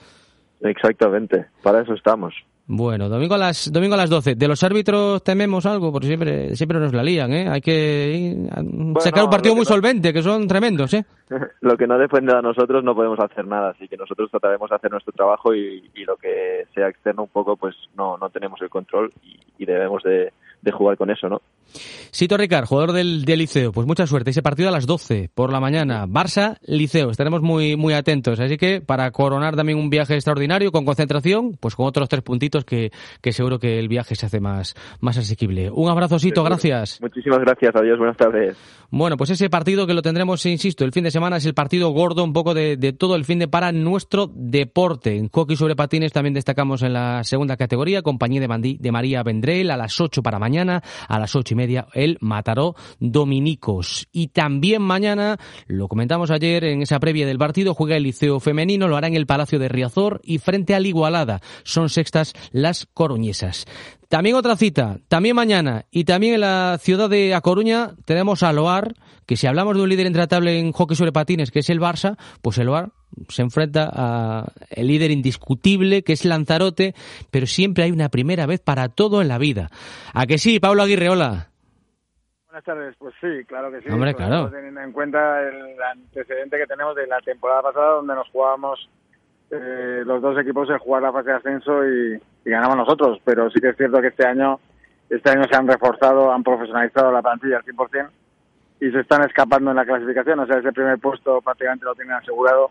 Exactamente, 0.60 1.46
para 1.62 1.82
eso 1.82 1.94
estamos. 1.94 2.34
Bueno, 2.70 3.08
domingo 3.08 3.34
a 3.34 3.38
las 3.38 3.72
domingo 3.72 3.94
a 3.94 3.96
las 3.96 4.10
12. 4.10 4.34
¿De 4.34 4.46
los 4.46 4.62
árbitros 4.62 5.24
tememos 5.24 5.64
algo? 5.64 5.90
Porque 5.90 6.06
siempre 6.06 6.54
siempre 6.54 6.78
nos 6.78 6.92
la 6.92 7.02
lían, 7.02 7.32
¿eh? 7.32 7.48
Hay 7.48 7.62
que 7.62 8.46
sacar 9.00 9.24
un 9.24 9.30
partido 9.30 9.54
muy 9.54 9.64
solvente, 9.64 10.12
que 10.12 10.22
son 10.22 10.46
tremendos, 10.46 10.92
¿eh? 10.92 11.02
lo 11.62 11.78
que 11.78 11.86
no 11.86 11.96
depende 11.96 12.34
de 12.34 12.42
nosotros 12.42 12.84
no 12.84 12.94
podemos 12.94 13.18
hacer 13.20 13.46
nada, 13.46 13.70
así 13.70 13.88
que 13.88 13.96
nosotros 13.96 14.30
trataremos 14.30 14.68
de 14.68 14.76
hacer 14.76 14.90
nuestro 14.90 15.14
trabajo 15.14 15.54
y, 15.54 15.82
lo 16.04 16.16
que 16.16 16.66
sea 16.74 16.88
externo 16.88 17.22
un 17.22 17.30
poco, 17.30 17.56
pues 17.56 17.74
no, 17.96 18.18
no 18.18 18.28
tenemos 18.28 18.60
el 18.60 18.68
control 18.68 19.12
y 19.58 19.64
debemos 19.64 20.02
de, 20.02 20.32
de 20.62 20.72
jugar 20.72 20.96
con 20.96 21.10
eso, 21.10 21.28
¿no? 21.28 21.40
Sito 22.10 22.36
Ricard, 22.36 22.66
jugador 22.66 22.92
del, 22.92 23.24
Liceo, 23.24 23.72
pues 23.72 23.86
mucha 23.86 24.06
suerte. 24.06 24.30
Ese 24.30 24.42
partido 24.42 24.68
a 24.68 24.72
las 24.72 24.86
12 24.86 25.30
por 25.34 25.52
la 25.52 25.60
mañana. 25.60 26.06
Barça, 26.06 26.56
Liceo, 26.66 27.10
estaremos 27.10 27.42
muy, 27.42 27.76
muy 27.76 27.94
atentos. 27.94 28.40
Así 28.40 28.56
que 28.56 28.80
para 28.80 29.10
coronar 29.10 29.56
también 29.56 29.78
un 29.78 29.90
viaje 29.90 30.14
extraordinario 30.14 30.72
con 30.72 30.84
concentración, 30.84 31.56
pues 31.60 31.74
con 31.76 31.86
otros 31.86 32.08
tres 32.08 32.22
puntitos 32.22 32.64
que, 32.64 32.90
que 33.20 33.32
seguro 33.32 33.58
que 33.58 33.78
el 33.78 33.88
viaje 33.88 34.14
se 34.14 34.26
hace 34.26 34.40
más, 34.40 34.74
más 35.00 35.18
asequible. 35.18 35.70
Un 35.70 35.90
abrazo, 35.90 36.18
Sito, 36.18 36.42
gracias. 36.42 37.00
Muchísimas 37.00 37.40
gracias, 37.40 37.74
adiós, 37.76 37.98
buenas 37.98 38.16
tardes. 38.16 38.56
Bueno, 38.90 39.16
pues 39.16 39.30
ese 39.30 39.50
partido 39.50 39.86
que 39.86 39.94
lo 39.94 40.02
tendremos, 40.02 40.44
insisto, 40.46 40.84
el 40.84 40.92
fin 40.92 41.04
de 41.04 41.10
semana 41.10 41.36
es 41.36 41.44
el 41.44 41.54
partido 41.54 41.90
gordo 41.90 42.24
un 42.24 42.32
poco 42.32 42.54
de, 42.54 42.76
de 42.76 42.92
todo 42.92 43.16
el 43.16 43.24
fin 43.24 43.38
de 43.38 43.48
para 43.48 43.70
nuestro 43.70 44.30
deporte. 44.34 45.16
En 45.16 45.28
hockey 45.28 45.56
sobre 45.56 45.76
patines 45.76 46.12
también 46.12 46.34
destacamos 46.34 46.82
en 46.82 46.94
la 46.94 47.22
segunda 47.24 47.56
categoría, 47.56 48.02
compañía 48.02 48.40
de, 48.40 48.76
de 48.80 48.92
María 48.92 49.22
Vendrell 49.22 49.70
a 49.70 49.76
las 49.76 50.00
8 50.00 50.22
para 50.22 50.38
mañana 50.38 50.82
a 51.08 51.18
las 51.18 51.34
ocho 51.36 51.54
y 51.54 51.56
media 51.58 51.86
el 51.92 52.16
Mataró 52.20 52.74
Dominicos. 53.00 54.08
Y 54.12 54.28
también 54.28 54.80
mañana, 54.82 55.36
lo 55.66 55.88
comentamos 55.88 56.30
ayer 56.30 56.64
en 56.64 56.82
esa 56.82 57.00
previa 57.00 57.26
del 57.26 57.38
partido, 57.38 57.74
juega 57.74 57.96
el 57.96 58.04
Liceo 58.04 58.40
Femenino, 58.40 58.88
lo 58.88 58.96
hará 58.96 59.08
en 59.08 59.16
el 59.16 59.26
Palacio 59.26 59.58
de 59.58 59.68
Riazor 59.68 60.20
y 60.24 60.38
frente 60.38 60.74
al 60.74 60.86
Igualada. 60.86 61.40
Son 61.64 61.88
sextas 61.88 62.32
las 62.52 62.86
coruñesas. 62.86 63.66
También 64.08 64.36
otra 64.36 64.56
cita, 64.56 65.00
también 65.08 65.36
mañana 65.36 65.84
y 65.90 66.04
también 66.04 66.34
en 66.34 66.40
la 66.40 66.78
ciudad 66.80 67.10
de 67.10 67.34
A 67.34 67.42
Coruña 67.42 67.94
tenemos 68.06 68.42
a 68.42 68.54
Loar, 68.54 68.94
que 69.26 69.36
si 69.36 69.46
hablamos 69.46 69.76
de 69.76 69.82
un 69.82 69.88
líder 69.90 70.06
intratable 70.06 70.58
en 70.58 70.72
hockey 70.72 70.96
sobre 70.96 71.12
patines, 71.12 71.50
que 71.50 71.58
es 71.58 71.68
el 71.68 71.80
Barça, 71.80 72.16
pues 72.40 72.56
el 72.56 72.66
Loar 72.66 72.92
se 73.28 73.42
enfrenta 73.42 73.88
a 73.92 74.44
el 74.70 74.86
líder 74.86 75.10
indiscutible 75.10 76.02
que 76.02 76.12
es 76.12 76.24
Lanzarote, 76.24 76.94
pero 77.30 77.46
siempre 77.46 77.84
hay 77.84 77.90
una 77.90 78.08
primera 78.08 78.46
vez 78.46 78.60
para 78.60 78.88
todo 78.88 79.22
en 79.22 79.28
la 79.28 79.38
vida. 79.38 79.68
¿A 80.14 80.26
que 80.26 80.38
sí, 80.38 80.60
Pablo 80.60 80.82
Aguirre, 80.82 81.08
hola? 81.08 81.48
Buenas 82.46 82.64
tardes, 82.64 82.96
pues 82.98 83.14
sí, 83.20 83.44
claro 83.46 83.70
que 83.70 83.80
sí. 83.82 83.90
Hombre, 83.90 84.14
claro. 84.14 84.50
Teniendo 84.50 84.80
en 84.80 84.92
cuenta 84.92 85.40
el 85.42 85.80
antecedente 85.80 86.58
que 86.58 86.66
tenemos 86.66 86.96
de 86.96 87.06
la 87.06 87.20
temporada 87.20 87.62
pasada 87.62 87.94
donde 87.96 88.14
nos 88.14 88.28
jugábamos 88.30 88.88
eh, 89.50 90.02
los 90.04 90.20
dos 90.20 90.38
equipos 90.38 90.68
en 90.68 90.78
jugar 90.78 91.02
la 91.02 91.12
fase 91.12 91.30
de 91.30 91.36
ascenso 91.36 91.86
y, 91.86 92.20
ganamos 92.44 92.78
nosotros, 92.78 93.20
pero 93.24 93.50
sí 93.50 93.60
que 93.60 93.68
es 93.68 93.76
cierto 93.76 94.00
que 94.00 94.08
este 94.08 94.26
año 94.26 94.58
este 95.10 95.30
año 95.30 95.44
se 95.50 95.56
han 95.56 95.68
reforzado, 95.68 96.32
han 96.32 96.42
profesionalizado 96.42 97.12
la 97.12 97.22
plantilla 97.22 97.58
al 97.58 97.64
100% 97.64 98.10
y 98.80 98.90
se 98.90 99.00
están 99.00 99.22
escapando 99.22 99.70
en 99.70 99.76
la 99.76 99.84
clasificación, 99.84 100.40
o 100.40 100.46
sea, 100.46 100.58
ese 100.58 100.72
primer 100.72 100.98
puesto 100.98 101.40
prácticamente 101.42 101.84
lo 101.84 101.94
tienen 101.94 102.14
asegurado 102.14 102.70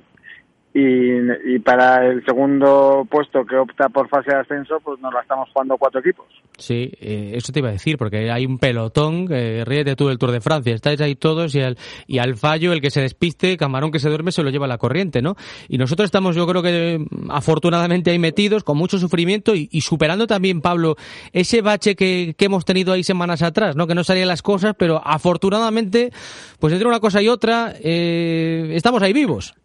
y, 0.80 1.60
para 1.60 2.06
el 2.06 2.24
segundo 2.24 3.08
puesto 3.10 3.44
que 3.46 3.56
opta 3.56 3.90
por 3.90 4.08
fase 4.10 4.30
de 4.32 4.42
ascenso, 4.42 4.80
pues 4.84 5.00
nos 5.00 5.12
la 5.12 5.22
estamos 5.22 5.50
jugando 5.52 5.76
cuatro 5.78 6.02
equipos. 6.02 6.28
Sí, 6.58 6.92
eh, 7.02 7.32
eso 7.34 7.52
te 7.52 7.60
iba 7.60 7.70
a 7.70 7.72
decir, 7.72 7.98
porque 7.98 8.30
hay 8.32 8.46
un 8.46 8.60
pelotón, 8.60 9.28
que 9.28 9.64
ríete 9.66 9.96
tú 9.96 10.08
del 10.08 10.20
Tour 10.20 10.32
de 10.32 10.42
Francia, 10.42 10.76
estáis 10.76 11.02
ahí 11.02 11.16
todos 11.16 11.56
y 11.56 11.62
al, 11.62 11.78
y 12.06 12.20
al 12.20 12.36
fallo, 12.36 12.74
el 12.74 12.82
que 12.82 12.92
se 12.92 13.02
despiste, 13.02 13.58
camarón 13.58 13.92
que 13.92 13.98
se 13.98 14.08
duerme, 14.10 14.32
se 14.32 14.44
lo 14.44 14.52
lleva 14.52 14.68
la 14.68 14.78
corriente, 14.78 15.22
¿no? 15.22 15.36
Y 15.68 15.80
nosotros 15.80 16.06
estamos, 16.06 16.36
yo 16.36 16.46
creo 16.46 16.62
que 16.62 17.04
afortunadamente 17.30 18.12
ahí 18.12 18.20
metidos, 18.20 18.64
con 18.64 18.78
mucho 18.78 19.00
sufrimiento 19.00 19.54
y, 19.56 19.82
superando 19.82 20.28
también, 20.28 20.62
Pablo, 20.62 20.96
ese 21.34 21.62
bache 21.64 21.96
que, 21.96 22.36
que, 22.38 22.46
hemos 22.46 22.66
tenido 22.66 22.94
ahí 22.94 23.04
semanas 23.04 23.42
atrás, 23.42 23.76
¿no? 23.76 23.88
Que 23.88 23.96
no 23.96 24.04
salían 24.04 24.28
las 24.28 24.44
cosas, 24.44 24.76
pero 24.78 25.02
afortunadamente, 25.04 26.12
pues 26.60 26.72
entre 26.74 26.88
una 26.88 27.00
cosa 27.00 27.22
y 27.22 27.30
otra, 27.30 27.74
eh, 27.82 28.74
estamos 28.74 29.02
ahí 29.02 29.14
vivos. 29.14 29.56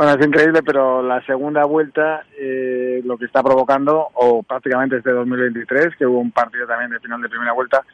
Bueno, 0.00 0.14
es 0.18 0.26
increíble, 0.26 0.62
pero 0.62 1.02
la 1.02 1.22
segunda 1.26 1.66
vuelta 1.66 2.24
eh, 2.38 3.02
lo 3.04 3.18
que 3.18 3.26
está 3.26 3.42
provocando, 3.42 4.08
o 4.14 4.42
prácticamente 4.42 4.96
este 4.96 5.10
2023, 5.10 5.94
que 5.98 6.06
hubo 6.06 6.20
un 6.20 6.30
partido 6.30 6.66
también 6.66 6.90
de 6.90 7.00
final 7.00 7.20
de 7.20 7.28
primera 7.28 7.52
vuelta, 7.52 7.84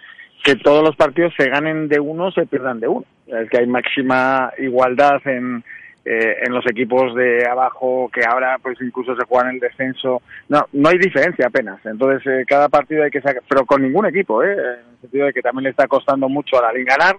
que 0.44 0.54
todos 0.54 0.84
los 0.84 0.94
partidos 0.94 1.34
se 1.36 1.48
ganen 1.48 1.88
de 1.88 1.98
uno, 1.98 2.30
se 2.30 2.46
pierdan 2.46 2.78
de 2.78 2.86
uno. 2.86 3.04
Es 3.26 3.50
que 3.50 3.58
hay 3.58 3.66
máxima 3.66 4.52
igualdad 4.58 5.20
en, 5.24 5.64
eh, 6.04 6.36
en 6.46 6.54
los 6.54 6.64
equipos 6.70 7.12
de 7.16 7.44
abajo 7.44 8.08
que 8.14 8.20
ahora 8.24 8.56
pues 8.62 8.80
incluso 8.80 9.16
se 9.16 9.26
juegan 9.26 9.54
el 9.54 9.58
descenso. 9.58 10.22
No, 10.48 10.64
no 10.74 10.88
hay 10.88 10.98
diferencia 10.98 11.48
apenas. 11.48 11.84
Entonces 11.84 12.24
eh, 12.24 12.44
cada 12.46 12.68
partido 12.68 13.02
hay 13.02 13.10
que 13.10 13.20
sacar, 13.20 13.42
pero 13.48 13.66
con 13.66 13.82
ningún 13.82 14.06
equipo, 14.06 14.44
¿eh? 14.44 14.52
en 14.52 14.90
el 14.92 15.00
sentido 15.00 15.26
de 15.26 15.32
que 15.32 15.42
también 15.42 15.64
le 15.64 15.70
está 15.70 15.88
costando 15.88 16.28
mucho 16.28 16.56
a 16.56 16.68
la 16.68 16.72
Liga 16.72 16.94
ganar, 16.96 17.16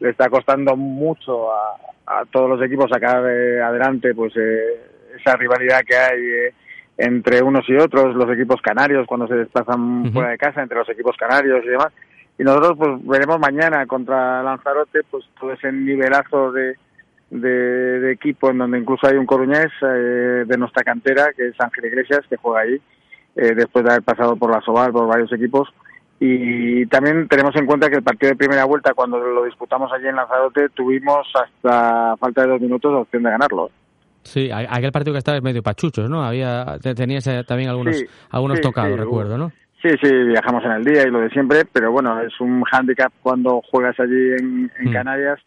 le 0.00 0.10
está 0.10 0.28
costando 0.28 0.76
mucho 0.76 1.52
a, 1.52 1.76
a 2.08 2.24
todos 2.24 2.48
los 2.48 2.62
equipos 2.62 2.90
sacar 2.90 3.22
eh, 3.28 3.60
adelante 3.60 4.14
pues 4.14 4.32
eh, 4.36 4.80
esa 5.18 5.36
rivalidad 5.36 5.80
que 5.86 5.96
hay 5.96 6.20
eh, 6.20 6.54
entre 6.96 7.42
unos 7.42 7.68
y 7.68 7.76
otros, 7.76 8.14
los 8.14 8.30
equipos 8.32 8.60
canarios 8.60 9.06
cuando 9.06 9.28
se 9.28 9.36
desplazan 9.36 10.12
fuera 10.12 10.30
de 10.30 10.38
casa, 10.38 10.62
entre 10.62 10.78
los 10.78 10.88
equipos 10.88 11.16
canarios 11.16 11.64
y 11.64 11.68
demás. 11.68 11.92
Y 12.36 12.42
nosotros 12.42 12.76
pues 12.76 13.06
veremos 13.06 13.38
mañana 13.38 13.86
contra 13.86 14.42
Lanzarote 14.42 15.00
pues 15.08 15.24
todo 15.38 15.52
ese 15.52 15.70
nivelazo 15.70 16.50
de, 16.50 16.76
de, 17.30 18.10
equipo 18.10 18.50
en 18.50 18.58
donde 18.58 18.78
incluso 18.78 19.06
hay 19.06 19.16
un 19.16 19.26
coruñés 19.26 19.70
de 19.80 20.56
nuestra 20.58 20.82
cantera 20.82 21.32
que 21.36 21.48
es 21.48 21.60
Ángel 21.60 21.84
Iglesias 21.84 22.20
que 22.28 22.36
juega 22.36 22.62
ahí 22.62 22.80
después 23.34 23.84
de 23.84 23.92
haber 23.92 24.02
pasado 24.02 24.34
por 24.34 24.50
la 24.50 24.60
Soval, 24.60 24.90
por 24.90 25.06
varios 25.06 25.32
equipos 25.32 25.68
y 26.20 26.86
también 26.86 27.28
tenemos 27.28 27.54
en 27.56 27.66
cuenta 27.66 27.88
que 27.88 27.96
el 27.96 28.02
partido 28.02 28.30
de 28.30 28.36
primera 28.36 28.64
vuelta, 28.64 28.94
cuando 28.94 29.18
lo 29.18 29.44
disputamos 29.44 29.92
allí 29.92 30.08
en 30.08 30.16
Lanzarote, 30.16 30.68
tuvimos 30.70 31.26
hasta 31.34 32.16
falta 32.16 32.42
de 32.42 32.48
dos 32.48 32.60
minutos 32.60 32.92
la 32.92 32.98
opción 32.98 33.22
de 33.22 33.30
ganarlo. 33.30 33.70
Sí, 34.22 34.50
aquel 34.50 34.92
partido 34.92 35.14
que 35.14 35.18
estaba 35.18 35.38
en 35.38 35.44
medio 35.44 35.62
pachuchos, 35.62 36.10
¿no? 36.10 36.22
Había, 36.22 36.78
tenías 36.96 37.24
también 37.46 37.70
algunos, 37.70 38.02
algunos 38.30 38.60
tocados, 38.60 38.98
recuerdo, 38.98 39.38
¿no? 39.38 39.52
Sí, 39.80 39.90
sí, 40.02 40.12
viajamos 40.12 40.64
en 40.64 40.72
el 40.72 40.84
día 40.84 41.04
y 41.04 41.10
lo 41.10 41.20
de 41.20 41.30
siempre, 41.30 41.64
pero 41.64 41.92
bueno, 41.92 42.20
es 42.20 42.38
un 42.40 42.62
hándicap 42.64 43.12
cuando 43.22 43.62
juegas 43.70 43.98
allí 44.00 44.32
en, 44.38 44.64
mm. 44.64 44.92
Canarias, 44.92 45.38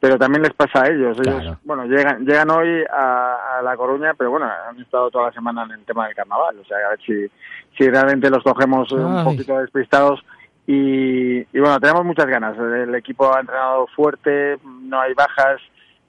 pero 0.00 0.18
también 0.18 0.42
les 0.42 0.52
pasa 0.54 0.82
a 0.82 0.88
ellos. 0.88 1.16
Ellos, 1.24 1.56
bueno, 1.62 1.86
llegan, 1.86 2.26
llegan 2.26 2.50
hoy 2.50 2.84
a, 2.90 3.60
La 3.62 3.76
Coruña, 3.76 4.12
pero 4.14 4.32
bueno, 4.32 4.50
han 4.68 4.80
estado 4.80 5.08
toda 5.10 5.26
la 5.26 5.32
semana 5.32 5.62
en 5.64 5.78
el 5.78 5.84
tema 5.84 6.06
del 6.06 6.16
carnaval, 6.16 6.58
o 6.58 6.64
sea, 6.64 6.78
a 6.78 6.90
ver 6.90 7.00
si, 7.06 7.30
si 7.76 7.88
realmente 7.88 8.30
los 8.30 8.42
cogemos 8.42 8.90
un 8.92 9.24
poquito 9.24 9.58
despistados. 9.58 10.20
Y, 10.66 11.44
bueno, 11.58 11.78
tenemos 11.78 12.04
muchas 12.04 12.26
ganas. 12.26 12.58
El 12.58 12.94
equipo 12.94 13.34
ha 13.34 13.40
entrenado 13.40 13.86
fuerte, 13.94 14.58
no 14.64 15.00
hay 15.00 15.14
bajas, 15.14 15.60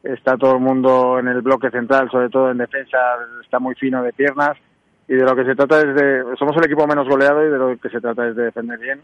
está 0.04 0.38
todo 0.38 0.54
el 0.54 0.62
mundo 0.62 1.20
en 1.20 1.28
el 1.28 1.42
bloque 1.42 1.70
central, 1.70 2.10
sobre 2.10 2.30
todo 2.30 2.52
en 2.52 2.58
defensa, 2.58 2.98
está 3.44 3.60
muy 3.60 3.76
fino 3.76 4.02
de 4.02 4.14
piernas. 4.14 4.58
Y 5.08 5.14
de 5.14 5.24
lo 5.24 5.36
que 5.36 5.46
se 5.46 5.56
trata 5.56 5.80
es 5.80 5.96
de. 5.96 6.24
Somos 6.38 6.58
el 6.58 6.66
equipo 6.66 6.86
menos 6.88 7.08
goleado 7.08 7.46
y 7.46 7.50
de 7.50 7.58
lo 7.58 7.78
que 7.78 7.90
se 7.90 8.02
trata 8.02 8.28
es 8.28 8.36
de 8.36 8.46
defender 8.46 8.78
bien, 8.80 9.02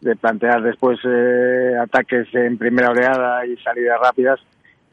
de 0.00 0.16
plantear 0.16 0.62
después 0.62 0.98
eh, 1.04 1.76
ataques 1.80 2.34
en 2.34 2.56
primera 2.56 2.90
oleada 2.90 3.44
y 3.44 3.56
salidas 3.58 4.00
rápidas 4.00 4.40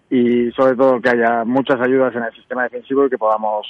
y 0.09 0.51
sobre 0.51 0.75
todo 0.75 0.99
que 0.99 1.09
haya 1.09 1.45
muchas 1.45 1.79
ayudas 1.79 2.15
en 2.15 2.23
el 2.23 2.33
sistema 2.33 2.63
defensivo 2.63 3.05
y 3.05 3.09
que 3.09 3.17
podamos 3.17 3.67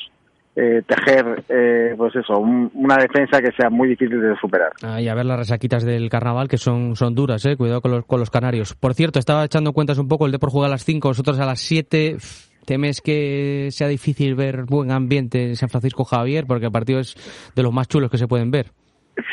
eh, 0.56 0.82
tejer, 0.86 1.44
eh, 1.48 1.94
pues 1.96 2.16
eso, 2.16 2.38
una 2.40 2.98
defensa 2.98 3.40
que 3.42 3.52
sea 3.58 3.70
muy 3.70 3.90
difícil 3.90 4.20
de 4.20 4.36
superar. 4.42 4.72
y 5.00 5.08
a 5.08 5.16
ver 5.16 5.26
las 5.26 5.40
resaquitas 5.40 5.84
del 5.84 6.10
carnaval 6.10 6.48
que 6.48 6.58
son, 6.58 6.96
son 6.96 7.16
duras, 7.16 7.46
eh. 7.46 7.56
Cuidado 7.56 7.82
con 7.82 7.92
los, 7.92 8.06
con 8.06 8.20
los 8.20 8.30
canarios. 8.30 8.74
Por 8.76 8.94
cierto, 8.94 9.20
estaba 9.20 9.46
echando 9.46 9.74
cuentas 9.74 10.00
un 10.00 10.08
poco, 10.08 10.26
el 10.26 10.32
Depor 10.32 10.50
juega 10.50 10.68
a 10.68 10.72
las 10.72 10.84
5, 10.84 11.08
vosotros 11.10 11.40
a 11.40 11.46
las 11.46 11.60
7. 11.62 12.18
¿Temes 12.66 13.02
que 13.02 13.70
sea 13.72 13.88
difícil 13.88 14.36
ver 14.36 14.66
buen 14.66 14.92
ambiente 14.92 15.44
en 15.44 15.56
San 15.56 15.70
Francisco 15.70 16.04
Javier? 16.04 16.46
Porque 16.46 16.66
el 16.66 16.72
partido 16.72 17.00
es 17.00 17.16
de 17.56 17.64
los 17.64 17.74
más 17.74 17.88
chulos 17.88 18.12
que 18.12 18.18
se 18.18 18.28
pueden 18.28 18.52
ver. 18.52 18.68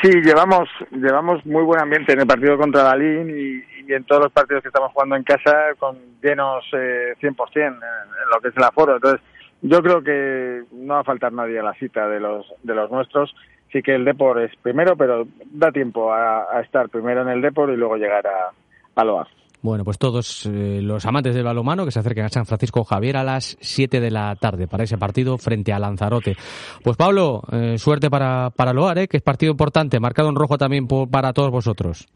Sí, 0.01 0.09
llevamos 0.23 0.67
llevamos 0.91 1.45
muy 1.45 1.63
buen 1.63 1.81
ambiente 1.81 2.13
en 2.13 2.21
el 2.21 2.27
partido 2.27 2.57
contra 2.57 2.83
Dalín 2.83 3.29
y, 3.29 3.63
y 3.87 3.93
en 3.93 4.03
todos 4.05 4.23
los 4.23 4.33
partidos 4.33 4.61
que 4.61 4.69
estamos 4.69 4.91
jugando 4.91 5.15
en 5.15 5.23
casa 5.23 5.73
con 5.77 5.97
llenos 6.21 6.63
eh, 6.73 7.13
100% 7.21 7.35
en, 7.55 7.65
en 7.65 8.29
lo 8.33 8.41
que 8.41 8.49
es 8.49 8.57
el 8.57 8.63
aforo. 8.63 8.95
Entonces, 8.95 9.21
yo 9.61 9.81
creo 9.81 10.03
que 10.03 10.63
no 10.71 10.95
va 10.95 10.99
a 11.01 11.03
faltar 11.03 11.33
nadie 11.33 11.59
a 11.59 11.63
la 11.63 11.73
cita 11.75 12.07
de 12.07 12.19
los, 12.19 12.45
de 12.63 12.75
los 12.75 12.91
nuestros. 12.91 13.33
Sí 13.71 13.81
que 13.81 13.95
el 13.95 14.05
Depor 14.05 14.41
es 14.41 14.55
primero, 14.61 14.95
pero 14.95 15.27
da 15.51 15.71
tiempo 15.71 16.13
a, 16.13 16.61
estar 16.63 16.89
primero 16.89 17.21
en 17.21 17.29
el 17.29 17.41
Depor 17.41 17.71
y 17.71 17.75
luego 17.77 17.97
llegar 17.97 18.25
a, 18.27 18.51
a. 18.95 19.27
Bueno, 19.61 19.83
pues 19.83 19.97
todos 19.97 20.45
eh, 20.45 20.79
los 20.81 21.05
amantes 21.05 21.35
del 21.35 21.43
balomano 21.43 21.83
que 21.83 21.91
se 21.91 21.99
acerquen 21.99 22.25
a 22.25 22.29
San 22.29 22.45
Francisco 22.45 22.83
Javier 22.83 23.17
a 23.17 23.23
las 23.23 23.57
7 23.59 23.99
de 23.99 24.11
la 24.11 24.35
tarde 24.35 24.67
para 24.67 24.83
ese 24.83 24.97
partido 24.97 25.37
frente 25.37 25.73
a 25.73 25.79
Lanzarote. 25.79 26.37
Pues 26.83 26.95
Pablo, 26.95 27.41
eh, 27.51 27.77
suerte 27.77 28.09
para, 28.09 28.51
para 28.51 28.71
Loar, 28.71 28.99
¿eh? 28.99 29.07
que 29.07 29.17
es 29.17 29.23
partido 29.23 29.51
importante, 29.51 29.99
marcado 29.99 30.29
en 30.29 30.35
rojo 30.35 30.57
también 30.57 30.87
para 30.87 31.33
todos 31.33 31.51
vosotros 31.51 32.07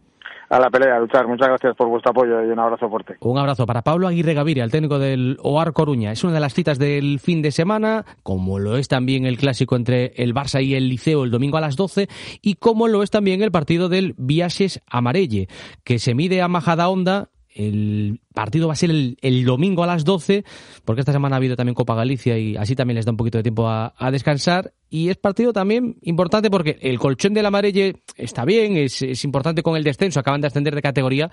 a 0.51 0.59
la 0.59 0.69
pelea, 0.69 0.97
a 0.97 0.99
luchar. 0.99 1.27
Muchas 1.27 1.47
gracias 1.47 1.75
por 1.77 1.87
vuestro 1.87 2.11
apoyo 2.11 2.43
y 2.43 2.49
un 2.49 2.59
abrazo 2.59 2.89
fuerte. 2.89 3.15
Un 3.21 3.37
abrazo 3.37 3.65
para 3.65 3.83
Pablo 3.83 4.07
Aguirre 4.07 4.33
Gaviria, 4.33 4.65
el 4.65 4.71
técnico 4.71 4.99
del 4.99 5.37
OAR 5.41 5.71
Coruña. 5.71 6.11
Es 6.11 6.25
una 6.25 6.33
de 6.33 6.41
las 6.41 6.53
citas 6.53 6.77
del 6.77 7.19
fin 7.19 7.41
de 7.41 7.51
semana, 7.51 8.05
como 8.21 8.59
lo 8.59 8.75
es 8.75 8.89
también 8.89 9.25
el 9.25 9.37
clásico 9.37 9.77
entre 9.77 10.07
el 10.17 10.33
Barça 10.33 10.61
y 10.61 10.75
el 10.75 10.89
Liceo 10.89 11.23
el 11.23 11.31
domingo 11.31 11.57
a 11.57 11.61
las 11.61 11.77
12, 11.77 12.09
y 12.41 12.55
como 12.55 12.89
lo 12.89 13.01
es 13.01 13.09
también 13.09 13.41
el 13.41 13.51
partido 13.51 13.87
del 13.87 14.13
Viajes 14.17 14.81
Amarelle, 14.87 15.47
que 15.85 15.99
se 15.99 16.13
mide 16.13 16.41
a 16.41 16.49
Majada 16.49 16.89
Honda 16.89 17.29
el 17.53 18.19
partido 18.33 18.67
va 18.67 18.73
a 18.73 18.77
ser 18.77 18.91
el, 18.91 19.45
domingo 19.45 19.83
a 19.83 19.87
las 19.87 20.05
12, 20.05 20.45
porque 20.85 21.01
esta 21.01 21.11
semana 21.11 21.35
ha 21.35 21.37
habido 21.37 21.55
también 21.55 21.75
Copa 21.75 21.95
Galicia 21.95 22.37
y 22.37 22.55
así 22.55 22.75
también 22.75 22.95
les 22.95 23.05
da 23.05 23.11
un 23.11 23.17
poquito 23.17 23.37
de 23.37 23.43
tiempo 23.43 23.67
a, 23.67 23.93
descansar. 24.11 24.73
Y 24.89 25.09
es 25.09 25.15
partido 25.15 25.53
también 25.53 25.97
importante 26.01 26.49
porque 26.49 26.77
el 26.81 26.99
colchón 26.99 27.33
de 27.33 27.41
la 27.41 27.49
Marelle 27.49 28.03
está 28.17 28.43
bien, 28.43 28.75
es, 28.75 29.23
importante 29.23 29.63
con 29.63 29.77
el 29.77 29.83
descenso, 29.83 30.19
acaban 30.19 30.41
de 30.41 30.47
ascender 30.47 30.75
de 30.75 30.81
categoría, 30.81 31.31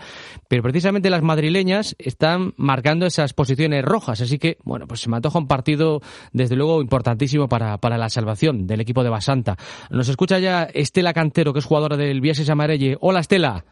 pero 0.49 0.63
precisamente 0.63 1.11
las 1.11 1.23
madrileñas 1.23 1.97
están 1.99 2.55
marcando 2.57 3.07
esas 3.07 3.33
posiciones 3.33 3.85
rojas. 3.85 4.21
Así 4.21 4.39
que, 4.39 4.59
bueno, 4.65 4.87
pues 4.87 5.01
se 5.01 5.09
me 5.09 5.17
antoja 5.17 5.39
un 5.39 5.49
partido, 5.49 6.01
desde 6.33 6.55
luego, 6.55 6.81
importantísimo 6.81 7.49
para, 7.49 7.79
para 7.79 7.99
la 7.99 8.11
salvación 8.11 8.67
del 8.67 8.81
equipo 8.81 9.03
de 9.03 9.11
Basanta. 9.11 9.57
Nos 9.91 10.09
escucha 10.09 10.39
ya 10.39 10.63
Estela 10.63 11.13
Cantero, 11.13 11.53
que 11.53 11.59
es 11.59 11.65
jugadora 11.65 11.97
del 11.97 12.21
Viajes 12.21 12.49
Amarelle. 12.51 12.97
Hola, 13.01 13.21
Estela. 13.21 13.65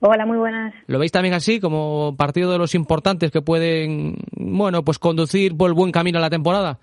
Hola, 0.00 0.24
muy 0.24 0.38
buenas. 0.38 0.74
¿Lo 0.86 0.98
veis 0.98 1.12
también 1.12 1.34
así, 1.34 1.60
como 1.60 2.14
partido 2.16 2.50
de 2.50 2.58
los 2.58 2.74
importantes 2.74 3.30
que 3.30 3.42
pueden, 3.42 4.16
bueno, 4.34 4.82
pues 4.82 4.98
conducir 4.98 5.54
por 5.56 5.68
el 5.68 5.74
buen 5.74 5.92
camino 5.92 6.18
a 6.18 6.22
la 6.22 6.30
temporada? 6.30 6.78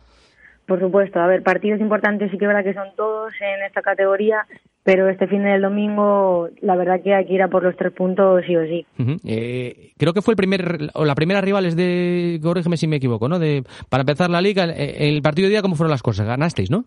Por 0.68 0.80
supuesto, 0.80 1.20
a 1.20 1.28
ver, 1.28 1.42
partidos 1.42 1.80
importantes 1.80 2.30
sí 2.30 2.38
que 2.38 2.46
verdad 2.46 2.64
que 2.64 2.74
son 2.74 2.90
todos 2.96 3.34
en 3.40 3.66
esta 3.66 3.82
categoría, 3.82 4.46
pero 4.84 5.10
este 5.10 5.26
fin 5.26 5.42
del 5.44 5.62
domingo 5.62 6.50
la 6.62 6.76
verdad 6.76 7.02
que 7.02 7.16
hay 7.16 7.26
que 7.26 7.34
ir 7.34 7.42
a 7.42 7.48
por 7.48 7.64
los 7.64 7.76
tres 7.76 7.94
puntos 7.94 8.44
sí 8.46 8.56
o 8.56 8.64
sí. 8.66 8.86
eh, 9.26 9.92
creo 9.98 10.14
que 10.14 10.22
fue 10.22 10.34
el 10.34 10.38
primer 10.38 10.90
o 10.94 11.06
la 11.06 11.16
primera 11.16 11.42
rivales 11.42 11.76
de, 11.76 12.40
corrígeme 12.44 12.78
si 12.78 12.86
me 12.86 12.98
equivoco, 12.98 13.30
¿no? 13.30 13.40
De 13.40 13.64
para 13.90 14.02
empezar 14.02 14.30
la 14.30 14.42
liga, 14.42 14.66
eh, 14.66 15.08
el 15.08 15.22
partido 15.22 15.48
de 15.48 15.52
día 15.52 15.62
cómo 15.62 15.76
fueron 15.76 15.92
las 15.92 16.04
cosas, 16.04 16.28
ganasteis, 16.28 16.70
¿no? 16.70 16.84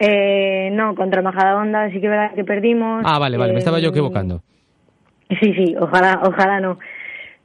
Eh, 0.00 0.70
no, 0.72 0.94
contra 0.94 1.22
Majadahonda 1.22 1.90
sí 1.90 2.00
que 2.00 2.08
verdad 2.08 2.34
que 2.34 2.44
perdimos. 2.44 3.02
Ah, 3.06 3.18
vale, 3.18 3.36
vale, 3.36 3.52
me 3.52 3.60
estaba 3.60 3.78
yo 3.78 3.88
eh, 3.88 3.90
equivocando. 3.90 4.42
Sí, 5.28 5.52
sí, 5.54 5.76
ojalá, 5.78 6.20
ojalá 6.24 6.60
no. 6.60 6.78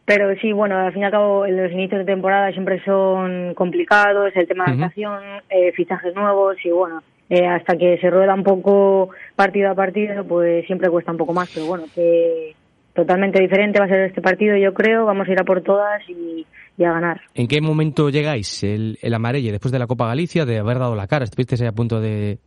Pero 0.06 0.36
sí, 0.42 0.52
bueno, 0.52 0.78
al 0.78 0.92
fin 0.92 1.02
y 1.02 1.06
al 1.06 1.12
cabo 1.12 1.48
los 1.48 1.72
inicios 1.72 2.00
de 2.00 2.06
temporada 2.06 2.52
siempre 2.52 2.84
son 2.84 3.54
complicados, 3.54 4.32
el 4.36 4.48
tema 4.48 4.66
de 4.66 4.72
adaptación, 4.72 5.22
eh, 5.50 5.72
fichajes 5.74 6.14
nuevos 6.14 6.58
y 6.64 6.72
bueno, 6.72 7.02
eh, 7.30 7.46
hasta 7.46 7.78
que 7.78 7.98
se 8.00 8.10
rueda 8.10 8.34
un 8.34 8.44
poco 8.44 9.10
partido 9.36 9.72
a 9.72 9.76
partido, 9.76 10.26
pues 10.26 10.66
siempre 10.66 10.90
cuesta 10.90 11.12
un 11.12 11.18
poco 11.18 11.34
más, 11.34 11.50
pero 11.54 11.68
bueno, 11.68 11.86
que 11.96 12.54
totalmente 12.94 13.42
diferente 13.42 13.80
va 13.80 13.86
a 13.86 13.90
ser 13.90 14.02
este 14.02 14.22
partido, 14.22 14.58
yo 14.58 14.74
creo, 14.74 15.06
vamos 15.06 15.28
a 15.28 15.32
ir 15.32 15.40
a 15.40 15.46
por 15.46 15.62
todas 15.62 16.02
y, 16.10 16.46
a 16.84 16.92
ganar. 16.92 17.22
¿En 17.34 17.48
qué 17.48 17.62
momento 17.62 18.10
llegáis 18.10 18.62
el, 18.64 18.98
el 19.02 19.14
amarelle 19.14 19.52
después 19.52 19.72
de 19.72 19.80
la 19.80 19.88
Copa 19.88 20.08
Galicia, 20.08 20.46
de 20.46 20.60
haber 20.60 20.80
dado 20.80 20.96
la 20.96 21.08
cara? 21.08 21.24
Estuviste 21.24 21.66
a 21.66 21.72
punto 21.72 22.02
de, 22.02 22.40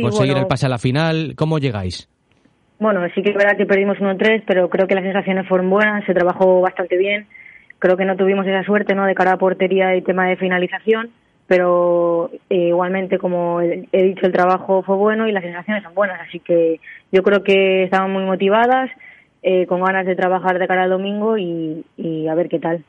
conseguir 0.00 0.36
el 0.36 0.46
pase 0.46 0.66
a 0.66 0.68
la 0.68 0.78
final, 0.78 1.34
¿cómo 1.36 1.58
llegáis? 1.58 2.11
Bueno, 2.82 3.00
sí 3.14 3.22
que 3.22 3.30
es 3.30 3.36
verdad 3.36 3.56
que 3.56 3.64
perdimos 3.64 3.96
1-3, 3.98 4.42
pero 4.44 4.68
creo 4.68 4.88
que 4.88 4.96
las 4.96 5.04
sensaciones 5.04 5.46
fueron 5.46 5.70
buenas, 5.70 6.04
se 6.04 6.14
trabajó 6.14 6.60
bastante 6.60 6.96
bien. 6.96 7.28
Creo 7.78 7.96
que 7.96 8.04
no 8.04 8.16
tuvimos 8.16 8.44
esa 8.44 8.64
suerte 8.64 8.96
¿no? 8.96 9.06
de 9.06 9.14
cara 9.14 9.34
a 9.34 9.36
portería 9.36 9.94
y 9.94 10.02
tema 10.02 10.26
de 10.26 10.36
finalización, 10.36 11.10
pero 11.46 12.32
eh, 12.50 12.70
igualmente, 12.70 13.18
como 13.18 13.60
he 13.60 14.02
dicho, 14.02 14.26
el 14.26 14.32
trabajo 14.32 14.82
fue 14.82 14.96
bueno 14.96 15.28
y 15.28 15.32
las 15.32 15.44
sensaciones 15.44 15.84
son 15.84 15.94
buenas. 15.94 16.22
Así 16.26 16.40
que 16.40 16.80
yo 17.12 17.22
creo 17.22 17.44
que 17.44 17.84
estaban 17.84 18.10
muy 18.10 18.24
motivadas, 18.24 18.90
eh, 19.44 19.64
con 19.66 19.80
ganas 19.80 20.04
de 20.04 20.16
trabajar 20.16 20.58
de 20.58 20.66
cara 20.66 20.82
al 20.82 20.90
domingo 20.90 21.38
y, 21.38 21.84
a 22.28 22.34
ver 22.34 22.48
qué 22.48 22.58
tal. 22.58 22.82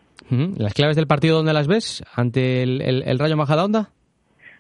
¿Las 0.58 0.74
claves 0.74 0.96
del 0.96 1.06
partido 1.06 1.38
dónde 1.38 1.54
las 1.54 1.68
ves? 1.68 2.04
¿Ante 2.16 2.64
el, 2.64 2.82
el, 2.82 3.04
el 3.04 3.20
Rayo 3.20 3.38
Majadahonda? 3.38 3.89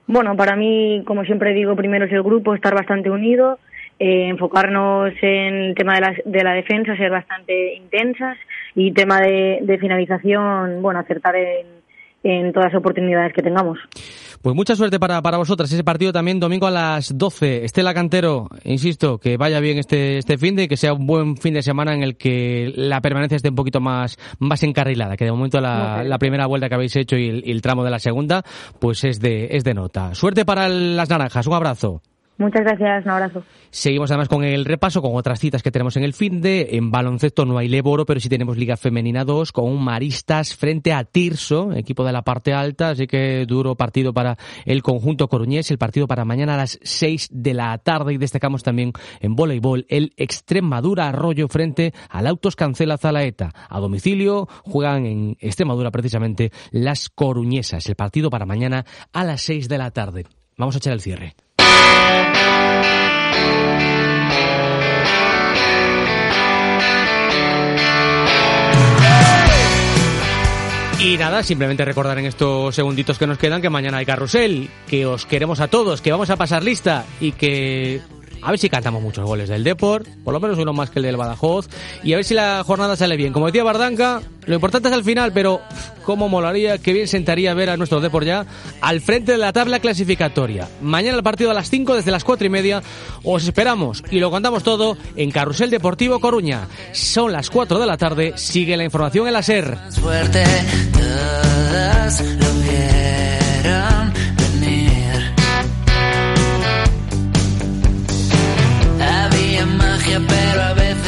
Bueno, 0.05 0.35
para 0.35 0.55
mí, 0.55 1.01
como 1.07 1.23
siempre 1.23 1.55
digo, 1.55 1.75
primero 1.75 2.05
es 2.05 2.11
el 2.11 2.21
grupo, 2.21 2.53
estar 2.53 2.75
bastante 2.75 3.09
unido 3.09 3.57
eh, 4.03 4.27
enfocarnos 4.27 5.13
en 5.21 5.55
el 5.55 5.75
tema 5.75 5.93
de 5.93 6.01
la, 6.01 6.13
de 6.25 6.43
la 6.43 6.51
defensa, 6.51 6.97
ser 6.97 7.09
bastante 7.09 7.75
intensas 7.75 8.37
y 8.75 8.91
tema 8.91 9.21
de, 9.21 9.59
de 9.61 9.77
finalización, 9.77 10.81
bueno, 10.81 10.99
acertar 10.99 11.37
en, 11.37 11.65
en 12.21 12.51
todas 12.51 12.73
las 12.73 12.79
oportunidades 12.81 13.31
que 13.33 13.41
tengamos. 13.41 13.79
Pues 14.41 14.57
mucha 14.57 14.75
suerte 14.75 14.99
para, 14.99 15.21
para 15.21 15.37
vosotras. 15.37 15.71
Ese 15.71 15.85
partido 15.85 16.11
también 16.11 16.41
domingo 16.41 16.67
a 16.67 16.71
las 16.71 17.17
12. 17.17 17.63
Estela 17.63 17.93
Cantero, 17.93 18.49
insisto, 18.65 19.19
que 19.19 19.37
vaya 19.37 19.61
bien 19.61 19.77
este, 19.77 20.17
este 20.17 20.37
fin 20.37 20.57
de, 20.57 20.67
que 20.67 20.75
sea 20.75 20.91
un 20.91 21.07
buen 21.07 21.37
fin 21.37 21.53
de 21.53 21.61
semana 21.61 21.93
en 21.93 22.03
el 22.03 22.17
que 22.17 22.73
la 22.75 22.99
permanencia 22.99 23.37
esté 23.37 23.47
un 23.47 23.55
poquito 23.55 23.79
más, 23.79 24.17
más 24.39 24.63
encarrilada, 24.63 25.15
que 25.15 25.23
de 25.23 25.31
momento 25.31 25.61
la, 25.61 26.03
la 26.03 26.17
primera 26.17 26.45
vuelta 26.45 26.67
que 26.67 26.75
habéis 26.75 26.97
hecho 26.97 27.15
y 27.15 27.29
el, 27.29 27.47
y 27.47 27.51
el, 27.51 27.61
tramo 27.61 27.85
de 27.85 27.91
la 27.91 27.99
segunda, 27.99 28.43
pues 28.81 29.05
es 29.05 29.21
de, 29.21 29.47
es 29.51 29.63
de 29.63 29.73
nota. 29.73 30.13
Suerte 30.13 30.43
para 30.43 30.67
las 30.67 31.09
naranjas. 31.09 31.47
Un 31.47 31.53
abrazo. 31.53 32.01
Muchas 32.37 32.63
gracias, 32.63 33.05
un 33.05 33.11
abrazo. 33.11 33.43
Seguimos 33.69 34.09
además 34.09 34.27
con 34.27 34.43
el 34.43 34.65
repaso, 34.65 35.01
con 35.01 35.15
otras 35.15 35.39
citas 35.39 35.61
que 35.61 35.71
tenemos 35.71 35.95
en 35.97 36.03
el 36.03 36.13
fin 36.13 36.41
de. 36.41 36.69
En 36.71 36.89
baloncesto 36.89 37.45
no 37.45 37.59
hay 37.59 37.67
Leboro, 37.67 38.05
pero 38.05 38.19
sí 38.19 38.27
tenemos 38.27 38.57
Liga 38.57 38.75
Femenina 38.75 39.23
2 39.23 39.51
con 39.51 39.65
un 39.65 39.83
Maristas 39.83 40.55
frente 40.55 40.93
a 40.93 41.03
Tirso, 41.03 41.73
equipo 41.73 42.03
de 42.03 42.11
la 42.11 42.23
parte 42.23 42.53
alta, 42.53 42.89
así 42.89 43.05
que 43.05 43.45
duro 43.47 43.75
partido 43.75 44.13
para 44.13 44.37
el 44.65 44.81
conjunto 44.81 45.27
coruñés. 45.27 45.69
El 45.69 45.77
partido 45.77 46.07
para 46.07 46.25
mañana 46.25 46.55
a 46.55 46.57
las 46.57 46.79
6 46.81 47.29
de 47.31 47.53
la 47.53 47.77
tarde 47.77 48.13
y 48.13 48.17
destacamos 48.17 48.63
también 48.63 48.93
en 49.19 49.35
voleibol 49.35 49.85
el 49.89 50.13
Extremadura 50.17 51.09
Arroyo 51.09 51.47
frente 51.47 51.93
al 52.09 52.25
Autos 52.25 52.55
Cancela 52.55 52.97
Zalaeta. 52.97 53.51
A 53.69 53.79
domicilio 53.79 54.47
juegan 54.63 55.05
en 55.05 55.37
Extremadura 55.39 55.91
precisamente 55.91 56.51
las 56.71 57.09
coruñesas. 57.09 57.87
El 57.87 57.95
partido 57.95 58.31
para 58.31 58.47
mañana 58.47 58.85
a 59.11 59.23
las 59.23 59.41
6 59.41 59.69
de 59.69 59.77
la 59.77 59.91
tarde. 59.91 60.25
Vamos 60.57 60.75
a 60.75 60.77
echar 60.79 60.93
el 60.93 61.01
cierre. 61.01 61.35
Y 71.13 71.17
nada, 71.17 71.43
simplemente 71.43 71.85
recordar 71.85 72.17
en 72.17 72.25
estos 72.25 72.73
segunditos 72.73 73.19
que 73.19 73.27
nos 73.27 73.37
quedan 73.37 73.61
que 73.61 73.69
mañana 73.69 73.97
hay 73.97 74.05
carrusel, 74.05 74.69
que 74.87 75.05
os 75.05 75.25
queremos 75.25 75.59
a 75.59 75.67
todos, 75.67 76.01
que 76.01 76.11
vamos 76.11 76.29
a 76.29 76.37
pasar 76.37 76.63
lista 76.63 77.05
y 77.19 77.33
que 77.33 78.01
a 78.43 78.49
ver 78.51 78.59
si 78.59 78.69
cantamos 78.69 79.01
muchos 79.01 79.25
goles 79.25 79.49
del 79.49 79.63
Deport, 79.63 80.07
por 80.23 80.33
lo 80.33 80.39
menos 80.39 80.57
uno 80.57 80.73
más 80.73 80.89
que 80.89 80.99
el 80.99 81.03
del 81.03 81.17
Badajoz, 81.17 81.67
y 82.03 82.13
a 82.13 82.17
ver 82.17 82.25
si 82.25 82.33
la 82.33 82.63
jornada 82.65 82.95
sale 82.95 83.15
bien. 83.15 83.33
Como 83.33 83.47
decía 83.47 83.63
Bardanca, 83.63 84.21
lo 84.45 84.55
importante 84.55 84.89
es 84.89 84.93
al 84.93 85.03
final, 85.03 85.31
pero 85.33 85.61
cómo 86.03 86.27
molaría, 86.27 86.77
qué 86.77 86.93
bien 86.93 87.07
sentaría 87.07 87.53
ver 87.53 87.69
a 87.69 87.77
nuestro 87.77 88.01
Deport 88.01 88.25
ya 88.25 88.45
al 88.81 89.01
frente 89.01 89.33
de 89.33 89.37
la 89.37 89.53
tabla 89.53 89.79
clasificatoria. 89.79 90.67
Mañana 90.81 91.17
el 91.17 91.23
partido 91.23 91.51
a 91.51 91.53
las 91.53 91.69
5 91.69 91.95
desde 91.95 92.11
las 92.11 92.23
4 92.23 92.47
y 92.47 92.49
media. 92.49 92.83
Os 93.23 93.43
esperamos 93.45 94.03
y 94.11 94.19
lo 94.19 94.29
contamos 94.31 94.63
todo 94.63 94.97
en 95.15 95.31
Carrusel 95.31 95.69
Deportivo 95.69 96.19
Coruña. 96.19 96.67
Son 96.91 97.31
las 97.31 97.49
4 97.49 97.79
de 97.79 97.85
la 97.85 97.97
tarde, 97.97 98.33
sigue 98.35 98.75
la 98.75 98.83
información 98.83 99.27
en 99.27 99.33
la 99.33 99.43
SER. 99.43 99.77
Suerte, 99.89 100.43
pero 100.93 101.15
a 101.75 102.09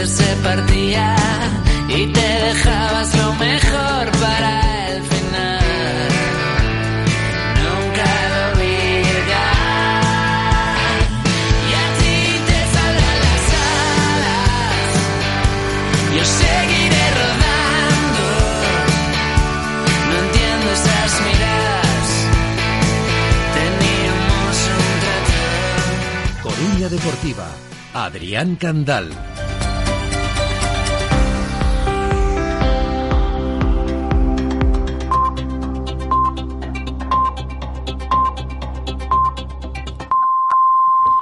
se 0.07 0.35
partía 0.43 1.15
y 1.89 2.07
te 2.13 2.21
dejabas 2.21 3.15
lo 3.17 3.33
mejor 3.35 4.11
para 4.19 4.87
el 4.89 5.01
final. 5.01 6.09
Nunca 7.63 8.05
lo 8.31 8.51
olvidar. 8.51 9.97
Y 11.69 11.71
a 11.73 11.87
ti 11.99 12.17
te 12.47 12.59
saldrán 12.73 13.19
las 13.27 13.45
alas. 14.13 14.89
Yo 16.15 16.23
seguiré 16.25 17.05
rodando. 17.21 18.25
No 20.09 20.15
entiendo 20.25 20.65
esas 20.79 21.11
miradas. 21.27 22.07
Teníamos 23.57 24.55
un 24.77 24.89
trato. 25.03 26.43
Coruña 26.43 26.87
Deportiva. 26.89 27.47
Adrián 27.93 28.55
Candal. 28.57 29.34